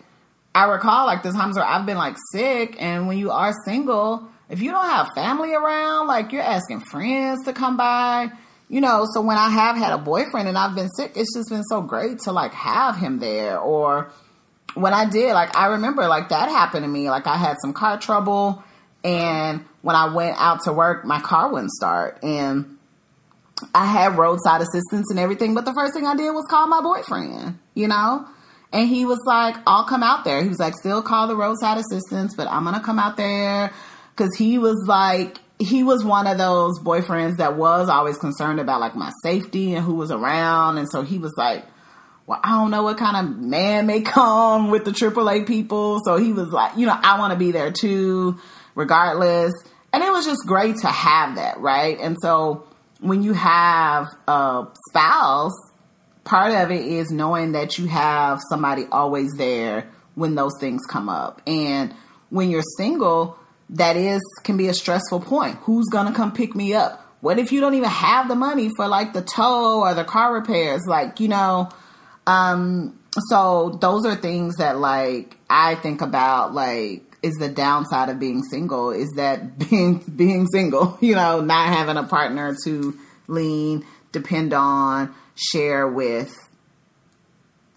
I 0.54 0.64
recall 0.64 1.06
like 1.06 1.22
the 1.22 1.30
times 1.32 1.56
where 1.56 1.64
I've 1.64 1.86
been 1.86 1.96
like 1.96 2.16
sick, 2.32 2.76
and 2.80 3.06
when 3.06 3.18
you 3.18 3.30
are 3.30 3.52
single, 3.64 4.28
if 4.48 4.60
you 4.60 4.70
don't 4.70 4.86
have 4.86 5.08
family 5.14 5.54
around, 5.54 6.06
like 6.06 6.32
you're 6.32 6.42
asking 6.42 6.80
friends 6.80 7.44
to 7.44 7.52
come 7.52 7.76
by 7.76 8.30
you 8.68 8.82
know, 8.82 9.06
so 9.12 9.22
when 9.22 9.38
I 9.38 9.48
have 9.48 9.76
had 9.76 9.92
a 9.92 9.98
boyfriend 9.98 10.48
and 10.48 10.58
I've 10.58 10.74
been 10.74 10.90
sick, 10.90 11.12
it's 11.16 11.34
just 11.34 11.48
been 11.48 11.64
so 11.64 11.80
great 11.80 12.20
to 12.20 12.32
like 12.32 12.52
have 12.52 12.96
him 12.96 13.18
there. 13.18 13.58
Or 13.58 14.12
when 14.74 14.92
I 14.92 15.08
did, 15.08 15.32
like, 15.32 15.56
I 15.56 15.66
remember 15.68 16.06
like 16.06 16.28
that 16.28 16.48
happened 16.50 16.84
to 16.84 16.88
me. 16.88 17.08
Like, 17.08 17.26
I 17.26 17.36
had 17.36 17.56
some 17.62 17.72
car 17.72 17.98
trouble, 17.98 18.62
and 19.02 19.64
when 19.82 19.96
I 19.96 20.12
went 20.12 20.36
out 20.38 20.64
to 20.64 20.72
work, 20.72 21.04
my 21.04 21.20
car 21.20 21.50
wouldn't 21.50 21.70
start. 21.70 22.18
And 22.22 22.76
I 23.74 23.86
had 23.86 24.18
roadside 24.18 24.60
assistance 24.60 25.10
and 25.10 25.18
everything, 25.18 25.54
but 25.54 25.64
the 25.64 25.72
first 25.72 25.94
thing 25.94 26.06
I 26.06 26.14
did 26.14 26.30
was 26.30 26.44
call 26.48 26.66
my 26.66 26.82
boyfriend, 26.82 27.58
you 27.74 27.88
know? 27.88 28.26
And 28.70 28.86
he 28.86 29.06
was 29.06 29.18
like, 29.24 29.56
I'll 29.66 29.86
come 29.86 30.02
out 30.02 30.24
there. 30.24 30.42
He 30.42 30.48
was 30.48 30.58
like, 30.58 30.74
still 30.74 31.00
call 31.00 31.26
the 31.26 31.36
roadside 31.36 31.78
assistance, 31.78 32.34
but 32.36 32.46
I'm 32.48 32.64
gonna 32.64 32.82
come 32.82 32.98
out 32.98 33.16
there. 33.16 33.72
Cause 34.18 34.34
he 34.36 34.58
was 34.58 34.84
like, 34.86 35.38
he 35.58 35.82
was 35.82 36.04
one 36.04 36.26
of 36.26 36.38
those 36.38 36.78
boyfriends 36.80 37.38
that 37.38 37.56
was 37.56 37.88
always 37.88 38.18
concerned 38.18 38.60
about 38.60 38.80
like 38.80 38.94
my 38.94 39.12
safety 39.22 39.74
and 39.74 39.84
who 39.84 39.94
was 39.94 40.10
around. 40.10 40.78
And 40.78 40.90
so 40.90 41.02
he 41.02 41.18
was 41.18 41.32
like, 41.36 41.64
well, 42.26 42.40
I 42.42 42.50
don't 42.50 42.70
know 42.70 42.82
what 42.82 42.98
kind 42.98 43.16
of 43.16 43.38
man 43.38 43.86
may 43.86 44.02
come 44.02 44.70
with 44.70 44.84
the 44.84 44.90
AAA 44.90 45.46
people. 45.46 46.00
So 46.04 46.16
he 46.16 46.32
was 46.32 46.48
like, 46.48 46.76
you 46.76 46.86
know, 46.86 46.98
I 47.00 47.18
want 47.18 47.32
to 47.32 47.38
be 47.38 47.52
there 47.52 47.72
too, 47.72 48.38
regardless. 48.74 49.54
And 49.92 50.02
it 50.02 50.10
was 50.10 50.26
just 50.26 50.46
great 50.46 50.76
to 50.78 50.88
have 50.88 51.36
that, 51.36 51.58
right? 51.60 51.98
And 51.98 52.16
so 52.20 52.68
when 53.00 53.22
you 53.22 53.32
have 53.32 54.08
a 54.26 54.66
spouse, 54.90 55.54
part 56.24 56.52
of 56.52 56.70
it 56.70 56.84
is 56.84 57.10
knowing 57.10 57.52
that 57.52 57.78
you 57.78 57.86
have 57.86 58.40
somebody 58.50 58.84
always 58.92 59.32
there 59.38 59.88
when 60.14 60.34
those 60.34 60.52
things 60.60 60.82
come 60.86 61.08
up. 61.08 61.40
And 61.46 61.94
when 62.28 62.50
you're 62.50 62.62
single, 62.76 63.38
that 63.70 63.96
is 63.96 64.20
can 64.44 64.56
be 64.56 64.68
a 64.68 64.74
stressful 64.74 65.20
point. 65.20 65.56
Who's 65.62 65.86
gonna 65.90 66.12
come 66.12 66.32
pick 66.32 66.54
me 66.54 66.74
up? 66.74 67.04
What 67.20 67.38
if 67.38 67.50
you 67.52 67.60
don't 67.60 67.74
even 67.74 67.90
have 67.90 68.28
the 68.28 68.36
money 68.36 68.70
for 68.76 68.86
like 68.86 69.12
the 69.12 69.22
tow 69.22 69.80
or 69.80 69.94
the 69.94 70.04
car 70.04 70.32
repairs? 70.32 70.82
Like, 70.86 71.20
you 71.20 71.28
know, 71.28 71.68
um, 72.26 72.98
so 73.28 73.78
those 73.80 74.06
are 74.06 74.14
things 74.14 74.56
that 74.56 74.78
like 74.78 75.36
I 75.50 75.74
think 75.76 76.00
about 76.00 76.54
like 76.54 77.04
is 77.22 77.34
the 77.34 77.48
downside 77.48 78.08
of 78.08 78.20
being 78.20 78.42
single 78.44 78.90
is 78.90 79.10
that 79.16 79.58
being 79.70 79.98
being 79.98 80.46
single, 80.46 80.96
you 81.02 81.14
know, 81.14 81.40
not 81.40 81.68
having 81.68 81.96
a 81.96 82.04
partner 82.04 82.56
to 82.64 82.96
lean, 83.26 83.84
depend 84.12 84.52
on, 84.52 85.14
share 85.34 85.86
with, 85.86 86.47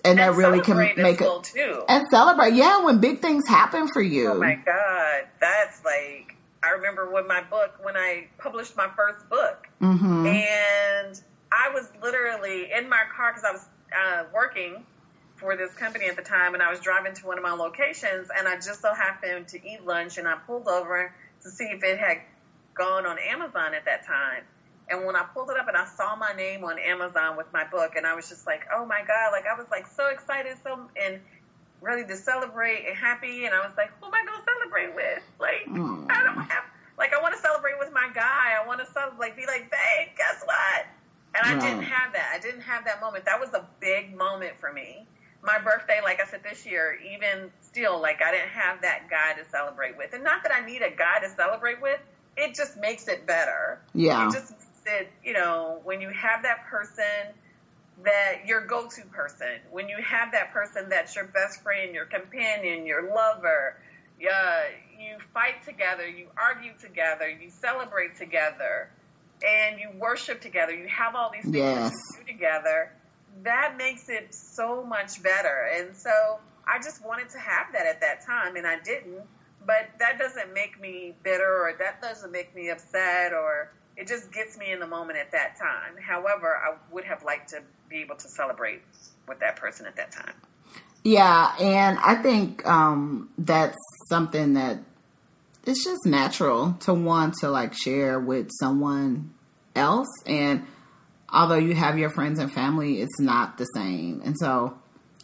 and, 0.04 0.20
and 0.20 0.20
that 0.20 0.36
really 0.36 0.62
can 0.62 0.78
make 0.78 1.22
it 1.22 1.44
too. 1.44 1.84
and 1.88 2.08
celebrate. 2.10 2.54
Yeah, 2.54 2.84
when 2.84 3.00
big 3.00 3.22
things 3.22 3.48
happen 3.48 3.88
for 3.88 4.02
you. 4.02 4.32
Oh 4.32 4.40
my 4.40 4.56
god, 4.56 5.28
that's 5.40 5.84
like 5.84 6.36
I 6.64 6.72
remember 6.72 7.10
when 7.10 7.28
my 7.28 7.42
book 7.42 7.76
when 7.82 7.98
I 7.98 8.28
published 8.38 8.76
my 8.78 8.90
first 8.96 9.30
book, 9.30 9.68
mm-hmm. 9.82 10.26
and 10.26 11.22
I 11.52 11.70
was 11.74 11.92
literally 12.02 12.72
in 12.72 12.90
my 12.90 13.02
car 13.16 13.34
because 13.34 13.44
I 13.44 13.52
was 13.52 13.66
uh, 13.96 14.24
working 14.34 14.86
for 15.36 15.58
this 15.58 15.74
company 15.74 16.06
at 16.06 16.16
the 16.16 16.22
time, 16.22 16.54
and 16.54 16.62
I 16.62 16.70
was 16.70 16.80
driving 16.80 17.14
to 17.16 17.26
one 17.26 17.38
of 17.38 17.44
my 17.44 17.54
locations, 17.54 18.30
and 18.36 18.48
I 18.48 18.56
just 18.56 18.82
so 18.82 18.94
happened 18.94 19.48
to 19.50 19.68
eat 19.68 19.84
lunch, 19.86 20.18
and 20.18 20.28
I 20.28 20.36
pulled 20.36 20.68
over 20.68 21.14
to 21.44 21.50
see 21.50 21.66
if 21.66 21.84
it 21.84 21.98
had 21.98 22.18
gone 22.76 23.06
on 23.06 23.18
Amazon 23.20 23.74
at 23.74 23.86
that 23.86 24.06
time. 24.06 24.44
And 24.90 25.06
when 25.06 25.16
I 25.16 25.24
pulled 25.34 25.50
it 25.50 25.58
up 25.58 25.68
and 25.68 25.78
I 25.78 25.86
saw 25.86 26.16
my 26.16 26.34
name 26.34 26.64
on 26.64 26.78
Amazon 26.78 27.38
with 27.38 27.48
my 27.54 27.66
book, 27.66 27.96
and 27.96 28.06
I 28.06 28.14
was 28.14 28.28
just 28.28 28.46
like, 28.46 28.66
oh 28.74 28.86
my 28.86 29.04
God, 29.08 29.32
like 29.32 29.46
I 29.46 29.58
was 29.58 29.68
like 29.72 29.88
so 29.88 30.08
excited, 30.08 30.58
so, 30.64 30.80
and 31.02 31.20
ready 31.82 32.06
to 32.06 32.16
celebrate 32.16 32.86
and 32.88 32.98
happy. 32.98 33.46
And 33.46 33.56
I 33.56 33.66
was 33.66 33.74
like, 33.78 33.92
who 34.00 34.08
am 34.08 34.14
I 34.14 34.26
going 34.26 34.40
to 34.40 34.46
celebrate 34.46 34.96
with? 34.96 35.24
Like, 35.40 35.66
mm. 35.68 36.12
I 36.12 36.24
don't 36.24 36.44
have, 36.44 36.64
like, 36.98 37.14
I 37.14 37.22
want 37.22 37.36
to 37.36 37.42
celebrate 37.42 37.80
with 37.80 37.92
my 37.94 38.10
guy. 38.14 38.54
I 38.62 38.68
want 38.68 38.80
to 38.80 38.92
celebrate, 38.92 39.20
like, 39.20 39.36
be 39.36 39.46
like, 39.48 39.72
babe, 39.72 40.10
guess 40.18 40.44
what? 40.46 40.86
And 41.34 41.44
I 41.46 41.66
didn't 41.66 41.84
have 41.84 42.14
that. 42.14 42.34
I 42.36 42.40
didn't 42.40 42.62
have 42.62 42.86
that 42.86 43.00
moment. 43.00 43.26
That 43.26 43.40
was 43.40 43.54
a 43.54 43.66
big 43.80 44.16
moment 44.16 44.54
for 44.60 44.72
me. 44.72 45.08
My 45.42 45.60
birthday, 45.60 46.02
like 46.04 46.20
I 46.20 46.30
said 46.30 46.44
this 46.44 46.66
year, 46.66 47.00
even 47.16 47.50
still, 47.62 48.00
like 48.02 48.22
I 48.22 48.32
didn't 48.32 48.50
have 48.50 48.82
that 48.82 49.10
guy 49.10 49.42
to 49.42 49.50
celebrate 49.50 49.98
with. 49.98 50.14
And 50.14 50.24
not 50.24 50.44
that 50.44 50.52
I 50.54 50.66
need 50.66 50.82
a 50.82 50.92
guy 50.92 51.20
to 51.22 51.30
celebrate 51.30 51.82
with, 51.82 52.00
it 52.38 52.54
just 52.54 52.78
makes 52.78 53.08
it 53.08 53.26
better. 53.26 53.80
Yeah. 53.94 54.28
It 54.28 54.34
just 54.34 54.54
that, 54.86 55.08
you 55.24 55.34
know, 55.34 55.80
when 55.84 56.02
you 56.02 56.10
have 56.10 56.44
that 56.44 56.66
person 56.66 57.34
that 58.04 58.46
your 58.46 58.66
go-to 58.66 59.04
person, 59.12 59.60
when 59.70 59.88
you 59.90 59.98
have 60.04 60.32
that 60.32 60.52
person 60.54 60.90
that's 60.90 61.16
your 61.16 61.26
best 61.26 61.62
friend, 61.62 61.94
your 61.94 62.06
companion, 62.06 62.86
your 62.86 63.14
lover, 63.14 63.78
uh, 64.22 64.62
you 65.00 65.18
fight 65.34 65.64
together, 65.66 66.08
you 66.08 66.28
argue 66.38 66.72
together, 66.80 67.30
you 67.30 67.50
celebrate 67.50 68.16
together, 68.18 68.90
and 69.46 69.80
you 69.80 69.90
worship 70.00 70.42
together. 70.42 70.74
You 70.74 70.88
have 70.88 71.16
all 71.16 71.32
these 71.32 71.44
things 71.44 71.56
Yes. 71.56 71.94
to 72.16 72.24
do 72.24 72.32
together. 72.32 72.92
That 73.44 73.78
makes 73.78 74.10
it 74.10 74.34
so 74.34 74.84
much 74.84 75.22
better. 75.24 75.70
And 75.76 75.96
so 75.96 76.40
I 76.68 76.78
just 76.80 77.04
wanted 77.04 77.30
to 77.30 77.40
have 77.40 77.74
that 77.74 77.86
at 77.86 78.02
that 78.02 78.26
time, 78.26 78.56
and 78.56 78.68
I 78.68 78.80
didn't. 78.80 79.22
But 79.66 79.90
that 80.00 80.18
doesn't 80.18 80.54
make 80.54 80.80
me 80.80 81.16
bitter, 81.24 81.64
or 81.64 81.74
that 81.80 82.02
doesn't 82.02 82.32
make 82.32 82.54
me 82.56 82.70
upset, 82.70 83.34
or 83.34 83.72
it 84.02 84.08
just 84.08 84.32
gets 84.32 84.58
me 84.58 84.72
in 84.72 84.80
the 84.80 84.88
moment 84.88 85.20
at 85.20 85.32
that 85.32 85.60
time. 85.60 85.96
However, 86.02 86.58
I 86.58 86.76
would 86.92 87.06
have 87.06 87.24
liked 87.24 87.50
to 87.50 87.62
be 87.88 87.98
able 87.98 88.16
to 88.16 88.28
celebrate 88.28 88.82
with 89.28 89.40
that 89.42 89.58
person 89.58 89.86
at 89.86 89.96
that 89.98 90.12
time. 90.12 90.34
Yeah, 91.04 91.54
and 91.60 92.00
I 92.00 92.16
think 92.16 92.66
um, 92.68 93.30
that's 93.38 93.78
something 94.10 94.56
that 94.56 94.80
it's 95.68 95.84
just 95.84 96.06
natural 96.08 96.74
to 96.82 96.96
want 96.96 97.36
to 97.42 97.52
like 97.52 97.76
share 97.76 98.20
with 98.20 98.50
someone 98.60 99.36
else. 99.76 100.10
And 100.26 100.66
although 101.30 101.60
you 101.60 101.76
have 101.76 102.00
your 102.00 102.10
friends 102.10 102.40
and 102.40 102.52
family, 102.52 103.02
it's 103.02 103.20
not 103.20 103.60
the 103.60 103.66
same. 103.66 104.24
And 104.26 104.36
so 104.36 104.78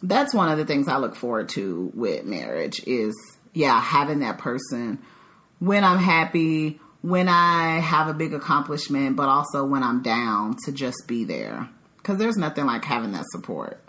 that's 0.04 0.32
one 0.32 0.50
of 0.50 0.56
the 0.56 0.64
things 0.64 0.86
I 0.86 0.98
look 0.98 1.16
forward 1.16 1.48
to 1.50 1.90
with 1.94 2.24
marriage 2.24 2.80
is 2.86 3.14
yeah, 3.52 3.80
having 3.80 4.20
that 4.20 4.38
person 4.38 5.00
when 5.58 5.82
I'm 5.82 5.98
happy, 5.98 6.80
when 7.02 7.28
I 7.28 7.78
have 7.78 8.08
a 8.08 8.14
big 8.14 8.34
accomplishment, 8.34 9.16
but 9.16 9.28
also 9.28 9.64
when 9.64 9.82
I'm 9.82 10.02
down 10.02 10.56
to 10.64 10.72
just 10.72 11.06
be 11.06 11.24
there. 11.24 11.68
Because 11.96 12.18
there's 12.18 12.36
nothing 12.36 12.66
like 12.66 12.84
having 12.84 13.12
that 13.12 13.24
support. 13.30 13.80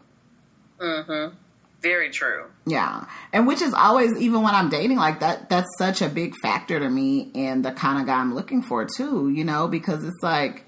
Mm-hmm. 0.79 1.35
Very 1.81 2.09
true. 2.09 2.45
Yeah. 2.65 3.05
And 3.31 3.47
which 3.47 3.61
is 3.61 3.73
always, 3.73 4.17
even 4.17 4.41
when 4.41 4.53
I'm 4.53 4.69
dating 4.69 4.97
like 4.97 5.21
that, 5.21 5.49
that's 5.49 5.69
such 5.77 6.01
a 6.01 6.09
big 6.09 6.35
factor 6.41 6.79
to 6.79 6.89
me 6.89 7.31
and 7.33 7.63
the 7.63 7.71
kind 7.71 7.99
of 8.01 8.05
guy 8.05 8.19
I'm 8.19 8.35
looking 8.35 8.61
for 8.61 8.85
too, 8.85 9.29
you 9.29 9.45
know, 9.45 9.67
because 9.67 10.03
it's 10.03 10.21
like, 10.21 10.65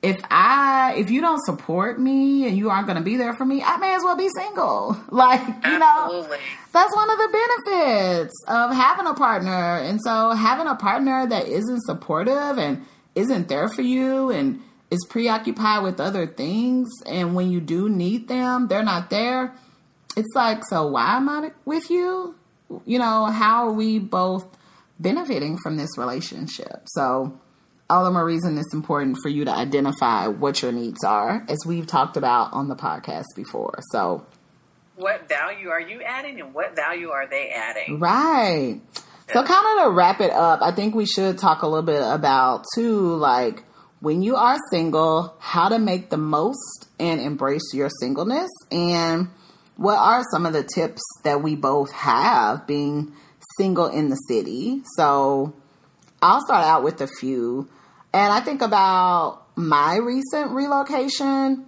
if 0.00 0.20
I, 0.30 0.94
if 0.96 1.10
you 1.10 1.20
don't 1.20 1.44
support 1.44 1.98
me 1.98 2.46
and 2.46 2.56
you 2.56 2.70
aren't 2.70 2.86
going 2.86 2.98
to 2.98 3.04
be 3.04 3.16
there 3.16 3.34
for 3.34 3.44
me, 3.44 3.62
I 3.62 3.78
may 3.78 3.94
as 3.94 4.02
well 4.02 4.16
be 4.16 4.28
single. 4.36 4.96
Like, 5.10 5.40
you 5.40 5.78
know, 5.78 6.28
that's 6.72 6.94
one 6.94 7.10
of 7.10 7.18
the 7.18 7.48
benefits 7.66 8.34
of 8.46 8.72
having 8.72 9.06
a 9.06 9.14
partner. 9.14 9.78
And 9.78 10.00
so 10.00 10.30
having 10.30 10.68
a 10.68 10.76
partner 10.76 11.26
that 11.26 11.48
isn't 11.48 11.82
supportive 11.82 12.58
and 12.58 12.86
isn't 13.16 13.48
there 13.48 13.68
for 13.68 13.82
you 13.82 14.30
and 14.30 14.60
is 14.90 15.04
preoccupied 15.08 15.82
with 15.82 15.98
other 15.98 16.26
things. 16.26 16.88
And 17.04 17.34
when 17.34 17.50
you 17.50 17.60
do 17.60 17.88
need 17.88 18.28
them, 18.28 18.68
they're 18.68 18.84
not 18.84 19.10
there. 19.10 19.52
It's 20.16 20.34
like, 20.36 20.62
so 20.68 20.86
why 20.86 21.16
am 21.16 21.28
I 21.28 21.50
with 21.64 21.90
you? 21.90 22.36
You 22.84 22.98
know, 22.98 23.26
how 23.26 23.68
are 23.68 23.72
we 23.72 23.98
both 23.98 24.46
benefiting 25.00 25.58
from 25.58 25.76
this 25.76 25.98
relationship? 25.98 26.82
So 26.86 27.38
all 27.90 28.04
the 28.04 28.10
more 28.10 28.24
reason 28.24 28.58
it's 28.58 28.74
important 28.74 29.18
for 29.22 29.28
you 29.28 29.44
to 29.44 29.50
identify 29.50 30.26
what 30.26 30.62
your 30.62 30.72
needs 30.72 31.02
are, 31.04 31.44
as 31.48 31.58
we've 31.66 31.86
talked 31.86 32.16
about 32.16 32.52
on 32.52 32.68
the 32.68 32.76
podcast 32.76 33.24
before. 33.34 33.78
So, 33.92 34.26
What 34.96 35.28
value 35.28 35.68
are 35.68 35.80
you 35.80 36.02
adding, 36.02 36.40
and 36.40 36.52
what 36.52 36.74
value 36.74 37.10
are 37.10 37.26
they 37.26 37.50
adding? 37.50 38.00
Right. 38.00 38.80
So 39.32 39.44
kind 39.44 39.78
of 39.80 39.84
to 39.84 39.90
wrap 39.90 40.20
it 40.20 40.30
up, 40.30 40.60
I 40.62 40.72
think 40.72 40.94
we 40.94 41.04
should 41.04 41.36
talk 41.36 41.62
a 41.62 41.66
little 41.66 41.82
bit 41.82 42.00
about 42.02 42.64
too, 42.74 43.14
like 43.16 43.62
when 44.00 44.22
you 44.22 44.36
are 44.36 44.56
single, 44.70 45.34
how 45.38 45.68
to 45.68 45.78
make 45.78 46.08
the 46.08 46.16
most 46.16 46.88
and 46.98 47.20
embrace 47.20 47.74
your 47.74 47.90
singleness 48.00 48.48
and 48.72 49.28
what 49.76 49.98
are 49.98 50.22
some 50.30 50.46
of 50.46 50.54
the 50.54 50.62
tips 50.62 51.02
that 51.24 51.42
we 51.42 51.56
both 51.56 51.92
have 51.92 52.66
being 52.66 53.12
single 53.58 53.86
in 53.86 54.08
the 54.08 54.16
city. 54.16 54.82
So 54.96 55.52
I'll 56.22 56.40
start 56.40 56.64
out 56.64 56.82
with 56.82 57.00
a 57.02 57.08
few. 57.20 57.68
And 58.12 58.32
I 58.32 58.40
think 58.40 58.62
about 58.62 59.42
my 59.56 59.96
recent 59.96 60.52
relocation 60.52 61.66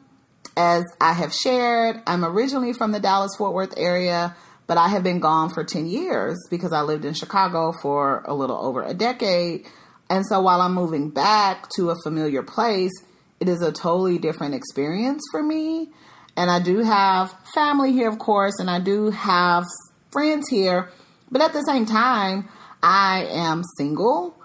as 0.57 0.85
I 1.01 1.13
have 1.13 1.33
shared, 1.33 2.03
I'm 2.07 2.25
originally 2.25 2.73
from 2.73 2.93
the 2.93 3.01
Dallas 3.01 3.33
Fort 3.37 3.55
Worth 3.55 3.75
area, 3.77 4.35
but 4.67 4.79
I 4.79 4.89
have 4.89 5.03
been 5.03 5.21
gone 5.21 5.51
for 5.51 5.65
10 5.65 5.87
years 5.87 6.39
because 6.51 6.73
I 6.73 6.83
lived 6.83 7.05
in 7.05 7.15
Chicago 7.15 7.73
for 7.73 8.23
a 8.27 8.35
little 8.35 8.57
over 8.57 8.83
a 8.83 8.95
decade. 8.95 9.67
And 10.09 10.25
so 10.27 10.41
while 10.41 10.61
I'm 10.61 10.75
moving 10.75 11.11
back 11.11 11.69
to 11.77 11.91
a 11.91 11.97
familiar 12.03 12.43
place, 12.43 12.93
it 13.39 13.49
is 13.49 13.63
a 13.63 13.73
totally 13.73 14.19
different 14.19 14.55
experience 14.55 15.23
for 15.31 15.43
me. 15.43 15.89
And 16.37 16.51
I 16.51 16.61
do 16.61 16.79
have 16.79 17.35
family 17.55 17.93
here, 17.93 18.09
of 18.09 18.19
course, 18.19 18.59
and 18.61 18.71
I 18.71 18.81
do 18.81 19.11
have 19.11 19.65
friends 20.11 20.49
here. 20.49 20.91
But 21.31 21.43
at 21.43 21.53
the 21.53 21.63
same 21.63 21.87
time, 21.87 22.49
I 22.83 23.27
am 23.31 23.63
single 23.77 24.37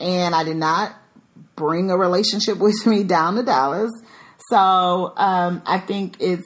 and 0.00 0.34
I 0.34 0.44
did 0.44 0.56
not 0.56 0.94
bring 1.56 1.90
a 1.90 1.96
relationship 1.96 2.58
with 2.58 2.86
me 2.86 3.04
down 3.04 3.36
to 3.36 3.42
Dallas. 3.42 3.90
So 4.50 5.12
um, 5.16 5.62
I 5.66 5.78
think 5.78 6.16
it's, 6.20 6.44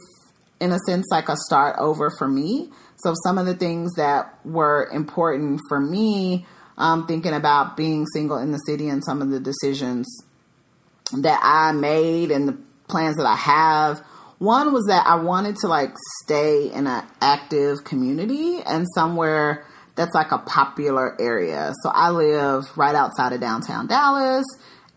in 0.60 0.72
a 0.72 0.78
sense, 0.86 1.06
like 1.10 1.28
a 1.28 1.36
start 1.36 1.76
over 1.78 2.10
for 2.18 2.28
me. 2.28 2.70
So 2.96 3.14
some 3.24 3.38
of 3.38 3.46
the 3.46 3.54
things 3.54 3.94
that 3.94 4.38
were 4.44 4.88
important 4.92 5.60
for 5.68 5.80
me, 5.80 6.46
um, 6.76 7.06
thinking 7.06 7.32
about 7.32 7.76
being 7.76 8.06
single 8.06 8.38
in 8.38 8.50
the 8.50 8.58
city 8.58 8.88
and 8.88 9.04
some 9.04 9.22
of 9.22 9.30
the 9.30 9.40
decisions 9.40 10.06
that 11.12 11.40
I 11.42 11.72
made 11.72 12.30
and 12.30 12.48
the 12.48 12.58
plans 12.88 13.16
that 13.16 13.26
I 13.26 13.36
have. 13.36 13.98
One 14.38 14.72
was 14.72 14.86
that 14.86 15.06
I 15.06 15.16
wanted 15.16 15.56
to 15.56 15.68
like 15.68 15.94
stay 16.22 16.72
in 16.72 16.86
an 16.86 17.04
active 17.20 17.84
community 17.84 18.60
and 18.64 18.86
somewhere 18.94 19.64
that's 19.94 20.14
like 20.14 20.30
a 20.30 20.38
popular 20.38 21.20
area. 21.20 21.72
So 21.82 21.90
I 21.90 22.10
live 22.10 22.64
right 22.76 22.94
outside 22.94 23.32
of 23.32 23.40
downtown 23.40 23.88
Dallas 23.88 24.44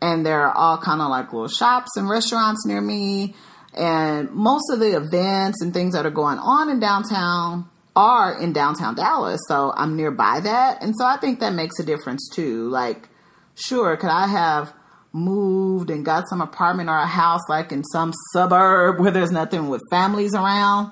and 0.02 0.26
there 0.26 0.48
are 0.48 0.56
all 0.56 0.78
kind 0.78 1.02
of 1.02 1.10
like 1.10 1.32
little 1.32 1.48
shops 1.48 1.92
and 1.96 2.10
restaurants 2.10 2.66
near 2.66 2.82
me. 2.82 3.36
And 3.74 4.32
most 4.32 4.70
of 4.72 4.80
the 4.80 4.98
events 4.98 5.62
and 5.62 5.74
things 5.74 5.94
that 5.94 6.06
are 6.06 6.12
going 6.12 6.40
on 6.40 6.70
in 6.70 6.80
downtown 6.80 7.70
are 7.96 8.38
in 8.42 8.52
downtown 8.52 8.96
Dallas. 8.96 9.40
So 9.48 9.72
I'm 9.76 9.96
nearby 9.96 10.40
that. 10.42 10.82
And 10.82 10.96
so 10.98 11.06
I 11.06 11.18
think 11.18 11.40
that 11.40 11.54
makes 11.54 11.80
a 11.80 11.84
difference 11.84 12.30
too. 12.34 12.68
Like, 12.70 13.10
sure, 13.56 13.96
could 13.96 14.10
I 14.10 14.28
have 14.28 14.74
moved 15.14 15.90
and 15.90 16.06
got 16.06 16.28
some 16.30 16.42
apartment 16.42 16.90
or 16.90 16.98
a 16.98 17.06
house 17.06 17.42
like 17.50 17.72
in 17.72 17.84
some 17.84 18.14
suburb 18.34 19.00
where 19.00 19.12
there's 19.12 19.32
nothing 19.32 19.70
with 19.70 19.82
families 19.90 20.34
around? 20.34 20.92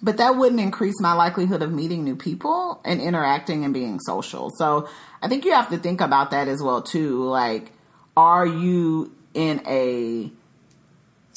But 0.00 0.16
that 0.18 0.36
wouldn't 0.36 0.60
increase 0.60 1.00
my 1.00 1.12
likelihood 1.12 1.60
of 1.60 1.72
meeting 1.72 2.04
new 2.04 2.14
people 2.14 2.80
and 2.84 3.00
interacting 3.00 3.64
and 3.64 3.74
being 3.74 3.98
social. 3.98 4.50
So 4.56 4.88
I 5.20 5.28
think 5.28 5.44
you 5.44 5.52
have 5.52 5.70
to 5.70 5.78
think 5.78 6.00
about 6.00 6.30
that 6.30 6.46
as 6.46 6.62
well 6.62 6.82
too. 6.82 7.24
Like, 7.24 7.72
are 8.18 8.44
you 8.44 9.12
in 9.32 9.62
a 9.68 10.28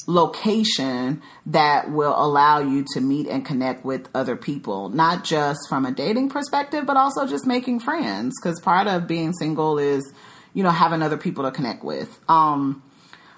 location 0.08 1.22
that 1.46 1.92
will 1.92 2.14
allow 2.16 2.58
you 2.58 2.84
to 2.92 3.00
meet 3.00 3.28
and 3.28 3.46
connect 3.46 3.84
with 3.84 4.08
other 4.16 4.34
people, 4.34 4.88
not 4.88 5.22
just 5.22 5.60
from 5.68 5.86
a 5.86 5.92
dating 5.92 6.28
perspective, 6.28 6.84
but 6.84 6.96
also 6.96 7.24
just 7.24 7.46
making 7.46 7.78
friends. 7.78 8.34
Because 8.42 8.58
part 8.58 8.88
of 8.88 9.06
being 9.06 9.32
single 9.32 9.78
is, 9.78 10.12
you 10.54 10.64
know, 10.64 10.70
having 10.70 11.02
other 11.02 11.16
people 11.16 11.44
to 11.44 11.52
connect 11.52 11.84
with. 11.84 12.18
Um, 12.28 12.82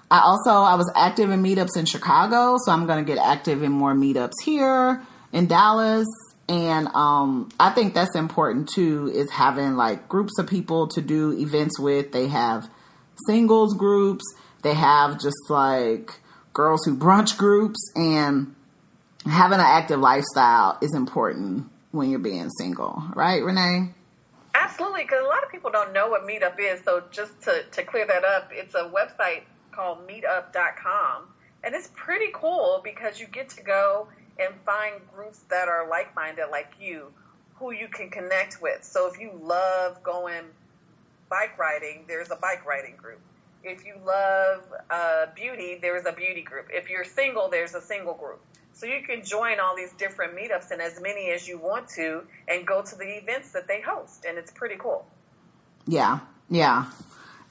I 0.09 0.21
also 0.21 0.49
I 0.49 0.73
was 0.73 0.91
active 0.95 1.29
in 1.29 1.43
meetups 1.43 1.77
in 1.77 1.85
Chicago, 1.85 2.55
so 2.65 2.71
I'm 2.71 2.87
going 2.87 3.05
to 3.05 3.07
get 3.07 3.23
active 3.23 3.61
in 3.61 3.71
more 3.71 3.93
meetups 3.93 4.33
here 4.43 5.03
in 5.31 5.45
Dallas. 5.45 6.07
And 6.49 6.87
um, 6.95 7.49
I 7.59 7.69
think 7.69 7.93
that's 7.93 8.15
important 8.15 8.69
too. 8.69 9.11
Is 9.13 9.29
having 9.29 9.75
like 9.75 10.09
groups 10.09 10.39
of 10.39 10.47
people 10.47 10.87
to 10.89 11.01
do 11.01 11.31
events 11.33 11.79
with. 11.79 12.11
They 12.11 12.27
have 12.27 12.67
singles 13.27 13.73
groups. 13.73 14.23
They 14.61 14.73
have 14.73 15.19
just 15.19 15.49
like 15.49 16.19
girls 16.53 16.85
who 16.85 16.95
brunch 16.97 17.37
groups 17.37 17.91
and 17.95 18.55
having 19.25 19.59
an 19.59 19.65
active 19.65 19.99
lifestyle 19.99 20.77
is 20.81 20.93
important 20.93 21.69
when 21.91 22.09
you're 22.09 22.19
being 22.19 22.49
single, 22.49 23.03
right, 23.15 23.43
Renee? 23.43 23.89
Absolutely, 24.53 25.03
because 25.03 25.21
a 25.23 25.27
lot 25.27 25.43
of 25.43 25.51
people 25.51 25.71
don't 25.71 25.93
know 25.93 26.09
what 26.09 26.23
Meetup 26.23 26.59
is. 26.59 26.81
So 26.83 27.03
just 27.11 27.41
to, 27.43 27.63
to 27.71 27.83
clear 27.83 28.05
that 28.07 28.23
up, 28.23 28.49
it's 28.51 28.75
a 28.75 28.89
website 28.89 29.43
called 29.71 30.07
meetup.com. 30.07 31.23
And 31.63 31.75
it's 31.75 31.89
pretty 31.95 32.27
cool 32.33 32.81
because 32.83 33.19
you 33.19 33.27
get 33.27 33.49
to 33.49 33.63
go 33.63 34.07
and 34.39 34.53
find 34.65 34.95
groups 35.13 35.39
that 35.49 35.67
are 35.67 35.89
like 35.89 36.15
minded 36.15 36.47
like 36.51 36.73
you 36.79 37.11
who 37.55 37.71
you 37.71 37.87
can 37.87 38.09
connect 38.09 38.61
with. 38.61 38.83
So 38.83 39.09
if 39.11 39.19
you 39.19 39.31
love 39.41 40.03
going 40.03 40.43
bike 41.29 41.57
riding, 41.57 42.05
there's 42.07 42.31
a 42.31 42.35
bike 42.35 42.65
riding 42.65 42.95
group. 42.95 43.19
If 43.63 43.85
you 43.85 43.95
love 44.05 44.61
uh, 44.89 45.25
beauty, 45.35 45.79
there's 45.81 46.05
a 46.05 46.11
beauty 46.11 46.43
group. 46.43 46.67
If 46.69 46.89
you're 46.89 47.03
single, 47.03 47.49
there's 47.49 47.73
a 47.73 47.81
single 47.81 48.13
group. 48.13 48.41
So 48.73 48.85
you 48.85 49.01
can 49.03 49.23
join 49.23 49.59
all 49.59 49.75
these 49.75 49.93
different 49.93 50.35
meetups 50.35 50.71
and 50.71 50.81
as 50.81 51.01
many 51.01 51.31
as 51.31 51.47
you 51.47 51.57
want 51.57 51.87
to 51.95 52.23
and 52.47 52.67
go 52.67 52.81
to 52.83 52.95
the 52.95 53.17
events 53.17 53.53
that 53.53 53.67
they 53.67 53.81
host. 53.81 54.25
And 54.27 54.37
it's 54.37 54.51
pretty 54.51 54.75
cool. 54.77 55.07
Yeah, 55.87 56.19
yeah. 56.49 56.91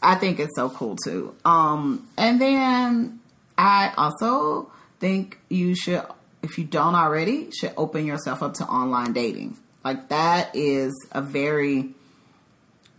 I 0.02 0.16
think 0.16 0.38
it's 0.38 0.54
so 0.54 0.68
cool 0.68 0.96
too. 0.96 1.34
Um, 1.44 2.06
and 2.18 2.40
then 2.40 3.20
I 3.56 3.92
also 3.96 4.70
think 5.00 5.38
you 5.48 5.74
should, 5.74 6.02
if 6.42 6.58
you 6.58 6.64
don't 6.64 6.94
already, 6.94 7.50
should 7.50 7.72
open 7.76 8.04
yourself 8.04 8.42
up 8.42 8.54
to 8.54 8.64
online 8.64 9.14
dating. 9.14 9.56
Like 9.82 10.10
that 10.10 10.54
is 10.54 10.92
a 11.10 11.22
very 11.22 11.94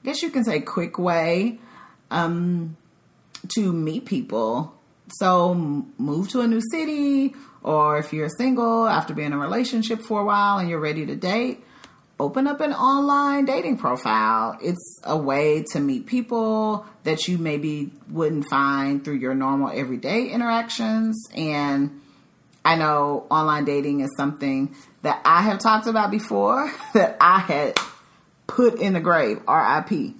guess 0.05 0.21
you 0.21 0.29
can 0.29 0.45
say 0.45 0.61
quick 0.61 0.97
way 0.97 1.59
um, 2.11 2.77
to 3.55 3.73
meet 3.73 4.05
people. 4.05 4.73
So 5.09 5.53
move 5.97 6.29
to 6.29 6.41
a 6.41 6.47
new 6.47 6.61
city, 6.71 7.35
or 7.63 7.97
if 7.97 8.13
you're 8.13 8.29
single 8.29 8.87
after 8.87 9.13
being 9.13 9.27
in 9.27 9.33
a 9.33 9.37
relationship 9.37 10.01
for 10.01 10.21
a 10.21 10.25
while 10.25 10.59
and 10.59 10.69
you're 10.69 10.79
ready 10.79 11.05
to 11.05 11.15
date, 11.15 11.63
open 12.19 12.47
up 12.47 12.61
an 12.61 12.73
online 12.73 13.45
dating 13.45 13.77
profile. 13.77 14.57
It's 14.61 14.99
a 15.03 15.17
way 15.17 15.63
to 15.73 15.79
meet 15.79 16.05
people 16.05 16.85
that 17.03 17.27
you 17.27 17.37
maybe 17.37 17.91
wouldn't 18.09 18.45
find 18.49 19.03
through 19.03 19.15
your 19.15 19.35
normal 19.35 19.69
everyday 19.69 20.29
interactions. 20.29 21.27
And 21.35 22.01
I 22.63 22.75
know 22.75 23.27
online 23.29 23.65
dating 23.65 23.99
is 23.99 24.09
something 24.17 24.75
that 25.03 25.21
I 25.25 25.41
have 25.43 25.59
talked 25.59 25.87
about 25.87 26.09
before 26.09 26.71
that 26.93 27.17
I 27.19 27.39
had 27.39 27.79
put 28.47 28.79
in 28.79 28.93
the 28.93 28.99
grave, 28.99 29.41
RIP. 29.47 30.15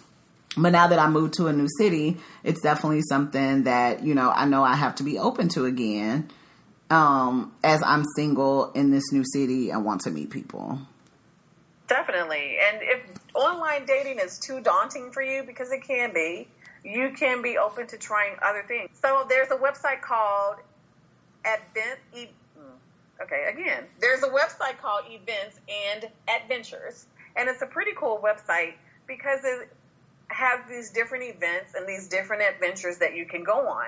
But 0.58 0.70
now 0.70 0.88
that 0.88 1.00
I 1.00 1.10
moved 1.10 1.36
to 1.36 1.48
a 1.48 1.54
new 1.54 1.68
city, 1.78 2.18
it's 2.44 2.62
definitely 2.62 3.02
something 3.02 3.64
that, 3.64 4.04
you 4.04 4.16
know, 4.16 4.30
I 4.30 4.46
know 4.46 4.64
I 4.64 4.76
have 4.76 4.96
to 4.96 5.04
be 5.04 5.20
open 5.20 5.50
to 5.50 5.66
again 5.66 6.30
um, 6.90 7.54
as 7.64 7.82
I'm 7.84 8.04
single 8.16 8.72
in 8.72 8.92
this 8.92 9.12
new 9.12 9.24
city 9.26 9.72
and 9.72 9.84
want 9.84 10.02
to 10.02 10.12
meet 10.12 10.30
people. 10.30 10.80
Definitely. 11.88 12.58
And 12.68 12.80
if 12.82 13.02
online 13.34 13.86
dating 13.86 14.20
is 14.20 14.40
too 14.40 14.60
daunting 14.62 15.12
for 15.12 15.22
you, 15.22 15.44
because 15.44 15.72
it 15.72 15.84
can 15.84 16.14
be, 16.14 16.48
you 16.84 17.12
can 17.12 17.42
be 17.42 17.58
open 17.58 17.88
to 17.88 17.98
trying 17.98 18.36
other 18.42 18.64
things. 18.68 18.90
So 19.02 19.26
there's 19.28 19.52
a 19.52 19.58
website 19.58 20.02
called 20.02 20.58
Advent. 21.44 22.00
Mm, 22.16 22.28
okay, 23.22 23.46
again, 23.52 23.84
there's 24.00 24.24
a 24.24 24.30
website 24.30 24.78
called 24.82 25.06
Events 25.10 25.60
and 25.92 26.10
Adventures, 26.28 27.06
and 27.36 27.50
it's 27.50 27.62
a 27.62 27.68
pretty 27.68 27.92
cool 27.96 28.22
website 28.24 28.74
because 29.08 29.44
it 29.44 29.70
has 30.28 30.60
these 30.68 30.92
different 30.92 31.24
events 31.24 31.76
and 31.76 31.88
these 31.88 32.08
different 32.08 32.44
adventures 32.44 32.98
that 32.98 33.16
you 33.16 33.26
can 33.26 33.44
go 33.44 33.68
on. 33.68 33.88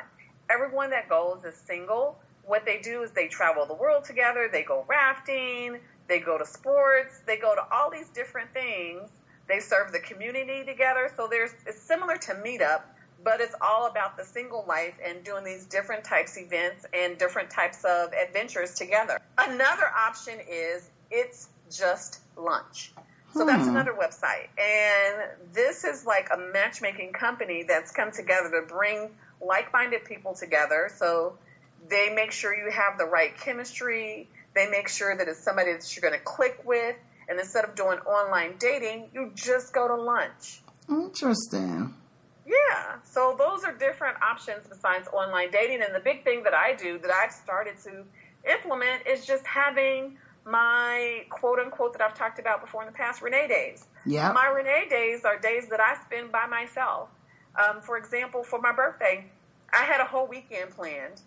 Everyone 0.50 0.92
that 0.92 1.10
goes 1.10 1.44
is 1.44 1.56
single. 1.56 2.20
What 2.46 2.66
they 2.66 2.80
do 2.80 3.04
is 3.04 3.12
they 3.12 3.28
travel 3.28 3.66
the 3.66 3.74
world 3.74 4.06
together. 4.06 4.50
They 4.52 4.64
go 4.64 4.86
rafting. 4.88 5.80
They 6.08 6.20
go 6.20 6.38
to 6.38 6.46
sports. 6.46 7.20
They 7.26 7.38
go 7.38 7.56
to 7.56 7.62
all 7.72 7.92
these 7.92 8.10
different 8.10 8.54
things. 8.54 9.10
They 9.48 9.60
serve 9.60 9.92
the 9.92 10.00
community 10.00 10.64
together. 10.66 11.12
So 11.16 11.28
there's 11.30 11.52
it's 11.66 11.82
similar 11.82 12.18
to 12.18 12.34
Meetup, 12.36 12.82
but 13.24 13.42
it's 13.42 13.56
all 13.62 13.88
about 13.88 14.18
the 14.18 14.24
single 14.24 14.64
life 14.68 14.94
and 15.04 15.24
doing 15.24 15.44
these 15.44 15.66
different 15.66 16.04
types 16.04 16.38
of 16.38 16.44
events 16.44 16.86
and 16.94 17.18
different 17.18 17.50
types 17.50 17.84
of 17.84 18.14
adventures 18.14 18.76
together. 18.76 19.20
Another 19.38 19.88
option 19.98 20.40
is 20.50 20.90
it's 21.12 21.50
just 21.70 22.22
lunch. 22.38 22.92
So 23.38 23.46
that's 23.46 23.64
Hmm. 23.66 23.70
another 23.76 23.94
website. 23.94 24.48
And 24.58 25.54
this 25.54 25.84
is 25.84 26.06
like 26.06 26.30
a 26.34 26.38
matchmaking 26.38 27.14
company 27.14 27.64
that's 27.68 27.92
come 27.92 28.12
together 28.12 28.50
to 28.62 28.68
bring 28.68 29.16
like 29.42 29.72
minded 29.72 30.06
people 30.06 30.34
together. 30.34 30.90
So 30.96 31.38
they 31.88 32.10
make 32.14 32.32
sure 32.32 32.56
you 32.56 32.72
have 32.72 32.98
the 32.98 33.06
right 33.06 33.38
chemistry. 33.38 34.30
They 34.56 34.68
make 34.70 34.88
sure 34.88 35.16
that 35.16 35.28
it's 35.28 35.44
somebody 35.44 35.74
that 35.74 35.96
you're 35.96 36.02
going 36.10 36.20
to 36.20 36.26
click 36.26 36.62
with. 36.66 36.96
And 37.30 37.40
instead 37.40 37.66
of 37.66 37.76
doing 37.76 38.00
online 38.00 38.56
dating, 38.58 39.10
you 39.14 39.32
just 39.36 39.74
go 39.74 39.88
to 39.88 39.96
lunch. 39.96 40.62
Interesting. 40.90 41.94
Yeah. 42.46 42.96
So 43.04 43.36
those 43.38 43.64
are 43.66 43.74
different 43.74 44.22
options 44.22 44.66
besides 44.68 45.08
online 45.10 45.52
dating. 45.52 45.82
And 45.84 45.94
the 45.94 46.00
big 46.00 46.24
thing 46.24 46.44
that 46.44 46.54
I 46.54 46.74
do 46.74 46.98
that 47.00 47.12
I've 47.12 47.34
started 47.34 47.76
to 47.84 48.06
implement 48.50 49.06
is 49.06 49.26
just 49.26 49.46
having 49.46 50.18
my 50.48 51.26
quote 51.30 51.60
unquote 51.60 51.94
that 51.94 52.02
I've 52.02 52.16
talked 52.16 52.40
about 52.40 52.62
before 52.62 52.82
in 52.82 52.88
the 52.88 52.94
past, 52.94 53.22
Renee 53.22 53.48
days. 53.48 53.86
Yep. 54.06 54.34
My 54.34 54.48
Renee 54.48 54.88
days 54.90 55.26
are 55.26 55.38
days 55.38 55.68
that 55.70 55.80
I 55.80 55.98
spend 56.06 56.32
by 56.32 56.48
myself. 56.48 57.10
Um, 57.56 57.82
for 57.82 57.98
example, 57.98 58.44
for 58.44 58.60
my 58.62 58.72
birthday, 58.72 59.26
I 59.74 59.84
had 59.84 60.00
a 60.00 60.06
whole 60.06 60.28
weekend 60.28 60.72
planned 60.72 61.20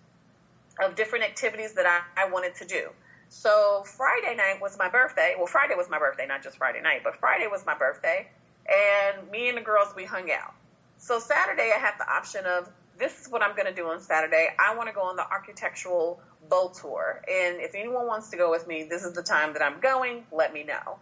of 0.83 0.94
different 0.94 1.24
activities 1.24 1.74
that 1.74 1.87
I, 1.87 2.00
I 2.16 2.30
wanted 2.30 2.54
to 2.56 2.66
do. 2.66 2.88
So 3.28 3.85
Friday 3.87 4.35
night 4.37 4.61
was 4.61 4.78
my 4.78 4.88
birthday. 4.88 5.35
Well, 5.37 5.46
Friday 5.46 5.74
was 5.76 5.90
my 5.90 5.98
birthday, 5.98 6.26
not 6.26 6.42
just 6.42 6.56
Friday 6.56 6.80
night, 6.80 7.02
but 7.04 7.16
Friday 7.16 7.46
was 7.46 7.64
my 7.66 7.76
birthday. 7.76 8.28
And 8.66 9.30
me 9.30 9.48
and 9.48 9.59
the 9.59 9.62
girls, 9.62 9.88
we 9.94 10.04
hung 10.04 10.30
out. 10.30 10.54
So 10.98 11.18
Saturday, 11.18 11.72
I 11.74 11.78
had 11.78 11.94
the 11.98 12.11
option 12.11 12.44
of 12.46 12.68
this 12.98 13.20
is 13.20 13.28
what 13.28 13.42
I'm 13.42 13.54
going 13.54 13.66
to 13.66 13.74
do 13.74 13.87
on 13.88 14.00
Saturday. 14.00 14.48
I 14.59 14.74
want 14.76 14.88
to 14.88 14.94
go 14.94 15.02
on 15.02 15.16
the 15.16 15.28
architectural 15.28 16.20
boat 16.48 16.74
tour. 16.74 17.22
And 17.29 17.61
if 17.61 17.74
anyone 17.74 18.07
wants 18.07 18.31
to 18.31 18.37
go 18.37 18.50
with 18.50 18.66
me, 18.66 18.85
this 18.85 19.05
is 19.05 19.12
the 19.12 19.22
time 19.22 19.53
that 19.55 19.62
I'm 19.62 19.81
going. 19.81 20.24
Let 20.33 20.53
me 20.53 20.64
know. 20.64 20.98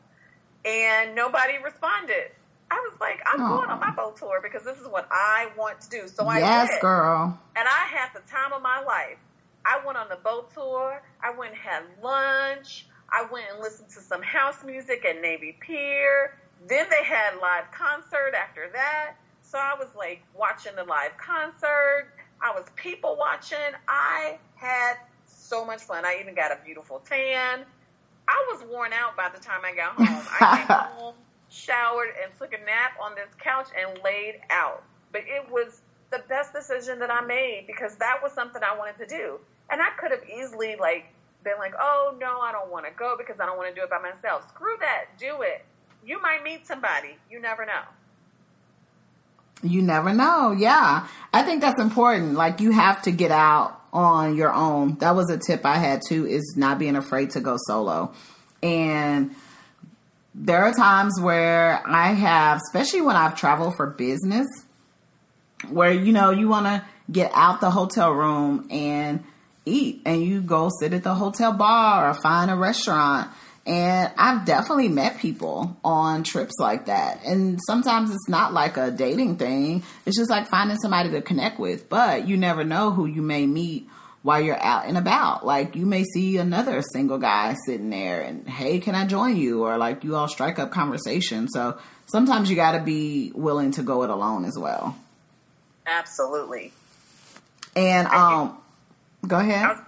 And 0.64 1.14
nobody 1.14 1.55
responded. 1.62 2.31
I 2.70 2.87
was 2.90 3.01
like, 3.01 3.20
I'm 3.27 3.40
Aw. 3.40 3.57
going 3.57 3.70
on 3.70 3.81
my 3.81 3.92
boat 3.92 4.16
tour 4.16 4.40
because 4.42 4.62
this 4.64 4.79
is 4.79 4.87
what 4.87 5.09
I 5.11 5.48
want 5.57 5.81
to 5.83 5.90
do. 5.90 6.09
So 6.09 6.27
I 6.27 6.40
yes, 6.40 6.68
did 6.70 6.81
girl. 6.81 7.38
and 7.57 7.66
I 7.66 7.87
had 7.87 8.11
the 8.14 8.20
time 8.31 8.53
of 8.53 8.61
my 8.62 8.81
life. 8.83 9.16
I 9.64 9.81
went 9.85 9.96
on 9.98 10.09
the 10.09 10.16
boat 10.16 10.53
tour. 10.53 11.03
I 11.22 11.31
went 11.31 11.53
and 11.53 11.61
had 11.61 11.83
lunch. 12.03 12.87
I 13.11 13.27
went 13.31 13.46
and 13.53 13.61
listened 13.61 13.88
to 13.90 14.01
some 14.01 14.22
house 14.22 14.62
music 14.64 15.05
at 15.07 15.20
Navy 15.22 15.57
Pier. 15.61 16.38
Then 16.66 16.87
they 16.90 17.05
had 17.05 17.37
live 17.40 17.70
concert 17.72 18.35
after 18.35 18.68
that. 18.74 19.14
So 19.42 19.59
I 19.59 19.74
was 19.79 19.88
like 19.96 20.22
watching 20.35 20.74
the 20.77 20.85
live 20.85 21.16
concert. 21.16 22.09
I 22.42 22.53
was 22.53 22.66
people 22.77 23.16
watching. 23.18 23.59
I 23.88 24.38
had 24.57 24.94
so 25.48 25.64
much 25.64 25.82
fun. 25.82 26.04
I 26.04 26.18
even 26.20 26.34
got 26.34 26.52
a 26.52 26.58
beautiful 26.64 27.00
tan. 27.00 27.64
I 28.28 28.46
was 28.52 28.62
worn 28.68 28.92
out 28.92 29.16
by 29.16 29.30
the 29.34 29.40
time 29.42 29.61
I 29.64 29.74
got 29.74 29.94
home. 29.96 30.26
I 30.40 30.56
came 30.58 30.76
home, 30.98 31.14
showered, 31.48 32.11
and 32.22 32.32
took 32.38 32.52
a 32.52 32.64
nap 32.64 32.92
on 33.02 33.14
this 33.14 33.28
couch 33.38 33.68
and 33.76 33.98
laid 34.04 34.40
out. 34.50 34.82
But 35.12 35.22
it 35.26 35.50
was 35.50 35.80
the 36.11 36.22
best 36.28 36.52
decision 36.52 36.98
that 36.98 37.11
I 37.11 37.22
made 37.22 37.64
because 37.66 37.96
that 37.96 38.20
was 38.22 38.32
something 38.32 38.62
I 38.62 38.76
wanted 38.76 38.98
to 38.98 39.06
do. 39.06 39.38
And 39.70 39.80
I 39.80 39.88
could 39.98 40.11
have 40.11 40.22
easily 40.28 40.76
like 40.76 41.06
been 41.44 41.58
like, 41.58 41.74
"Oh 41.78 42.16
no, 42.20 42.40
I 42.40 42.52
don't 42.52 42.70
want 42.70 42.87
to 42.87 42.92
go 42.92 43.16
because 43.16 43.40
I 43.40 43.46
don't 43.46 43.56
want 43.56 43.74
to 43.74 43.74
do 43.74 43.84
it 43.84 43.90
by 43.90 43.98
myself." 43.98 44.48
Screw 44.48 44.76
that. 44.80 45.06
Do 45.18 45.42
it. 45.42 45.64
You 46.04 46.20
might 46.22 46.42
meet 46.42 46.66
somebody. 46.66 47.16
You 47.30 47.40
never 47.40 47.64
know. 47.66 47.82
You 49.62 49.83
never 49.83 50.12
know. 50.12 50.53
Yeah. 50.53 51.07
I 51.33 51.42
think 51.42 51.61
that's 51.61 51.81
important. 51.81 52.35
Like 52.35 52.61
you 52.61 52.71
have 52.71 53.03
to 53.03 53.11
get 53.11 53.31
out 53.31 53.81
on 53.92 54.37
your 54.37 54.53
own. 54.53 54.97
That 54.99 55.16
was 55.16 55.31
a 55.31 55.38
tip 55.38 55.64
I 55.64 55.77
had 55.77 56.03
too 56.07 56.27
is 56.27 56.55
not 56.57 56.79
being 56.79 56.97
afraid 56.97 57.31
to 57.31 57.40
go 57.40 57.57
solo. 57.66 58.12
And 58.62 59.35
there 60.35 60.64
are 60.64 60.73
times 60.73 61.21
where 61.21 61.83
I 61.87 62.12
have, 62.12 62.61
especially 62.68 63.01
when 63.01 63.16
I've 63.16 63.37
traveled 63.37 63.77
for 63.77 63.87
business, 63.87 64.47
where 65.68 65.92
you 65.92 66.12
know 66.12 66.31
you 66.31 66.49
want 66.49 66.66
to 66.66 66.85
get 67.11 67.33
out 67.35 67.61
the 67.61 67.71
hotel 67.71 68.12
room 68.12 68.68
and 68.71 69.25
eat 69.64 70.03
and 70.07 70.23
you 70.23 70.40
go 70.40 70.71
sit 70.81 70.92
at 70.92 71.03
the 71.03 71.14
hotel 71.14 71.53
bar 71.53 72.11
or 72.11 72.14
find 72.14 72.51
a 72.51 72.57
restaurant 72.57 73.31
and 73.68 74.11
I've 74.16 74.46
definitely 74.46 74.88
met 74.88 75.18
people 75.18 75.76
on 75.85 76.22
trips 76.22 76.54
like 76.59 76.87
that. 76.87 77.22
And 77.26 77.61
sometimes 77.66 78.11
it's 78.11 78.28
not 78.28 78.54
like 78.54 78.78
a 78.78 78.90
dating 78.90 79.37
thing. 79.37 79.83
It's 80.07 80.16
just 80.16 80.31
like 80.31 80.48
finding 80.48 80.78
somebody 80.78 81.11
to 81.11 81.20
connect 81.20 81.61
with. 81.61 81.90
But 81.90 82.26
you 82.26 82.38
never 82.38 82.64
know 82.64 82.90
who 82.92 83.04
you 83.04 83.20
may 83.20 83.46
meet 83.46 83.87
while 84.22 84.40
you're 84.40 84.59
out 84.59 84.87
and 84.87 84.96
about. 84.96 85.44
Like 85.44 85.76
you 85.76 85.85
may 85.85 86.04
see 86.04 86.38
another 86.38 86.81
single 86.81 87.18
guy 87.18 87.57
sitting 87.66 87.90
there 87.90 88.22
and, 88.22 88.48
hey, 88.48 88.81
can 88.81 88.94
I 88.94 89.07
join 89.07 89.37
you? 89.37 89.64
Or 89.64 89.76
like 89.76 90.02
you 90.02 90.16
all 90.16 90.28
strike 90.28 90.59
up 90.59 90.70
conversation. 90.70 91.46
So 91.48 91.78
sometimes 92.07 92.48
you 92.48 92.57
got 92.57 92.72
to 92.72 92.81
be 92.81 93.33
willing 93.35 93.72
to 93.72 93.83
go 93.83 94.02
it 94.02 94.09
alone 94.09 94.46
as 94.46 94.59
well. 94.59 94.96
Absolutely. 95.87 96.72
And 97.76 98.09
um, 98.09 98.57
go 99.26 99.37
I 99.37 99.42
ahead. 99.42 99.68
was, 99.68 99.78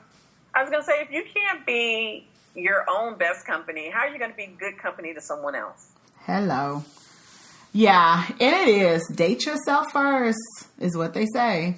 I 0.54 0.62
was 0.62 0.70
gonna 0.70 0.84
say, 0.84 1.00
if 1.00 1.10
you 1.10 1.24
can't 1.34 1.64
be 1.64 2.26
your 2.54 2.84
own 2.88 3.16
best 3.16 3.46
company, 3.46 3.90
how 3.90 4.00
are 4.00 4.08
you 4.08 4.18
gonna 4.18 4.34
be 4.34 4.46
good 4.58 4.78
company 4.78 5.14
to 5.14 5.20
someone 5.20 5.54
else? 5.54 5.90
Hello. 6.20 6.84
Yeah, 7.72 8.26
and 8.28 8.40
it 8.40 8.68
is. 8.68 9.06
Date 9.14 9.46
yourself 9.46 9.92
first, 9.92 10.38
is 10.80 10.96
what 10.96 11.14
they 11.14 11.26
say. 11.32 11.76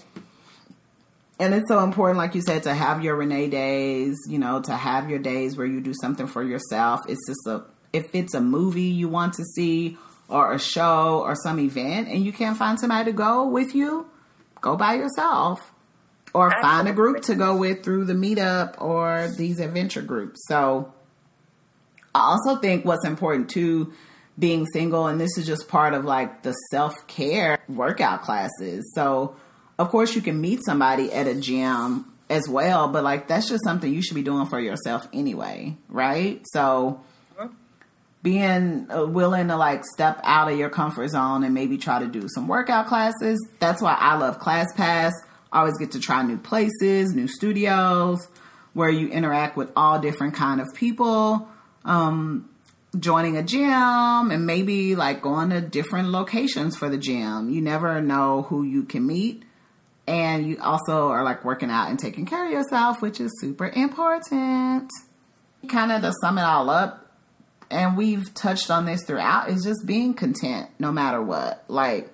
And 1.38 1.54
it's 1.54 1.68
so 1.68 1.82
important, 1.82 2.18
like 2.18 2.34
you 2.34 2.40
said, 2.40 2.62
to 2.64 2.74
have 2.74 3.02
your 3.02 3.16
Renee 3.16 3.48
days, 3.48 4.16
you 4.28 4.38
know, 4.38 4.62
to 4.62 4.72
have 4.72 5.10
your 5.10 5.18
days 5.18 5.56
where 5.56 5.66
you 5.66 5.80
do 5.80 5.92
something 6.00 6.26
for 6.26 6.42
yourself. 6.42 7.00
It's 7.08 7.26
just 7.26 7.46
a, 7.46 7.64
if 7.92 8.14
it's 8.14 8.34
a 8.34 8.40
movie 8.40 8.82
you 8.82 9.08
want 9.08 9.34
to 9.34 9.44
see 9.44 9.98
or 10.28 10.52
a 10.52 10.58
show 10.58 11.20
or 11.20 11.34
some 11.34 11.58
event 11.58 12.08
and 12.08 12.24
you 12.24 12.32
can't 12.32 12.56
find 12.56 12.78
somebody 12.78 13.10
to 13.10 13.16
go 13.16 13.46
with 13.46 13.74
you, 13.74 14.06
go 14.60 14.76
by 14.76 14.94
yourself 14.94 15.72
or 16.34 16.50
find 16.62 16.88
a 16.88 16.92
group 16.92 17.22
to 17.22 17.34
go 17.34 17.56
with 17.56 17.82
through 17.82 18.06
the 18.06 18.14
meetup 18.14 18.80
or 18.80 19.30
these 19.36 19.60
adventure 19.60 20.02
groups. 20.02 20.40
So 20.48 20.92
I 22.14 22.20
also 22.20 22.56
think 22.56 22.84
what's 22.84 23.04
important 23.04 23.50
too, 23.50 23.92
being 24.38 24.66
single, 24.66 25.06
and 25.06 25.20
this 25.20 25.36
is 25.36 25.46
just 25.46 25.68
part 25.68 25.94
of 25.94 26.04
like 26.04 26.42
the 26.42 26.52
self 26.70 27.06
care 27.06 27.58
workout 27.68 28.22
classes. 28.22 28.92
So, 28.94 29.36
of 29.78 29.90
course, 29.90 30.14
you 30.14 30.22
can 30.22 30.40
meet 30.40 30.64
somebody 30.64 31.12
at 31.12 31.26
a 31.26 31.34
gym 31.34 32.06
as 32.30 32.48
well, 32.48 32.88
but 32.88 33.04
like 33.04 33.28
that's 33.28 33.48
just 33.48 33.64
something 33.64 33.92
you 33.92 34.02
should 34.02 34.14
be 34.14 34.22
doing 34.22 34.46
for 34.46 34.60
yourself 34.60 35.06
anyway, 35.12 35.76
right? 35.88 36.42
So, 36.52 37.02
being 38.22 38.86
uh, 38.90 39.04
willing 39.04 39.48
to 39.48 39.56
like 39.56 39.84
step 39.84 40.20
out 40.22 40.50
of 40.50 40.56
your 40.56 40.70
comfort 40.70 41.08
zone 41.08 41.42
and 41.44 41.52
maybe 41.52 41.76
try 41.76 41.98
to 41.98 42.06
do 42.06 42.28
some 42.32 42.46
workout 42.46 42.86
classes. 42.86 43.44
That's 43.58 43.82
why 43.82 43.96
I 43.98 44.16
love 44.16 44.38
ClassPass. 44.38 45.12
Always 45.52 45.76
get 45.78 45.92
to 45.92 46.00
try 46.00 46.22
new 46.22 46.38
places, 46.38 47.14
new 47.14 47.28
studios 47.28 48.26
where 48.72 48.88
you 48.88 49.08
interact 49.08 49.56
with 49.56 49.70
all 49.76 49.98
different 49.98 50.34
kind 50.34 50.60
of 50.60 50.68
people. 50.74 51.48
Um, 51.84 52.48
joining 52.98 53.36
a 53.36 53.42
gym 53.42 54.30
and 54.30 54.46
maybe 54.46 54.96
like 54.96 55.22
going 55.22 55.50
to 55.50 55.60
different 55.60 56.08
locations 56.08 56.76
for 56.76 56.88
the 56.88 56.98
gym. 56.98 57.50
You 57.50 57.60
never 57.60 58.00
know 58.00 58.42
who 58.42 58.62
you 58.62 58.84
can 58.84 59.06
meet. 59.06 59.44
And 60.06 60.46
you 60.46 60.58
also 60.60 61.08
are 61.08 61.22
like 61.22 61.44
working 61.44 61.70
out 61.70 61.88
and 61.88 61.98
taking 61.98 62.26
care 62.26 62.44
of 62.44 62.50
yourself, 62.50 63.00
which 63.00 63.20
is 63.20 63.30
super 63.40 63.68
important. 63.68 64.90
Kind 65.68 65.92
of 65.92 66.02
to 66.02 66.12
sum 66.20 66.38
it 66.38 66.42
all 66.42 66.68
up, 66.70 67.12
and 67.70 67.96
we've 67.96 68.34
touched 68.34 68.68
on 68.68 68.84
this 68.84 69.04
throughout, 69.04 69.48
is 69.48 69.62
just 69.62 69.86
being 69.86 70.12
content 70.12 70.70
no 70.80 70.90
matter 70.90 71.22
what. 71.22 71.64
Like, 71.68 72.10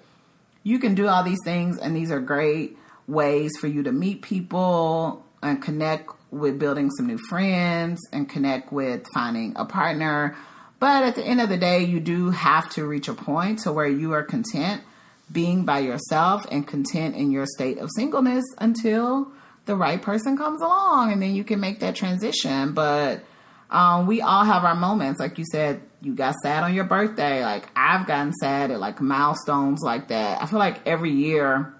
you 0.62 0.78
can 0.78 0.94
do 0.94 1.08
all 1.08 1.24
these 1.24 1.38
things, 1.42 1.78
and 1.78 1.96
these 1.96 2.12
are 2.12 2.20
great 2.20 2.76
ways 3.08 3.52
for 3.58 3.66
you 3.66 3.82
to 3.82 3.92
meet 3.92 4.22
people 4.22 5.24
and 5.42 5.60
connect 5.62 6.10
with 6.30 6.58
building 6.58 6.90
some 6.90 7.06
new 7.06 7.18
friends 7.18 8.00
and 8.12 8.28
connect 8.28 8.72
with 8.72 9.06
finding 9.14 9.54
a 9.56 9.64
partner. 9.64 10.36
But 10.78 11.02
at 11.02 11.14
the 11.16 11.24
end 11.24 11.40
of 11.40 11.48
the 11.48 11.56
day, 11.56 11.82
you 11.84 11.98
do 11.98 12.30
have 12.30 12.70
to 12.70 12.86
reach 12.86 13.08
a 13.08 13.14
point 13.14 13.60
to 13.60 13.72
where 13.72 13.88
you 13.88 14.12
are 14.12 14.22
content 14.22 14.82
being 15.30 15.64
by 15.64 15.80
yourself 15.80 16.46
and 16.50 16.66
content 16.66 17.16
in 17.16 17.30
your 17.30 17.46
state 17.46 17.78
of 17.78 17.90
singleness 17.96 18.44
until 18.58 19.30
the 19.66 19.76
right 19.76 20.00
person 20.00 20.36
comes 20.36 20.62
along 20.62 21.12
and 21.12 21.20
then 21.20 21.34
you 21.34 21.44
can 21.44 21.60
make 21.60 21.80
that 21.80 21.94
transition. 21.94 22.72
But 22.72 23.22
um, 23.70 24.06
we 24.06 24.22
all 24.22 24.44
have 24.44 24.64
our 24.64 24.74
moments. 24.74 25.20
Like 25.20 25.38
you 25.38 25.44
said, 25.50 25.82
you 26.00 26.14
got 26.14 26.34
sad 26.42 26.62
on 26.62 26.74
your 26.74 26.84
birthday. 26.84 27.44
Like 27.44 27.68
I've 27.76 28.06
gotten 28.06 28.32
sad 28.32 28.70
at 28.70 28.80
like 28.80 29.00
milestones 29.00 29.82
like 29.82 30.08
that. 30.08 30.42
I 30.42 30.46
feel 30.46 30.58
like 30.58 30.86
every 30.86 31.12
year 31.12 31.74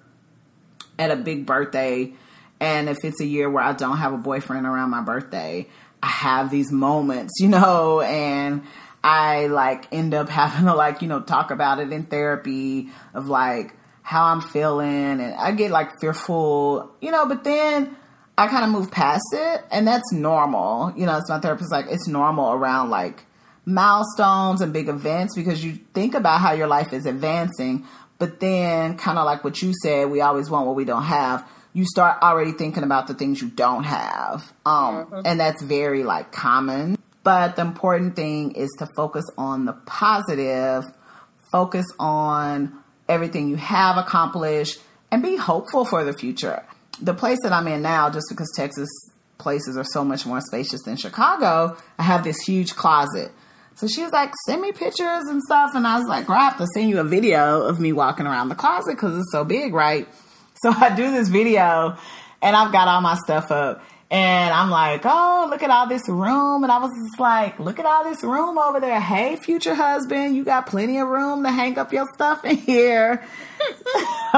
at 0.99 1.09
a 1.09 1.15
big 1.15 1.45
birthday, 1.45 2.13
and 2.59 2.89
if 2.89 2.97
it's 3.03 3.21
a 3.21 3.25
year 3.25 3.49
where 3.49 3.63
I 3.63 3.73
don't 3.73 3.97
have 3.97 4.13
a 4.13 4.17
boyfriend 4.17 4.67
around 4.67 4.91
my 4.91 5.01
birthday, 5.01 5.67
I 6.03 6.07
have 6.07 6.51
these 6.51 6.71
moments, 6.71 7.39
you 7.39 7.47
know, 7.47 8.01
and 8.01 8.63
I 9.03 9.47
like 9.47 9.87
end 9.91 10.13
up 10.13 10.29
having 10.41 10.65
to 10.65 10.75
like, 10.75 11.01
you 11.01 11.07
know, 11.07 11.21
talk 11.21 11.51
about 11.51 11.79
it 11.79 11.91
in 11.91 12.03
therapy 12.03 12.89
of 13.13 13.27
like 13.27 13.73
how 14.01 14.25
I'm 14.25 14.41
feeling 14.41 15.21
and 15.21 15.33
I 15.35 15.51
get 15.51 15.71
like 15.71 15.99
fearful, 16.01 16.91
you 17.01 17.11
know, 17.11 17.25
but 17.27 17.43
then 17.43 17.95
I 18.37 18.47
kind 18.47 18.63
of 18.63 18.71
move 18.71 18.91
past 18.91 19.23
it 19.33 19.61
and 19.71 19.87
that's 19.87 20.11
normal. 20.11 20.93
You 20.95 21.05
know, 21.05 21.17
it's 21.17 21.29
my 21.29 21.39
therapist 21.39 21.71
like 21.71 21.85
it's 21.89 22.07
normal 22.07 22.51
around 22.51 22.89
like 22.89 23.25
milestones 23.65 24.61
and 24.61 24.73
big 24.73 24.89
events 24.89 25.35
because 25.35 25.63
you 25.63 25.77
think 25.93 26.15
about 26.15 26.41
how 26.41 26.53
your 26.53 26.67
life 26.67 26.91
is 26.91 27.05
advancing, 27.05 27.85
but 28.19 28.39
then 28.39 28.97
kind 28.97 29.17
of 29.17 29.25
like 29.25 29.43
what 29.43 29.61
you 29.61 29.73
said, 29.81 30.11
we 30.11 30.21
always 30.21 30.49
want 30.49 30.67
what 30.67 30.75
we 30.75 30.85
don't 30.85 31.03
have. 31.03 31.47
You 31.73 31.85
start 31.85 32.21
already 32.21 32.51
thinking 32.51 32.83
about 32.83 33.07
the 33.07 33.13
things 33.13 33.41
you 33.41 33.49
don't 33.49 33.83
have. 33.83 34.53
Um, 34.65 35.05
mm-hmm. 35.05 35.21
and 35.25 35.39
that's 35.39 35.63
very 35.63 36.03
like 36.03 36.31
common 36.31 36.97
but 37.23 37.55
the 37.55 37.61
important 37.61 38.15
thing 38.15 38.53
is 38.53 38.69
to 38.79 38.87
focus 38.95 39.25
on 39.37 39.65
the 39.65 39.73
positive, 39.73 40.85
focus 41.51 41.85
on 41.99 42.73
everything 43.07 43.49
you 43.49 43.55
have 43.55 43.97
accomplished, 43.97 44.79
and 45.11 45.21
be 45.21 45.35
hopeful 45.35 45.85
for 45.85 46.03
the 46.03 46.13
future. 46.13 46.63
The 47.01 47.13
place 47.13 47.39
that 47.43 47.51
I'm 47.51 47.67
in 47.67 47.81
now, 47.81 48.09
just 48.09 48.27
because 48.29 48.51
Texas 48.55 48.89
places 49.37 49.77
are 49.77 49.85
so 49.85 50.03
much 50.03 50.25
more 50.25 50.41
spacious 50.41 50.81
than 50.83 50.97
Chicago, 50.97 51.77
I 51.97 52.03
have 52.03 52.23
this 52.23 52.39
huge 52.41 52.75
closet. 52.75 53.31
So 53.79 53.87
she 53.87 54.03
was 54.03 54.11
like, 54.11 54.33
send 54.45 54.61
me 54.61 54.73
pictures 54.73 55.23
and 55.29 55.41
stuff. 55.41 55.71
And 55.73 55.87
I 55.87 55.97
was 55.99 56.05
like, 56.05 56.29
I 56.29 56.39
have 56.39 56.57
to 56.57 56.67
send 56.73 56.89
you 56.89 56.99
a 56.99 57.03
video 57.05 57.61
of 57.61 57.79
me 57.79 57.93
walking 57.93 58.27
around 58.27 58.49
the 58.49 58.55
closet 58.55 58.95
because 58.95 59.17
it's 59.17 59.31
so 59.31 59.45
big, 59.45 59.73
right? 59.73 60.07
So 60.61 60.71
I 60.71 60.93
do 60.93 61.09
this 61.09 61.29
video 61.29 61.95
and 62.41 62.53
I've 62.53 62.73
got 62.73 62.89
all 62.89 62.99
my 62.99 63.15
stuff 63.15 63.49
up. 63.49 63.81
And 64.11 64.53
I'm 64.53 64.69
like, 64.69 65.03
oh, 65.05 65.47
look 65.49 65.63
at 65.63 65.69
all 65.69 65.87
this 65.87 66.09
room. 66.09 66.63
And 66.63 66.69
I 66.69 66.79
was 66.79 66.91
just 67.01 67.17
like, 67.17 67.57
look 67.61 67.79
at 67.79 67.85
all 67.85 68.03
this 68.03 68.25
room 68.25 68.57
over 68.57 68.81
there. 68.81 68.99
Hey, 68.99 69.37
future 69.37 69.73
husband, 69.73 70.35
you 70.35 70.43
got 70.43 70.65
plenty 70.65 70.97
of 70.97 71.07
room 71.07 71.43
to 71.43 71.49
hang 71.49 71.77
up 71.77 71.93
your 71.93 72.05
stuff 72.13 72.43
in 72.43 72.57
here. 72.57 73.23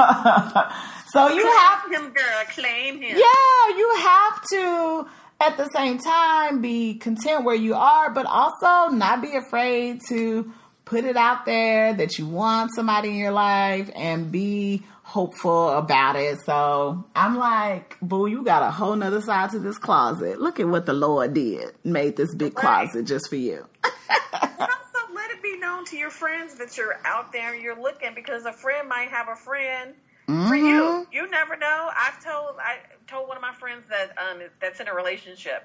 so 1.08 1.28
you 1.28 1.42
claim 1.42 1.56
have 1.56 1.90
him, 1.90 2.12
girl, 2.12 2.42
claim 2.50 3.02
him. 3.02 3.18
Yeah, 3.18 3.76
you 3.76 3.94
have 3.96 4.42
to 4.50 5.06
at 5.42 5.56
the 5.56 5.68
same 5.74 5.98
time 5.98 6.62
be 6.62 6.94
content 6.94 7.44
where 7.44 7.54
you 7.54 7.74
are, 7.74 8.10
but 8.10 8.26
also 8.26 8.94
not 8.94 9.20
be 9.20 9.36
afraid 9.36 10.00
to 10.08 10.52
put 10.84 11.04
it 11.04 11.16
out 11.16 11.44
there 11.44 11.94
that 11.94 12.18
you 12.18 12.26
want 12.26 12.74
somebody 12.74 13.10
in 13.10 13.16
your 13.16 13.32
life 13.32 13.90
and 13.94 14.30
be 14.30 14.82
hopeful 15.02 15.70
about 15.70 16.16
it. 16.16 16.38
So 16.44 17.04
I'm 17.14 17.36
like, 17.36 17.96
boo, 18.00 18.26
you 18.26 18.44
got 18.44 18.62
a 18.62 18.70
whole 18.70 18.94
nother 18.94 19.20
side 19.20 19.50
to 19.50 19.58
this 19.58 19.78
closet. 19.78 20.40
Look 20.40 20.60
at 20.60 20.68
what 20.68 20.86
the 20.86 20.92
Lord 20.92 21.34
did. 21.34 21.72
Made 21.84 22.16
this 22.16 22.34
big 22.34 22.54
right. 22.56 22.88
closet 22.88 23.06
just 23.06 23.28
for 23.28 23.36
you. 23.36 23.66
also 24.32 25.14
let 25.14 25.30
it 25.30 25.42
be 25.42 25.58
known 25.58 25.84
to 25.86 25.96
your 25.96 26.10
friends 26.10 26.54
that 26.54 26.76
you're 26.76 26.98
out 27.04 27.32
there 27.32 27.54
you're 27.54 27.80
looking 27.80 28.14
because 28.14 28.44
a 28.44 28.52
friend 28.52 28.88
might 28.88 29.08
have 29.08 29.28
a 29.28 29.36
friend 29.36 29.94
mm-hmm. 30.32 30.48
for 30.48 30.56
you. 30.56 30.82
Mm-hmm. 30.82 31.12
You 31.12 31.30
never 31.30 31.56
know. 31.56 31.90
I've 31.96 32.22
told 32.24 32.56
I 32.58 32.78
told 33.06 33.28
one 33.28 33.36
of 33.36 33.42
my 33.42 33.52
friends 33.52 33.84
that 33.90 34.16
um 34.18 34.40
that's 34.60 34.80
in 34.80 34.88
a 34.88 34.94
relationship 34.94 35.64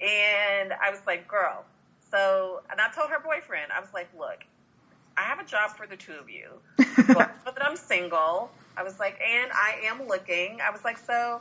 and 0.00 0.72
I 0.72 0.90
was 0.90 1.00
like, 1.06 1.26
girl, 1.26 1.64
so 2.10 2.62
and 2.70 2.80
I 2.80 2.90
told 2.90 3.10
her 3.10 3.20
boyfriend, 3.20 3.72
I 3.72 3.80
was 3.80 3.92
like, 3.94 4.08
look, 4.18 4.44
I 5.16 5.22
have 5.22 5.38
a 5.38 5.44
job 5.44 5.76
for 5.76 5.86
the 5.86 5.96
two 5.96 6.12
of 6.12 6.28
you. 6.28 6.50
but 7.06 7.30
that 7.44 7.64
I'm 7.64 7.76
single. 7.76 8.50
I 8.76 8.82
was 8.82 8.98
like, 8.98 9.18
and 9.20 9.50
I 9.52 9.80
am 9.86 10.06
looking. 10.06 10.58
I 10.62 10.70
was 10.70 10.84
like, 10.84 10.98
so 10.98 11.40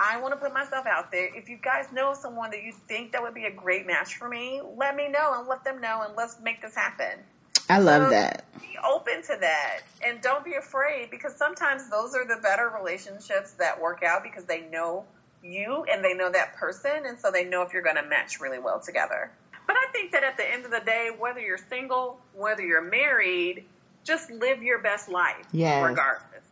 I 0.00 0.20
want 0.20 0.34
to 0.34 0.40
put 0.40 0.52
myself 0.52 0.86
out 0.86 1.12
there. 1.12 1.30
If 1.34 1.48
you 1.48 1.56
guys 1.56 1.86
know 1.92 2.14
someone 2.14 2.50
that 2.50 2.62
you 2.64 2.72
think 2.72 3.12
that 3.12 3.22
would 3.22 3.34
be 3.34 3.44
a 3.44 3.52
great 3.52 3.86
match 3.86 4.16
for 4.16 4.28
me, 4.28 4.60
let 4.76 4.96
me 4.96 5.08
know 5.08 5.34
and 5.38 5.46
let 5.46 5.62
them 5.62 5.80
know 5.80 6.02
and 6.04 6.16
let's 6.16 6.40
make 6.40 6.60
this 6.60 6.74
happen. 6.74 7.20
I 7.68 7.78
love 7.78 8.10
that. 8.10 8.44
Be 8.60 8.76
open 8.86 9.22
to 9.22 9.36
that 9.40 9.80
and 10.04 10.20
don't 10.20 10.44
be 10.44 10.54
afraid 10.54 11.10
because 11.10 11.36
sometimes 11.36 11.88
those 11.90 12.14
are 12.14 12.26
the 12.26 12.40
better 12.42 12.70
relationships 12.76 13.52
that 13.52 13.80
work 13.80 14.02
out 14.02 14.22
because 14.22 14.44
they 14.44 14.62
know 14.62 15.04
you 15.42 15.84
and 15.90 16.04
they 16.04 16.14
know 16.14 16.30
that 16.30 16.56
person 16.56 17.06
and 17.06 17.18
so 17.18 17.30
they 17.30 17.44
know 17.44 17.62
if 17.62 17.72
you're 17.72 17.82
going 17.82 17.96
to 17.96 18.04
match 18.04 18.40
really 18.40 18.58
well 18.58 18.80
together. 18.80 19.30
But 19.66 19.76
I 19.76 19.86
think 19.92 20.12
that 20.12 20.24
at 20.24 20.36
the 20.36 20.50
end 20.50 20.64
of 20.64 20.70
the 20.70 20.82
day, 20.84 21.10
whether 21.18 21.40
you're 21.40 21.58
single, 21.70 22.20
whether 22.34 22.62
you're 22.62 22.82
married, 22.82 23.64
just 24.04 24.30
live 24.30 24.62
your 24.62 24.80
best 24.80 25.08
life. 25.08 25.46
Yes. 25.52 25.82
Regardless. 25.82 26.42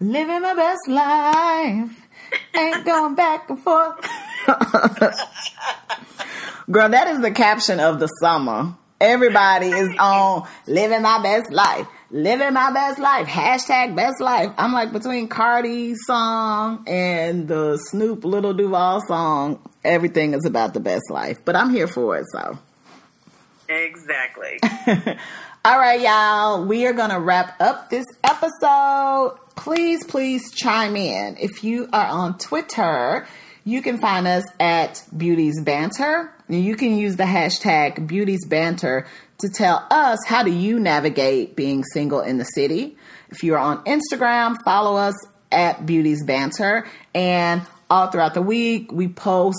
Living 0.00 0.42
my 0.42 0.54
best 0.54 0.88
life. 0.88 2.06
Ain't 2.54 2.84
going 2.84 3.14
back 3.14 3.48
and 3.48 3.58
forth. 3.58 4.06
Girl, 6.70 6.88
that 6.88 7.08
is 7.08 7.20
the 7.20 7.30
caption 7.30 7.80
of 7.80 7.98
the 7.98 8.06
summer. 8.06 8.74
Everybody 9.02 9.66
is 9.66 9.88
on 9.98 10.46
living 10.68 11.02
my 11.02 11.20
best 11.20 11.50
life. 11.50 11.88
Living 12.12 12.52
my 12.52 12.70
best 12.70 13.00
life. 13.00 13.26
Hashtag 13.26 13.96
best 13.96 14.20
life. 14.20 14.52
I'm 14.56 14.72
like 14.72 14.92
between 14.92 15.28
Cardi's 15.28 15.98
song 16.06 16.84
and 16.86 17.48
the 17.48 17.78
Snoop 17.90 18.24
Lil 18.24 18.52
Duval 18.52 19.00
song, 19.08 19.60
everything 19.82 20.34
is 20.34 20.46
about 20.46 20.72
the 20.72 20.78
best 20.78 21.10
life. 21.10 21.44
But 21.44 21.56
I'm 21.56 21.70
here 21.70 21.88
for 21.88 22.16
it, 22.16 22.26
so. 22.32 22.60
Exactly. 23.68 24.60
All 25.64 25.78
right, 25.80 26.00
y'all. 26.00 26.64
We 26.64 26.86
are 26.86 26.92
going 26.92 27.10
to 27.10 27.18
wrap 27.18 27.60
up 27.60 27.90
this 27.90 28.06
episode 28.22 29.36
please, 29.56 30.04
please 30.04 30.50
chime 30.52 30.96
in. 30.96 31.36
If 31.38 31.62
you 31.64 31.88
are 31.92 32.06
on 32.06 32.38
Twitter, 32.38 33.26
you 33.64 33.82
can 33.82 33.98
find 33.98 34.26
us 34.26 34.44
at 34.58 35.04
Beauties 35.16 35.60
Banter. 35.62 36.32
You 36.48 36.76
can 36.76 36.96
use 36.96 37.16
the 37.16 37.24
hashtag 37.24 38.06
Beauties 38.06 38.46
Banter 38.46 39.06
to 39.38 39.48
tell 39.48 39.86
us 39.90 40.18
how 40.26 40.42
do 40.42 40.50
you 40.50 40.80
navigate 40.80 41.56
being 41.56 41.84
single 41.84 42.20
in 42.20 42.38
the 42.38 42.44
city. 42.44 42.96
If 43.30 43.44
you're 43.44 43.58
on 43.58 43.84
Instagram, 43.84 44.56
follow 44.64 44.96
us 44.96 45.14
at 45.50 45.86
Beauties 45.86 46.24
Banter. 46.24 46.86
And 47.14 47.62
all 47.88 48.10
throughout 48.10 48.34
the 48.34 48.42
week, 48.42 48.90
we 48.92 49.08
post 49.08 49.58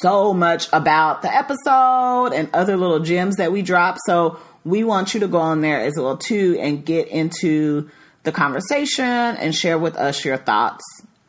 so 0.00 0.32
much 0.32 0.68
about 0.72 1.22
the 1.22 1.34
episode 1.34 2.32
and 2.32 2.48
other 2.52 2.76
little 2.76 3.00
gems 3.00 3.36
that 3.36 3.52
we 3.52 3.62
drop. 3.62 3.96
So 4.06 4.38
we 4.64 4.84
want 4.84 5.14
you 5.14 5.20
to 5.20 5.28
go 5.28 5.38
on 5.38 5.62
there 5.62 5.80
as 5.80 5.94
well 5.96 6.16
too 6.16 6.58
and 6.60 6.84
get 6.84 7.08
into 7.08 7.90
the 8.22 8.32
conversation 8.32 9.04
and 9.04 9.54
share 9.54 9.78
with 9.78 9.96
us 9.96 10.24
your 10.24 10.36
thoughts. 10.36 10.84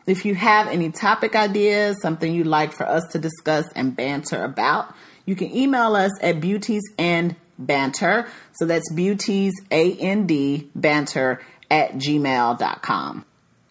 If 0.06 0.26
you 0.26 0.36
have 0.36 0.68
any 0.68 0.92
topic 0.92 1.36
ideas, 1.36 1.98
something 2.02 2.34
you'd 2.34 2.48
like 2.48 2.74
for 2.74 2.86
us 2.86 3.04
to 3.12 3.20
discuss 3.20 3.66
and 3.76 3.96
banter 3.96 4.44
about, 4.44 4.94
you 5.26 5.36
can 5.36 5.56
email 5.56 5.96
us 5.96 6.12
at 6.22 6.42
beauties 6.42 6.84
and 6.98 7.36
banter. 7.58 8.28
So 8.54 8.66
that's 8.66 8.92
beauties, 8.94 9.54
A-N-D, 9.72 10.70
banter 10.76 11.42
at 11.72 11.94
gmail.com. 11.94 13.26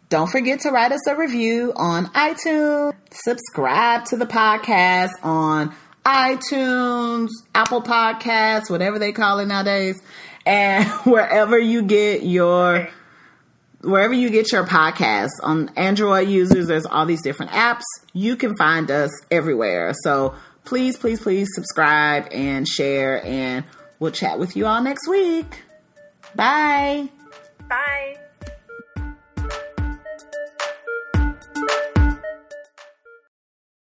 Don't 0.09 0.31
forget 0.31 0.61
to 0.61 0.71
write 0.71 0.93
us 0.93 1.07
a 1.07 1.17
review 1.17 1.73
on 1.75 2.07
iTunes. 2.09 2.95
Subscribe 3.11 4.05
to 4.07 4.17
the 4.17 4.27
podcast 4.27 5.11
on 5.23 5.75
iTunes, 6.05 7.29
Apple 7.55 7.83
Podcasts, 7.83 8.69
whatever 8.69 8.99
they 8.99 9.13
call 9.13 9.39
it 9.39 9.47
nowadays, 9.47 10.03
and 10.45 10.87
wherever 11.05 11.59
you 11.59 11.83
get 11.83 12.23
your 12.23 12.89
wherever 13.83 14.15
you 14.15 14.31
get 14.31 14.53
your 14.53 14.65
podcasts 14.65 15.41
on 15.43 15.71
Android 15.77 16.29
users, 16.29 16.67
there's 16.67 16.87
all 16.87 17.07
these 17.07 17.23
different 17.23 17.53
apps. 17.53 17.83
You 18.13 18.37
can 18.37 18.57
find 18.57 18.91
us 18.91 19.11
everywhere. 19.31 19.93
So 20.03 20.35
please, 20.65 20.97
please, 20.97 21.21
please 21.21 21.49
subscribe 21.55 22.29
and 22.31 22.67
share, 22.67 23.25
and 23.25 23.65
we'll 23.99 24.13
chat 24.13 24.39
with 24.39 24.57
you 24.57 24.67
all 24.67 24.83
next 24.83 25.09
week. 25.09 25.63
Bye. 26.35 27.09